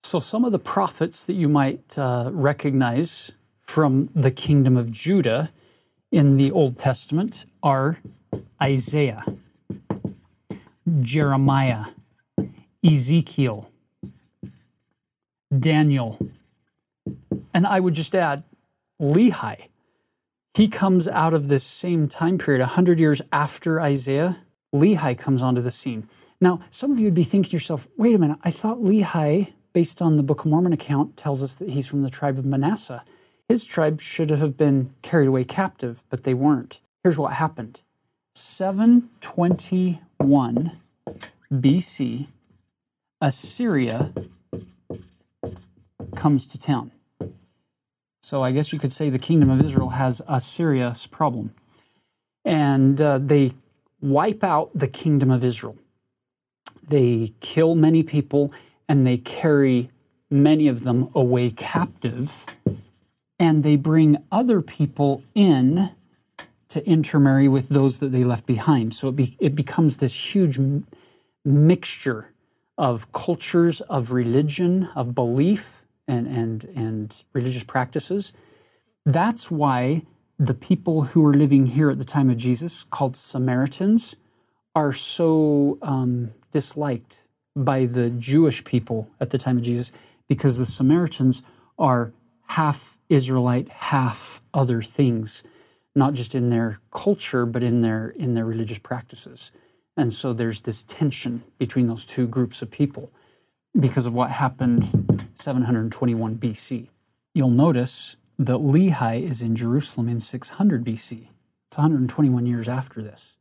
So, 0.02 0.18
some 0.18 0.44
of 0.44 0.50
the 0.50 0.58
prophets 0.58 1.24
that 1.26 1.34
you 1.34 1.48
might 1.48 1.96
uh, 1.96 2.30
recognize 2.32 3.30
from 3.60 4.08
the 4.08 4.32
kingdom 4.32 4.76
of 4.76 4.90
Judah 4.90 5.52
in 6.10 6.36
the 6.36 6.50
Old 6.50 6.78
Testament 6.78 7.46
are 7.62 7.98
Isaiah, 8.60 9.24
Jeremiah, 11.00 11.84
Ezekiel, 12.84 13.70
Daniel, 15.56 16.18
and 17.52 17.66
I 17.66 17.80
would 17.80 17.94
just 17.94 18.14
add 18.14 18.44
Lehi. 19.00 19.68
He 20.54 20.68
comes 20.68 21.08
out 21.08 21.34
of 21.34 21.48
this 21.48 21.64
same 21.64 22.08
time 22.08 22.38
period, 22.38 22.60
100 22.60 23.00
years 23.00 23.20
after 23.32 23.80
Isaiah. 23.80 24.36
Lehi 24.74 25.18
comes 25.18 25.42
onto 25.42 25.60
the 25.60 25.70
scene. 25.70 26.08
Now, 26.40 26.60
some 26.70 26.92
of 26.92 26.98
you 26.98 27.06
would 27.06 27.14
be 27.14 27.24
thinking 27.24 27.50
to 27.50 27.56
yourself, 27.56 27.88
wait 27.96 28.14
a 28.14 28.18
minute, 28.18 28.38
I 28.42 28.50
thought 28.50 28.78
Lehi 28.78 29.52
based 29.74 30.00
on 30.00 30.16
the 30.16 30.22
Book 30.22 30.46
of 30.46 30.50
Mormon 30.50 30.72
account, 30.72 31.18
tells 31.18 31.42
us 31.42 31.52
that 31.56 31.68
he's 31.68 31.86
from 31.86 32.00
the 32.02 32.08
tribe 32.08 32.38
of 32.38 32.46
Manasseh. 32.46 33.04
His 33.48 33.66
tribe 33.66 34.00
should 34.00 34.30
have 34.30 34.56
been 34.56 34.94
carried 35.02 35.26
away 35.26 35.44
captive, 35.44 36.02
but 36.08 36.24
they 36.24 36.32
weren't. 36.32 36.80
Here's 37.02 37.18
what 37.18 37.34
happened 37.34 37.82
721 38.34 40.72
BC, 41.52 42.28
Assyria 43.20 44.14
comes 46.14 46.46
to 46.46 46.58
town. 46.58 46.90
So 48.24 48.42
I 48.42 48.52
guess 48.52 48.72
you 48.72 48.78
could 48.78 48.90
say 48.90 49.10
the 49.10 49.18
kingdom 49.18 49.50
of 49.50 49.60
Israel 49.60 49.90
has 49.90 50.22
a 50.26 50.40
serious 50.40 51.06
problem. 51.06 51.52
And 52.42 52.98
uh, 52.98 53.18
they 53.18 53.52
wipe 54.00 54.42
out 54.42 54.70
the 54.74 54.88
kingdom 54.88 55.30
of 55.30 55.44
Israel. 55.44 55.76
They 56.88 57.34
kill 57.40 57.74
many 57.74 58.02
people 58.02 58.50
and 58.88 59.06
they 59.06 59.18
carry 59.18 59.90
many 60.30 60.68
of 60.68 60.84
them 60.84 61.10
away 61.14 61.50
captive 61.50 62.46
and 63.38 63.62
they 63.62 63.76
bring 63.76 64.16
other 64.32 64.62
people 64.62 65.22
in 65.34 65.90
to 66.70 66.86
intermarry 66.88 67.46
with 67.46 67.68
those 67.68 67.98
that 67.98 68.08
they 68.08 68.24
left 68.24 68.46
behind. 68.46 68.94
So 68.94 69.08
it, 69.08 69.16
be, 69.16 69.36
it 69.38 69.54
becomes 69.54 69.98
this 69.98 70.34
huge 70.34 70.58
mixture 71.44 72.30
of 72.78 73.12
cultures, 73.12 73.82
of 73.82 74.12
religion, 74.12 74.88
of 74.96 75.14
belief, 75.14 75.83
and, 76.06 76.26
and, 76.26 76.64
and 76.76 77.24
religious 77.32 77.64
practices. 77.64 78.32
That's 79.04 79.50
why 79.50 80.02
the 80.38 80.54
people 80.54 81.02
who 81.02 81.22
were 81.22 81.34
living 81.34 81.66
here 81.66 81.90
at 81.90 81.98
the 81.98 82.04
time 82.04 82.30
of 82.30 82.36
Jesus, 82.36 82.84
called 82.84 83.16
Samaritans, 83.16 84.16
are 84.74 84.92
so 84.92 85.78
um, 85.82 86.30
disliked 86.50 87.28
by 87.54 87.86
the 87.86 88.10
Jewish 88.10 88.64
people 88.64 89.08
at 89.20 89.30
the 89.30 89.38
time 89.38 89.58
of 89.58 89.62
Jesus 89.62 89.92
because 90.26 90.58
the 90.58 90.66
Samaritans 90.66 91.42
are 91.78 92.12
half 92.48 92.98
Israelite, 93.08 93.68
half 93.68 94.40
other 94.52 94.82
things, 94.82 95.44
not 95.94 96.14
just 96.14 96.34
in 96.34 96.50
their 96.50 96.78
culture, 96.90 97.46
but 97.46 97.62
in 97.62 97.82
their 97.82 98.08
in 98.08 98.34
their 98.34 98.44
religious 98.44 98.78
practices. 98.78 99.52
And 99.96 100.12
so 100.12 100.32
there's 100.32 100.62
this 100.62 100.82
tension 100.82 101.42
between 101.58 101.86
those 101.86 102.04
two 102.04 102.26
groups 102.26 102.62
of 102.62 102.70
people 102.70 103.12
because 103.78 104.06
of 104.06 104.14
what 104.14 104.30
happened 104.30 105.28
721 105.34 106.36
BC. 106.36 106.88
You'll 107.34 107.50
notice 107.50 108.16
that 108.38 108.58
Lehi 108.58 109.22
is 109.22 109.42
in 109.42 109.56
Jerusalem 109.56 110.08
in 110.08 110.20
600 110.20 110.84
BC. 110.84 111.28
It's 111.68 111.76
121 111.76 112.46
years 112.46 112.68
after 112.68 113.02
this. 113.02 113.36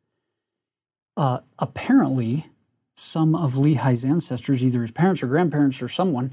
Uh, 1.16 1.40
apparently, 1.60 2.48
some 2.96 3.36
of 3.36 3.54
Lehi's 3.54 4.04
ancestors, 4.04 4.64
either 4.64 4.82
his 4.82 4.92
parents 4.92 5.22
or 5.22 5.28
grandparents 5.28 5.82
or 5.82 5.88
someone, 5.88 6.32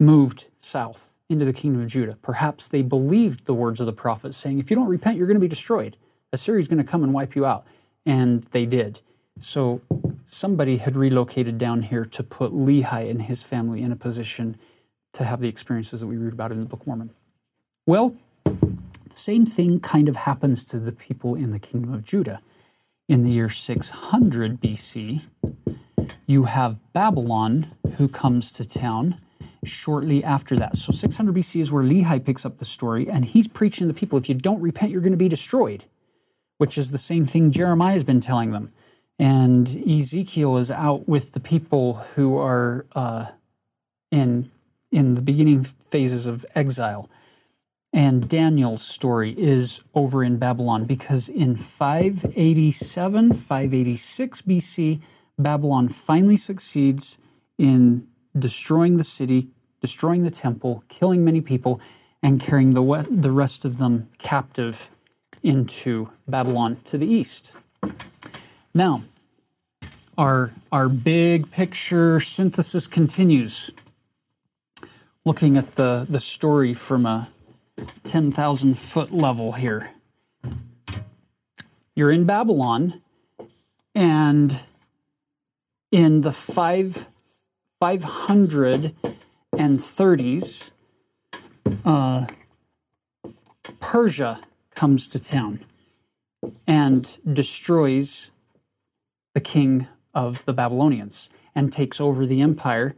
moved 0.00 0.48
south 0.56 1.16
into 1.28 1.44
the 1.44 1.52
kingdom 1.52 1.82
of 1.82 1.88
Judah. 1.88 2.16
Perhaps 2.20 2.68
they 2.68 2.82
believed 2.82 3.46
the 3.46 3.54
words 3.54 3.80
of 3.80 3.86
the 3.86 3.92
prophet 3.92 4.34
saying, 4.34 4.58
if 4.58 4.70
you 4.70 4.76
don't 4.76 4.88
repent, 4.88 5.16
you're 5.16 5.26
going 5.26 5.36
to 5.36 5.40
be 5.40 5.48
destroyed. 5.48 5.96
Assyria 6.32 6.60
is 6.60 6.68
going 6.68 6.78
to 6.78 6.84
come 6.84 7.02
and 7.02 7.14
wipe 7.14 7.34
you 7.34 7.46
out. 7.46 7.66
And 8.04 8.42
they 8.44 8.66
did. 8.66 9.00
So 9.38 9.80
somebody 10.24 10.78
had 10.78 10.96
relocated 10.96 11.58
down 11.58 11.82
here 11.82 12.04
to 12.04 12.22
put 12.22 12.52
Lehi 12.52 13.10
and 13.10 13.22
his 13.22 13.42
family 13.42 13.82
in 13.82 13.92
a 13.92 13.96
position 13.96 14.56
to 15.12 15.24
have 15.24 15.40
the 15.40 15.48
experiences 15.48 16.00
that 16.00 16.06
we 16.06 16.16
read 16.16 16.32
about 16.32 16.52
in 16.52 16.60
the 16.60 16.66
Book 16.66 16.80
of 16.80 16.86
Mormon. 16.86 17.10
Well, 17.86 18.16
the 18.44 18.80
same 19.10 19.46
thing 19.46 19.80
kind 19.80 20.08
of 20.08 20.16
happens 20.16 20.64
to 20.66 20.78
the 20.78 20.92
people 20.92 21.34
in 21.34 21.50
the 21.50 21.58
kingdom 21.58 21.92
of 21.92 22.04
Judah. 22.04 22.40
In 23.08 23.22
the 23.22 23.30
year 23.30 23.50
600 23.50 24.60
BC, 24.60 25.26
you 26.26 26.44
have 26.44 26.78
Babylon 26.92 27.66
who 27.96 28.08
comes 28.08 28.50
to 28.52 28.66
town 28.66 29.20
shortly 29.64 30.24
after 30.24 30.56
that. 30.56 30.76
So 30.76 30.92
600 30.92 31.34
BC 31.34 31.60
is 31.60 31.70
where 31.70 31.84
Lehi 31.84 32.24
picks 32.24 32.44
up 32.44 32.58
the 32.58 32.64
story, 32.64 33.08
and 33.08 33.24
he's 33.24 33.46
preaching 33.46 33.86
to 33.86 33.92
the 33.92 33.98
people 33.98 34.18
if 34.18 34.28
you 34.28 34.34
don't 34.34 34.60
repent, 34.60 34.90
you're 34.90 35.00
going 35.00 35.12
to 35.12 35.18
be 35.18 35.28
destroyed, 35.28 35.84
which 36.58 36.78
is 36.78 36.90
the 36.90 36.98
same 36.98 37.26
thing 37.26 37.50
Jeremiah 37.50 37.92
has 37.92 38.04
been 38.04 38.20
telling 38.20 38.52
them. 38.52 38.72
And 39.18 39.68
Ezekiel 39.68 40.56
is 40.56 40.70
out 40.70 41.08
with 41.08 41.32
the 41.32 41.40
people 41.40 41.94
who 42.14 42.36
are 42.36 42.86
uh, 42.94 43.26
in 44.10 44.50
in 44.90 45.14
the 45.14 45.22
beginning 45.22 45.64
phases 45.64 46.26
of 46.26 46.46
exile. 46.54 47.10
And 47.92 48.28
Daniel's 48.28 48.82
story 48.82 49.34
is 49.38 49.82
over 49.94 50.24
in 50.24 50.38
Babylon 50.38 50.84
because 50.84 51.28
in 51.28 51.56
587, 51.56 53.32
586 53.32 54.42
BC, 54.42 55.00
Babylon 55.38 55.88
finally 55.88 56.36
succeeds 56.36 57.18
in 57.58 58.06
destroying 58.36 58.96
the 58.96 59.04
city, 59.04 59.48
destroying 59.80 60.22
the 60.22 60.30
temple, 60.30 60.82
killing 60.88 61.24
many 61.24 61.40
people, 61.40 61.80
and 62.22 62.40
carrying 62.40 62.74
the, 62.74 63.06
the 63.10 63.30
rest 63.30 63.64
of 63.64 63.78
them 63.78 64.08
captive 64.18 64.90
into 65.42 66.10
Babylon 66.26 66.76
to 66.84 66.98
the 66.98 67.06
east. 67.06 67.54
Now, 68.76 69.02
our, 70.18 70.50
our 70.72 70.88
big 70.88 71.52
picture 71.52 72.18
synthesis 72.18 72.88
continues 72.88 73.70
looking 75.24 75.56
at 75.56 75.76
the, 75.76 76.04
the 76.10 76.18
story 76.18 76.74
from 76.74 77.06
a 77.06 77.28
10,000 78.02 78.76
foot 78.76 79.12
level 79.12 79.52
here. 79.52 79.90
You're 81.94 82.10
in 82.10 82.24
Babylon, 82.24 83.00
and 83.94 84.60
in 85.92 86.22
the 86.22 86.32
five, 86.32 87.06
530s, 87.80 90.70
uh, 91.84 92.26
Persia 93.78 94.40
comes 94.74 95.06
to 95.06 95.22
town 95.22 95.64
and 96.66 97.18
destroys 97.32 98.32
the 99.34 99.40
king 99.40 99.86
of 100.14 100.44
the 100.44 100.52
Babylonians 100.52 101.28
and 101.54 101.72
takes 101.72 102.00
over 102.00 102.24
the 102.24 102.40
empire 102.40 102.94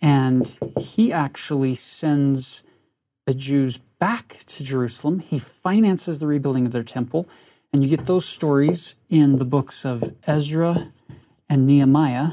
and 0.00 0.58
he 0.78 1.12
actually 1.12 1.74
sends 1.74 2.62
the 3.26 3.34
Jews 3.34 3.78
back 3.98 4.38
to 4.46 4.64
Jerusalem. 4.64 5.20
He 5.20 5.38
finances 5.38 6.18
the 6.18 6.26
rebuilding 6.26 6.66
of 6.66 6.72
their 6.72 6.82
temple. 6.82 7.28
And 7.72 7.84
you 7.84 7.94
get 7.94 8.06
those 8.06 8.24
stories 8.24 8.96
in 9.08 9.36
the 9.36 9.44
books 9.44 9.84
of 9.84 10.02
Ezra 10.26 10.88
and 11.48 11.66
Nehemiah, 11.66 12.30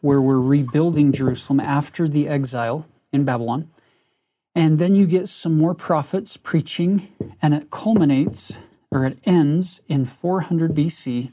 where 0.00 0.20
we're 0.20 0.40
rebuilding 0.40 1.12
Jerusalem 1.12 1.60
after 1.60 2.08
the 2.08 2.28
exile 2.28 2.88
in 3.12 3.24
Babylon. 3.24 3.70
And 4.54 4.78
then 4.78 4.94
you 4.94 5.06
get 5.06 5.28
some 5.28 5.58
more 5.58 5.74
prophets 5.74 6.36
preaching, 6.36 7.08
and 7.42 7.54
it 7.54 7.70
culminates 7.70 8.60
or 8.90 9.04
it 9.04 9.18
ends 9.24 9.82
in 9.86 10.06
400 10.06 10.72
BC 10.72 11.32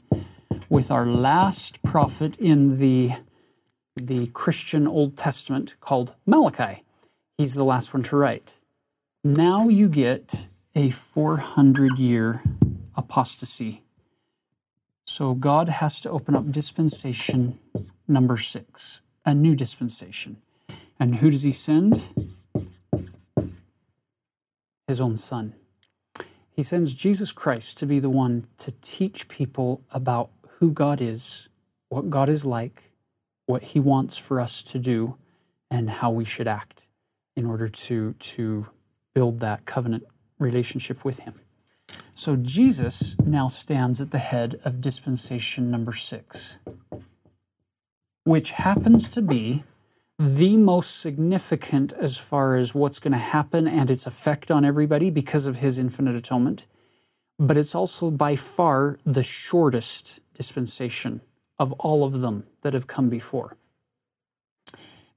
with 0.68 0.90
our 0.90 1.06
last 1.06 1.82
prophet 1.82 2.36
in 2.36 2.78
the 2.78 3.12
the 3.96 4.26
Christian 4.28 4.88
Old 4.88 5.16
Testament 5.16 5.76
called 5.80 6.14
Malachi. 6.26 6.82
He's 7.38 7.54
the 7.54 7.64
last 7.64 7.94
one 7.94 8.02
to 8.04 8.16
write. 8.16 8.58
Now 9.22 9.68
you 9.68 9.88
get 9.88 10.48
a 10.74 10.90
400 10.90 11.98
year 11.98 12.42
apostasy. 12.96 13.82
So 15.06 15.34
God 15.34 15.68
has 15.68 16.00
to 16.00 16.10
open 16.10 16.34
up 16.34 16.50
dispensation 16.50 17.58
number 18.08 18.36
six, 18.36 19.02
a 19.24 19.34
new 19.34 19.54
dispensation. 19.54 20.38
And 20.98 21.16
who 21.16 21.30
does 21.30 21.42
he 21.42 21.52
send? 21.52 22.08
His 24.88 25.00
own 25.00 25.16
son. 25.16 25.54
He 26.50 26.62
sends 26.62 26.94
Jesus 26.94 27.32
Christ 27.32 27.78
to 27.78 27.86
be 27.86 27.98
the 27.98 28.10
one 28.10 28.46
to 28.58 28.72
teach 28.80 29.28
people 29.28 29.82
about 29.90 30.30
who 30.64 30.70
God 30.70 31.02
is, 31.02 31.50
what 31.90 32.08
God 32.08 32.30
is 32.30 32.46
like, 32.46 32.92
what 33.44 33.62
he 33.62 33.80
wants 33.80 34.16
for 34.16 34.40
us 34.40 34.62
to 34.62 34.78
do 34.78 35.18
and 35.70 35.90
how 35.90 36.10
we 36.10 36.24
should 36.24 36.48
act 36.48 36.88
in 37.36 37.44
order 37.44 37.68
to, 37.68 38.14
to 38.14 38.66
build 39.12 39.40
that 39.40 39.66
covenant 39.66 40.04
relationship 40.38 41.04
with 41.04 41.18
him. 41.18 41.34
So 42.14 42.36
Jesus 42.36 43.14
now 43.26 43.48
stands 43.48 44.00
at 44.00 44.10
the 44.10 44.16
head 44.32 44.58
of 44.64 44.80
dispensation 44.80 45.70
number 45.70 45.92
six, 45.92 46.60
which 48.24 48.52
happens 48.52 49.10
to 49.10 49.20
be 49.20 49.64
the 50.18 50.56
most 50.56 50.98
significant 50.98 51.92
as 51.92 52.16
far 52.16 52.56
as 52.56 52.74
what's 52.74 53.00
going 53.00 53.12
to 53.12 53.18
happen 53.18 53.68
and 53.68 53.90
its 53.90 54.06
effect 54.06 54.50
on 54.50 54.64
everybody 54.64 55.10
because 55.10 55.44
of 55.44 55.56
his 55.56 55.78
infinite 55.78 56.16
atonement. 56.16 56.66
But 57.38 57.58
it's 57.58 57.74
also 57.74 58.10
by 58.10 58.34
far 58.36 58.96
the 59.04 59.24
shortest 59.24 60.20
dispensation 60.34 61.20
of 61.58 61.72
all 61.74 62.04
of 62.04 62.20
them 62.20 62.46
that 62.62 62.74
have 62.74 62.86
come 62.86 63.08
before. 63.08 63.56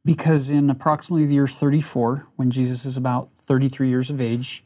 Because 0.05 0.49
in 0.49 0.70
approximately 0.70 1.26
the 1.26 1.34
year 1.34 1.47
34, 1.47 2.28
when 2.38 2.49
Jesus 2.49 2.86
is 2.86 2.95
about 2.95 3.30
33 3.38 3.89
years 3.89 4.09
of 4.09 4.22
age, 4.22 4.63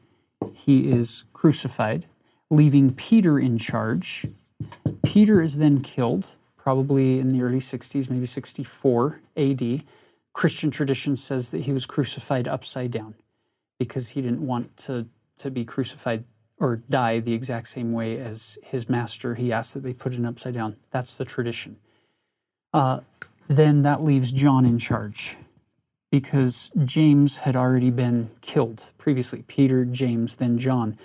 he 0.53 0.89
is 0.91 1.23
crucified, 1.33 2.05
leaving 2.49 2.93
Peter 2.93 3.39
in 3.39 3.57
charge. 3.57 4.25
Peter 5.03 5.41
is 5.41 5.57
then 5.57 5.81
killed, 5.81 6.35
probably 6.57 7.19
in 7.19 7.29
the 7.29 7.41
early 7.41 7.59
60s, 7.59 8.09
maybe 8.09 8.25
64 8.25 9.21
AD. 9.37 9.83
Christian 10.33 10.69
tradition 10.69 11.15
says 11.15 11.49
that 11.49 11.61
he 11.61 11.73
was 11.73 11.85
crucified 11.85 12.47
upside 12.47 12.91
down 12.91 13.15
because 13.79 14.09
he 14.09 14.21
didn't 14.21 14.45
want 14.45 14.77
to, 14.77 15.07
to 15.37 15.49
be 15.49 15.65
crucified 15.65 16.23
or 16.61 16.75
die 16.89 17.19
the 17.19 17.33
exact 17.33 17.67
same 17.67 17.91
way 17.91 18.17
as 18.19 18.57
his 18.63 18.87
master. 18.87 19.33
He 19.33 19.51
asked 19.51 19.73
that 19.73 19.81
they 19.81 19.93
put 19.93 20.13
it 20.13 20.23
upside 20.23 20.53
down. 20.53 20.77
That's 20.91 21.15
the 21.15 21.25
tradition. 21.25 21.75
Uh, 22.71 22.99
then 23.47 23.81
that 23.81 24.03
leaves 24.03 24.31
John 24.31 24.63
in 24.63 24.77
charge 24.77 25.37
because 26.11 26.71
James 26.85 27.37
had 27.37 27.55
already 27.55 27.89
been 27.89 28.29
killed 28.41 28.91
previously 28.99 29.43
Peter, 29.47 29.83
James, 29.85 30.35
then 30.35 30.59
John. 30.59 30.97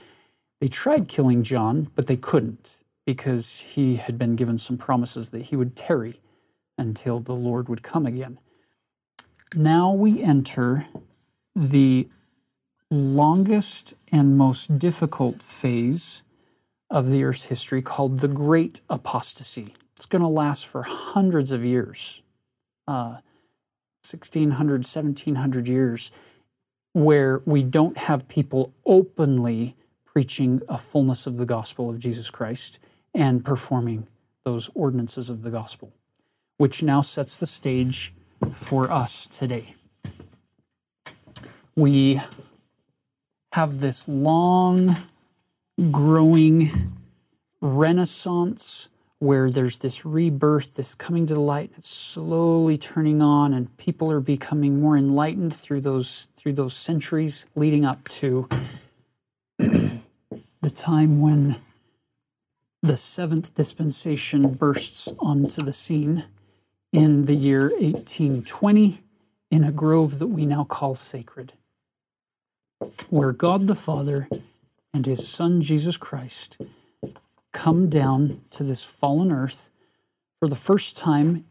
They 0.60 0.68
tried 0.68 1.08
killing 1.08 1.42
John, 1.42 1.90
but 1.94 2.06
they 2.06 2.16
couldn't 2.16 2.76
because 3.06 3.60
he 3.60 3.96
had 3.96 4.18
been 4.18 4.36
given 4.36 4.58
some 4.58 4.76
promises 4.76 5.30
that 5.30 5.42
he 5.42 5.56
would 5.56 5.74
tarry 5.74 6.20
until 6.76 7.18
the 7.18 7.34
Lord 7.34 7.68
would 7.68 7.82
come 7.82 8.04
again. 8.04 8.38
Now 9.54 9.90
we 9.92 10.22
enter 10.22 10.86
the 11.54 12.08
longest 12.90 13.94
and 14.12 14.38
most 14.38 14.78
difficult 14.78 15.42
phase 15.42 16.22
of 16.88 17.10
the 17.10 17.24
Earth's 17.24 17.46
history 17.46 17.82
called 17.82 18.20
the 18.20 18.28
Great 18.28 18.80
Apostasy. 18.88 19.74
It's 19.96 20.06
going 20.06 20.22
to 20.22 20.28
last 20.28 20.66
for 20.66 20.82
hundreds 20.82 21.52
of 21.52 21.64
years, 21.64 22.22
uh, 22.86 23.18
1600, 24.08 24.84
1700 24.84 25.68
years, 25.68 26.12
where 26.92 27.40
we 27.44 27.62
don't 27.62 27.96
have 27.98 28.28
people 28.28 28.72
openly 28.84 29.74
preaching 30.04 30.62
a 30.68 30.78
fullness 30.78 31.26
of 31.26 31.38
the 31.38 31.46
gospel 31.46 31.90
of 31.90 31.98
Jesus 31.98 32.30
Christ 32.30 32.78
and 33.14 33.44
performing 33.44 34.06
those 34.44 34.70
ordinances 34.74 35.28
of 35.28 35.42
the 35.42 35.50
gospel, 35.50 35.92
which 36.56 36.82
now 36.82 37.00
sets 37.00 37.40
the 37.40 37.46
stage 37.46 38.14
for 38.52 38.90
us 38.90 39.26
today. 39.26 39.74
We 41.74 42.20
have 43.56 43.78
this 43.78 44.06
long 44.06 44.94
growing 45.90 46.92
renaissance 47.62 48.90
where 49.18 49.50
there's 49.50 49.78
this 49.78 50.04
rebirth, 50.04 50.74
this 50.74 50.94
coming 50.94 51.24
to 51.24 51.32
the 51.32 51.40
light, 51.40 51.70
and 51.70 51.78
it's 51.78 51.88
slowly 51.88 52.76
turning 52.76 53.22
on, 53.22 53.54
and 53.54 53.74
people 53.78 54.12
are 54.12 54.20
becoming 54.20 54.78
more 54.78 54.94
enlightened 54.94 55.54
through 55.54 55.80
those 55.80 56.28
through 56.36 56.52
those 56.52 56.74
centuries 56.74 57.46
leading 57.54 57.86
up 57.86 58.06
to 58.08 58.46
the 59.58 60.70
time 60.74 61.22
when 61.22 61.56
the 62.82 62.98
seventh 62.98 63.54
dispensation 63.54 64.52
bursts 64.52 65.10
onto 65.18 65.62
the 65.62 65.72
scene 65.72 66.26
in 66.92 67.24
the 67.24 67.34
year 67.34 67.70
1820 67.70 68.98
in 69.50 69.64
a 69.64 69.72
grove 69.72 70.18
that 70.18 70.26
we 70.26 70.44
now 70.44 70.62
call 70.62 70.94
sacred, 70.94 71.54
where 73.10 73.32
God 73.32 73.66
the 73.66 73.74
Father 73.74 74.28
and 74.92 75.06
his 75.06 75.26
Son 75.26 75.62
Jesus 75.62 75.96
Christ 75.96 76.60
come 77.52 77.88
down 77.88 78.40
to 78.50 78.64
this 78.64 78.84
fallen 78.84 79.32
earth 79.32 79.70
for 80.38 80.48
the 80.48 80.54
first 80.54 80.96
time 80.96 81.44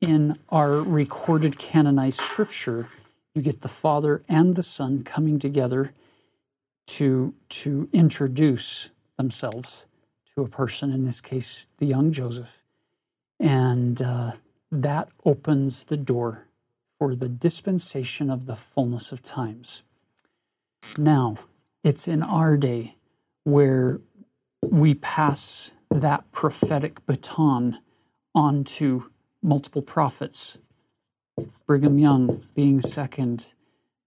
in 0.00 0.36
our 0.48 0.82
recorded 0.82 1.58
canonized 1.58 2.18
scripture. 2.18 2.88
You 3.34 3.42
get 3.42 3.60
the 3.60 3.68
Father 3.68 4.22
and 4.28 4.56
the 4.56 4.62
Son 4.62 5.04
coming 5.04 5.38
together 5.38 5.92
to, 6.88 7.34
to 7.48 7.88
introduce 7.92 8.90
themselves 9.16 9.86
to 10.34 10.42
a 10.42 10.48
person, 10.48 10.92
in 10.92 11.04
this 11.04 11.20
case, 11.20 11.66
the 11.78 11.86
young 11.86 12.10
Joseph. 12.10 12.62
And 13.38 14.02
uh, 14.02 14.32
that 14.70 15.10
opens 15.24 15.84
the 15.84 15.96
door 15.96 16.48
for 16.98 17.14
the 17.14 17.28
dispensation 17.28 18.30
of 18.30 18.46
the 18.46 18.56
fullness 18.56 19.12
of 19.12 19.22
times. 19.22 19.82
Now, 20.98 21.36
it's 21.82 22.06
in 22.06 22.22
our 22.22 22.56
day 22.56 22.96
where 23.44 24.00
we 24.62 24.94
pass 24.94 25.72
that 25.90 26.30
prophetic 26.32 27.04
baton 27.06 27.78
on 28.34 28.64
to 28.64 29.10
multiple 29.42 29.82
prophets. 29.82 30.58
Brigham 31.66 31.98
Young 31.98 32.42
being 32.54 32.80
second, 32.80 33.54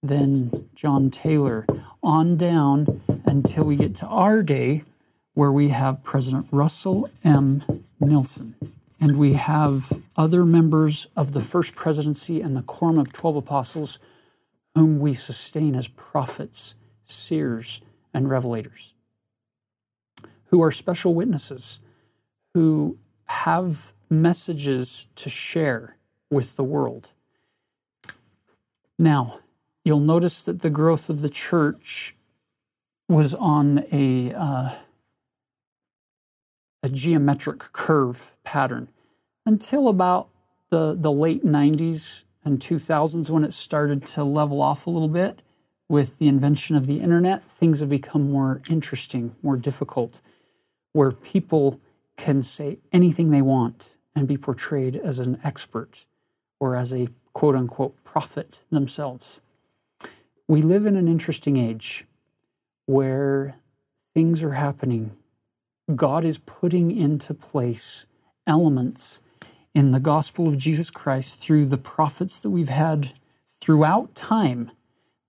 then 0.04 0.70
John 0.76 1.10
Taylor, 1.10 1.66
on 2.04 2.38
down 2.38 3.02
until 3.26 3.66
we 3.66 3.76
get 3.76 3.96
to 3.96 4.08
our 4.08 4.44
day 4.44 4.84
where 5.34 5.52
we 5.52 5.70
have 5.70 6.04
President 6.04 6.48
Russell 6.52 7.10
M. 7.24 7.64
Nelson. 8.00 8.56
And 9.02 9.18
we 9.18 9.34
have 9.34 9.92
other 10.16 10.46
members 10.46 11.08
of 11.18 11.34
the 11.34 11.42
First 11.42 11.76
Presidency 11.76 12.42
and 12.42 12.56
the 12.56 12.62
Quorum 12.62 12.98
of 12.98 13.12
Twelve 13.12 13.36
Apostles 13.36 14.00
whom 14.76 15.00
we 15.00 15.14
sustain 15.14 15.76
as 15.76 15.88
prophets, 15.88 16.76
seers, 17.04 17.82
and 18.14 18.28
revelators 18.28 18.94
who 20.56 20.62
are 20.62 20.72
special 20.72 21.14
witnesses, 21.14 21.80
who 22.54 22.98
have 23.26 23.94
messages 24.10 25.08
to 25.16 25.30
share 25.30 25.98
with 26.30 26.56
the 26.56 26.64
world. 26.64 27.14
Now, 28.98 29.40
you'll 29.84 30.00
notice 30.00 30.42
that 30.44 30.62
the 30.62 30.70
growth 30.70 31.10
of 31.10 31.22
the 31.22 31.30
church 31.30 32.16
was 33.10 33.34
on 33.34 33.84
a, 33.92 34.34
uh, 34.34 34.76
a 36.82 36.90
geometric 36.90 37.60
curve 37.74 38.34
pattern 38.44 38.90
until 39.46 39.88
about 39.88 40.30
the, 40.70 40.96
the 40.98 41.12
late 41.12 41.46
90s 41.46 42.24
and 42.46 42.60
2000s 42.60 43.30
when 43.30 43.44
it 43.44 43.52
started 43.52 44.06
to 44.06 44.24
level 44.24 44.62
off 44.62 44.88
a 44.88 44.92
little 44.92 45.10
bit 45.10 45.42
with 45.90 46.18
the 46.20 46.28
invention 46.28 46.76
of 46.76 46.88
the 46.88 47.02
internet. 47.02 47.44
Things 47.44 47.80
have 47.80 47.90
become 47.90 48.32
more 48.32 48.62
interesting, 48.70 49.36
more 49.42 49.58
difficult 49.58 50.22
where 50.94 51.12
people 51.12 51.82
can 52.16 52.42
say 52.42 52.78
anything 52.94 53.30
they 53.30 53.42
want 53.42 53.98
and 54.16 54.28
be 54.28 54.38
portrayed 54.38 54.96
as 54.96 55.20
an 55.20 55.38
expert 55.44 56.06
or 56.60 56.76
as 56.76 56.94
a 56.94 57.10
quote 57.34 57.56
unquote 57.56 58.02
prophet 58.06 58.64
themselves. 58.72 59.42
We 60.48 60.62
live 60.62 60.86
in 60.86 60.96
an 60.96 61.08
interesting 61.08 61.58
age 61.58 62.06
where 62.86 63.56
things 64.14 64.42
are 64.42 64.54
happening. 64.54 65.18
God 65.94 66.24
is 66.24 66.38
putting 66.38 66.92
into 66.96 67.34
place 67.34 68.06
elements 68.48 69.22
in 69.76 69.92
the 69.92 70.00
gospel 70.00 70.48
of 70.48 70.58
Jesus 70.58 70.90
Christ 70.90 71.40
through 71.40 71.66
the 71.66 71.78
prophets 71.78 72.40
that 72.40 72.50
we've 72.50 72.70
had 72.70 73.12
throughout 73.60 74.16
time. 74.16 74.72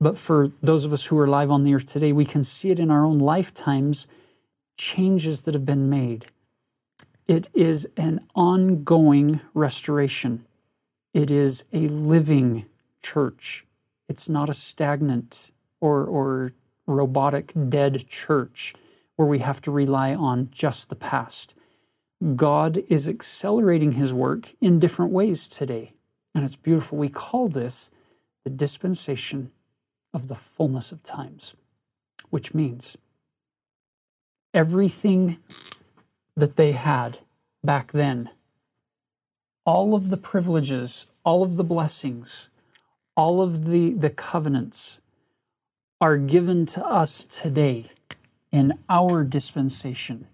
But 0.01 0.17
for 0.17 0.53
those 0.63 0.85
of 0.85 0.93
us 0.93 1.07
who 1.07 1.19
are 1.19 1.25
alive 1.25 1.51
on 1.51 1.65
the 1.65 1.75
earth 1.75 1.87
today, 1.87 2.13
we 2.13 2.25
can 2.25 2.45
see 2.45 2.71
it 2.71 2.79
in 2.79 2.91
our 2.91 3.05
own 3.05 3.19
lifetimes 3.19 4.07
changes 4.79 5.43
that 5.43 5.55
have 5.55 5.65
been 5.65 5.91
made. 5.91 6.27
It 7.27 7.49
is 7.55 7.89
an 7.97 8.25
ongoing 8.37 9.41
restoration. 9.53 10.47
It 11.13 11.31
is 11.31 11.65
a 11.73 11.89
living 11.89 12.67
church. 13.03 13.67
It's 14.09 14.29
not 14.29 14.49
a 14.49 14.55
stagnant 14.55 15.51
or, 15.81 16.05
or 16.05 16.53
robotic 16.87 17.53
dead 17.69 18.07
church 18.07 18.75
where 19.17 19.27
we 19.27 19.41
have 19.41 19.61
to 19.63 19.73
rely 19.73 20.15
on 20.15 20.51
just 20.53 20.89
the 20.89 20.95
past. 20.95 21.57
God 22.35 22.79
is 22.89 23.09
accelerating 23.09 23.93
his 23.93 24.15
work 24.15 24.55
in 24.61 24.79
different 24.79 25.13
ways 25.13 25.47
today. 25.47 25.93
And 26.35 26.45
it's 26.45 26.57
beautiful. 26.57 26.99
We 26.99 27.09
call 27.09 27.49
this 27.49 27.91
the 28.45 28.51
dispensation 28.51 29.51
of 30.15 30.29
the 30.29 30.35
fullness 30.35 30.93
of 30.93 31.03
times, 31.03 31.55
which 32.31 32.55
means 32.55 32.97
everything 34.55 35.39
that 36.37 36.57
they 36.57 36.73
had 36.73 37.19
back 37.63 37.93
then, 37.93 38.31
all 39.65 39.95
of 39.95 40.11
the 40.11 40.17
privileges, 40.17 41.07
all 41.25 41.43
of 41.43 41.57
the 41.57 41.65
blessings, 41.65 42.49
all 43.17 43.43
of 43.43 43.67
the, 43.67 43.91
the 43.91 44.11
covenants 44.11 45.01
are 46.01 46.17
given 46.17 46.67
to 46.67 46.87
us 46.87 47.25
today 47.25 47.87
in 48.53 48.73
our 48.89 49.25
dispensation. 49.25 50.27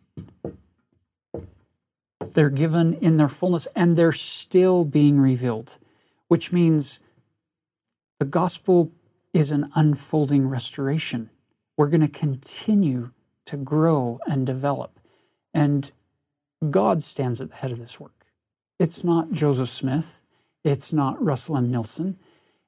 They're 2.35 2.51
given 2.51 2.95
in 2.95 3.17
their 3.17 3.29
fullness 3.29 3.67
and 3.77 3.97
they're 3.97 4.13
still 4.13 4.85
being 4.85 5.21
revealed, 5.21 5.79
which 6.29 6.53
means 6.53 7.01
the 8.19 8.25
gospel 8.25 8.93
is 9.33 9.51
an 9.51 9.71
unfolding 9.75 10.49
restoration. 10.49 11.31
We're 11.77 11.89
going 11.89 12.03
to 12.03 12.09
continue 12.09 13.11
to 13.47 13.57
grow 13.57 14.21
and 14.27 14.47
develop. 14.47 14.99
And 15.55 15.91
God 16.71 17.03
stands 17.03 17.41
at 17.41 17.51
the 17.51 17.57
head 17.57 17.73
of 17.73 17.79
this 17.79 17.99
work. 17.99 18.27
It's 18.79 19.05
not 19.05 19.33
Joseph 19.33 19.69
Smith. 19.69 20.23
It's 20.65 20.93
not 20.93 21.23
Russell 21.23 21.57
M. 21.57 21.71
Nelson. 21.71 22.19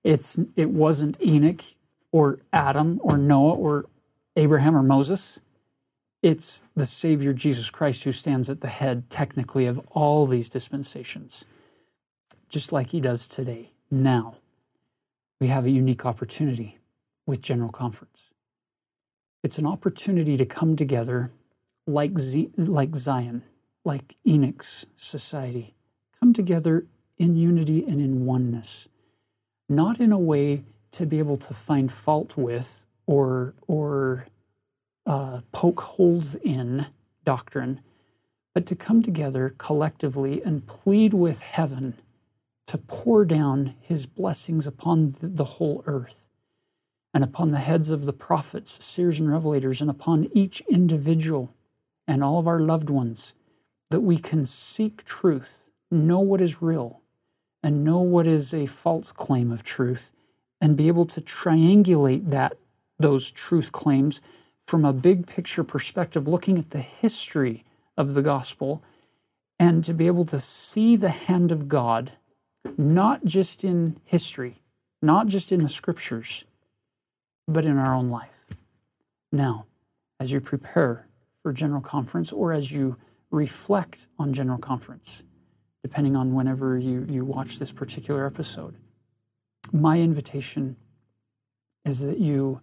It's, 0.02 0.38
it 0.56 0.70
wasn't 0.70 1.20
Enoch 1.22 1.62
or 2.12 2.40
Adam 2.52 3.00
or 3.02 3.16
Noah 3.16 3.54
or 3.54 3.86
Abraham 4.36 4.76
or 4.76 4.82
Moses. 4.82 5.40
It's 6.24 6.62
the 6.74 6.86
Savior 6.86 7.34
Jesus 7.34 7.68
Christ 7.68 8.04
who 8.04 8.10
stands 8.10 8.48
at 8.48 8.62
the 8.62 8.68
head, 8.68 9.10
technically, 9.10 9.66
of 9.66 9.78
all 9.90 10.24
these 10.24 10.48
dispensations, 10.48 11.44
just 12.48 12.72
like 12.72 12.88
he 12.88 13.00
does 13.02 13.28
today. 13.28 13.72
Now, 13.90 14.36
we 15.38 15.48
have 15.48 15.66
a 15.66 15.70
unique 15.70 16.06
opportunity 16.06 16.78
with 17.26 17.42
General 17.42 17.68
Conference. 17.68 18.32
It's 19.42 19.58
an 19.58 19.66
opportunity 19.66 20.38
to 20.38 20.46
come 20.46 20.76
together 20.76 21.30
like, 21.86 22.18
Z- 22.18 22.52
like 22.56 22.96
Zion, 22.96 23.42
like 23.84 24.16
Enoch's 24.26 24.86
society, 24.96 25.74
come 26.18 26.32
together 26.32 26.86
in 27.18 27.36
unity 27.36 27.84
and 27.86 28.00
in 28.00 28.24
oneness, 28.24 28.88
not 29.68 30.00
in 30.00 30.10
a 30.10 30.18
way 30.18 30.64
to 30.92 31.04
be 31.04 31.18
able 31.18 31.36
to 31.36 31.52
find 31.52 31.92
fault 31.92 32.38
with 32.38 32.86
or, 33.06 33.52
or 33.66 34.24
uh, 35.06 35.40
poke 35.52 35.80
holes 35.80 36.34
in 36.36 36.86
doctrine, 37.24 37.80
but 38.54 38.66
to 38.66 38.76
come 38.76 39.02
together 39.02 39.52
collectively 39.58 40.42
and 40.42 40.66
plead 40.66 41.14
with 41.14 41.40
heaven 41.40 41.94
to 42.66 42.78
pour 42.78 43.24
down 43.24 43.74
his 43.80 44.06
blessings 44.06 44.66
upon 44.66 45.14
the 45.20 45.44
whole 45.44 45.82
earth 45.86 46.28
and 47.12 47.22
upon 47.22 47.52
the 47.52 47.58
heads 47.58 47.90
of 47.90 48.06
the 48.06 48.12
prophets, 48.12 48.84
seers, 48.84 49.20
and 49.20 49.28
revelators, 49.28 49.80
and 49.80 49.88
upon 49.88 50.28
each 50.32 50.60
individual 50.62 51.54
and 52.08 52.24
all 52.24 52.38
of 52.38 52.48
our 52.48 52.58
loved 52.58 52.90
ones, 52.90 53.34
that 53.90 54.00
we 54.00 54.16
can 54.16 54.44
seek 54.44 55.04
truth, 55.04 55.70
know 55.90 56.18
what 56.18 56.40
is 56.40 56.60
real, 56.60 57.00
and 57.62 57.84
know 57.84 58.00
what 58.00 58.26
is 58.26 58.52
a 58.52 58.66
false 58.66 59.12
claim 59.12 59.52
of 59.52 59.62
truth, 59.62 60.10
and 60.60 60.76
be 60.76 60.88
able 60.88 61.04
to 61.04 61.20
triangulate 61.20 62.30
that 62.30 62.56
those 62.98 63.30
truth 63.30 63.70
claims 63.70 64.20
from 64.66 64.84
a 64.84 64.92
big 64.92 65.26
picture 65.26 65.64
perspective, 65.64 66.26
looking 66.26 66.58
at 66.58 66.70
the 66.70 66.80
history 66.80 67.64
of 67.96 68.14
the 68.14 68.22
gospel, 68.22 68.82
and 69.58 69.84
to 69.84 69.94
be 69.94 70.06
able 70.06 70.24
to 70.24 70.40
see 70.40 70.96
the 70.96 71.10
hand 71.10 71.52
of 71.52 71.68
God, 71.68 72.12
not 72.76 73.24
just 73.24 73.62
in 73.62 73.98
history, 74.04 74.62
not 75.00 75.26
just 75.26 75.52
in 75.52 75.60
the 75.60 75.68
scriptures, 75.68 76.44
but 77.46 77.64
in 77.64 77.76
our 77.76 77.94
own 77.94 78.08
life. 78.08 78.46
Now, 79.30 79.66
as 80.18 80.32
you 80.32 80.40
prepare 80.40 81.06
for 81.42 81.52
General 81.52 81.82
Conference 81.82 82.32
or 82.32 82.52
as 82.52 82.72
you 82.72 82.96
reflect 83.30 84.06
on 84.18 84.32
General 84.32 84.58
Conference, 84.58 85.24
depending 85.82 86.16
on 86.16 86.34
whenever 86.34 86.78
you, 86.78 87.06
you 87.08 87.24
watch 87.24 87.58
this 87.58 87.72
particular 87.72 88.26
episode, 88.26 88.76
my 89.72 90.00
invitation 90.00 90.76
is 91.84 92.00
that 92.00 92.18
you 92.18 92.60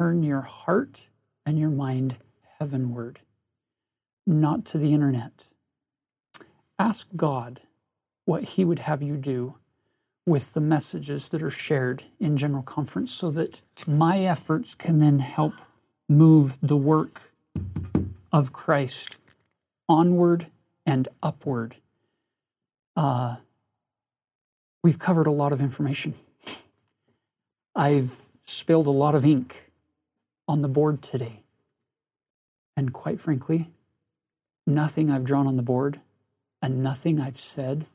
turn 0.00 0.22
your 0.22 0.40
heart 0.40 1.08
and 1.46 1.58
your 1.58 1.70
mind 1.70 2.16
heavenward, 2.58 3.20
not 4.26 4.64
to 4.66 4.78
the 4.78 4.92
internet. 4.92 5.50
Ask 6.78 7.06
God 7.14 7.60
what 8.24 8.44
He 8.44 8.64
would 8.64 8.80
have 8.80 9.00
you 9.00 9.16
do 9.16 9.54
with 10.26 10.54
the 10.54 10.60
messages 10.60 11.28
that 11.28 11.42
are 11.42 11.50
shared 11.50 12.02
in 12.18 12.36
General 12.36 12.64
Conference 12.64 13.12
so 13.12 13.30
that 13.30 13.62
my 13.86 14.18
efforts 14.18 14.74
can 14.74 14.98
then 14.98 15.20
help 15.20 15.54
move 16.08 16.58
the 16.60 16.76
work 16.76 17.32
of 18.32 18.52
Christ 18.52 19.18
onward 19.88 20.48
and 20.84 21.06
upward. 21.22 21.76
Uh, 22.96 23.36
we've 24.82 24.98
covered 24.98 25.28
a 25.28 25.30
lot 25.30 25.52
of 25.52 25.60
information. 25.60 26.14
I've 27.76 28.20
spilled 28.42 28.88
a 28.88 28.90
lot 28.92 29.14
of 29.14 29.24
ink 29.24 29.65
on 30.48 30.60
the 30.60 30.68
board 30.68 31.02
today. 31.02 31.42
And 32.76 32.92
quite 32.92 33.20
frankly, 33.20 33.70
nothing 34.66 35.10
I've 35.10 35.24
drawn 35.24 35.46
on 35.46 35.56
the 35.56 35.62
board 35.62 36.00
and 36.62 36.82
nothing 36.82 37.20
I've 37.20 37.38
said 37.38 37.86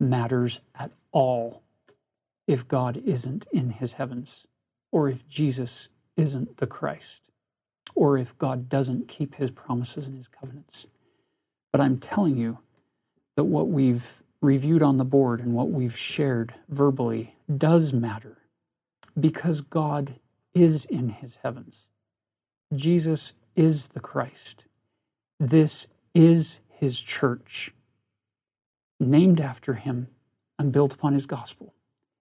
matters 0.00 0.60
at 0.74 0.92
all 1.12 1.62
if 2.46 2.66
God 2.66 2.96
isn't 3.04 3.46
in 3.52 3.70
his 3.70 3.94
heavens, 3.94 4.46
or 4.90 5.08
if 5.08 5.28
Jesus 5.28 5.90
isn't 6.16 6.56
the 6.56 6.66
Christ, 6.66 7.22
or 7.94 8.16
if 8.16 8.36
God 8.38 8.68
doesn't 8.68 9.08
keep 9.08 9.34
his 9.34 9.50
promises 9.50 10.06
and 10.06 10.16
his 10.16 10.28
covenants. 10.28 10.86
But 11.72 11.80
I'm 11.80 11.98
telling 11.98 12.36
you 12.38 12.58
that 13.36 13.44
what 13.44 13.68
we've 13.68 14.22
reviewed 14.40 14.82
on 14.82 14.96
the 14.96 15.04
board 15.04 15.40
and 15.40 15.54
what 15.54 15.70
we've 15.70 15.96
shared 15.96 16.54
verbally 16.68 17.34
does 17.54 17.92
matter 17.92 18.38
because 19.18 19.60
God 19.60 20.14
is 20.54 20.84
in 20.86 21.08
his 21.08 21.38
heavens. 21.38 21.88
Jesus 22.74 23.32
is 23.56 23.88
the 23.88 24.00
Christ. 24.00 24.66
This 25.40 25.88
is 26.14 26.60
his 26.68 27.00
church, 27.00 27.72
named 29.00 29.40
after 29.40 29.74
him 29.74 30.08
and 30.58 30.72
built 30.72 30.94
upon 30.94 31.12
his 31.14 31.26
gospel. 31.26 31.74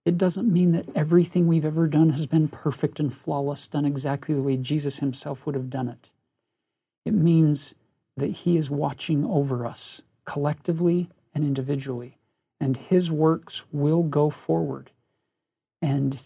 It 0.05 0.17
doesn't 0.17 0.51
mean 0.51 0.71
that 0.71 0.87
everything 0.95 1.47
we've 1.47 1.65
ever 1.65 1.87
done 1.87 2.11
has 2.11 2.25
been 2.25 2.47
perfect 2.47 2.99
and 2.99 3.13
flawless, 3.13 3.67
done 3.67 3.85
exactly 3.85 4.33
the 4.33 4.43
way 4.43 4.55
Jesus 4.55 4.99
himself 4.99 5.45
would 5.45 5.55
have 5.55 5.69
done 5.69 5.89
it. 5.89 6.13
It 7.05 7.13
means 7.13 7.75
that 8.15 8.27
he 8.27 8.55
is 8.55 8.71
watching 8.71 9.25
over 9.25 9.65
us 9.65 10.01
collectively 10.23 11.09
and 11.35 11.43
individually, 11.43 12.19
and 12.59 12.77
his 12.77 13.11
works 13.11 13.65
will 13.71 14.03
go 14.03 14.29
forward 14.29 14.91
and 15.81 16.25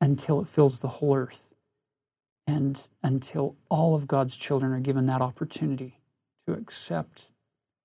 until 0.00 0.40
it 0.40 0.48
fills 0.48 0.80
the 0.80 0.88
whole 0.88 1.14
earth 1.14 1.51
and 2.46 2.88
until 3.02 3.56
all 3.68 3.94
of 3.94 4.06
God's 4.06 4.36
children 4.36 4.72
are 4.72 4.80
given 4.80 5.06
that 5.06 5.20
opportunity 5.20 6.00
to 6.46 6.52
accept 6.52 7.32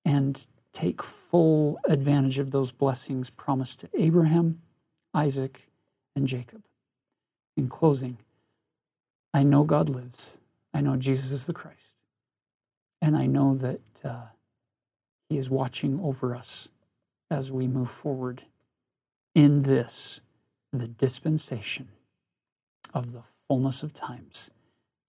and 0.03 0.45
take 0.73 1.03
full 1.03 1.79
advantage 1.87 2.39
of 2.39 2.51
those 2.51 2.71
blessings 2.71 3.29
promised 3.29 3.79
to 3.81 3.89
Abraham 3.93 4.61
Isaac, 5.17 5.69
and 6.15 6.27
Jacob. 6.27 6.63
In 7.55 7.67
closing, 7.67 8.19
I 9.33 9.41
know 9.41 9.63
God 9.63 9.89
lives. 9.89 10.37
I 10.75 10.81
know 10.81 10.95
Jesus 10.95 11.31
is 11.31 11.45
the 11.47 11.53
Christ. 11.53 11.97
And 13.01 13.17
I 13.17 13.25
know 13.25 13.55
that 13.55 14.05
uh, 14.05 14.25
He 15.27 15.37
is 15.37 15.49
watching 15.49 15.99
over 15.99 16.35
us 16.35 16.69
as 17.31 17.51
we 17.51 17.67
move 17.67 17.89
forward 17.89 18.43
in 19.33 19.63
this, 19.63 20.21
the 20.71 20.87
dispensation 20.87 21.89
of 22.93 23.11
the 23.11 23.21
fullness 23.47 23.83
of 23.83 23.93
times, 23.93 24.51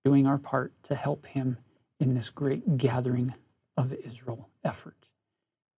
doing 0.04 0.26
our 0.26 0.38
part 0.38 0.72
to 0.84 0.94
help 0.94 1.26
Him 1.26 1.58
in 2.00 2.14
this 2.14 2.30
great 2.30 2.76
gathering 2.76 3.34
of 3.76 3.92
Israel 3.92 4.48
effort. 4.64 5.10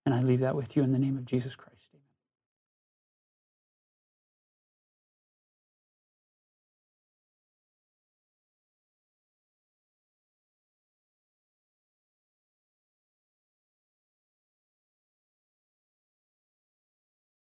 And 0.05 0.15
I 0.15 0.23
leave 0.23 0.41
that 0.41 0.57
with 0.57 0.77
you 0.77 0.83
in 0.83 0.93
the 0.93 0.99
name 0.99 1.17
of 1.17 1.25
Jesus 1.25 1.55
Christ. 1.55 1.97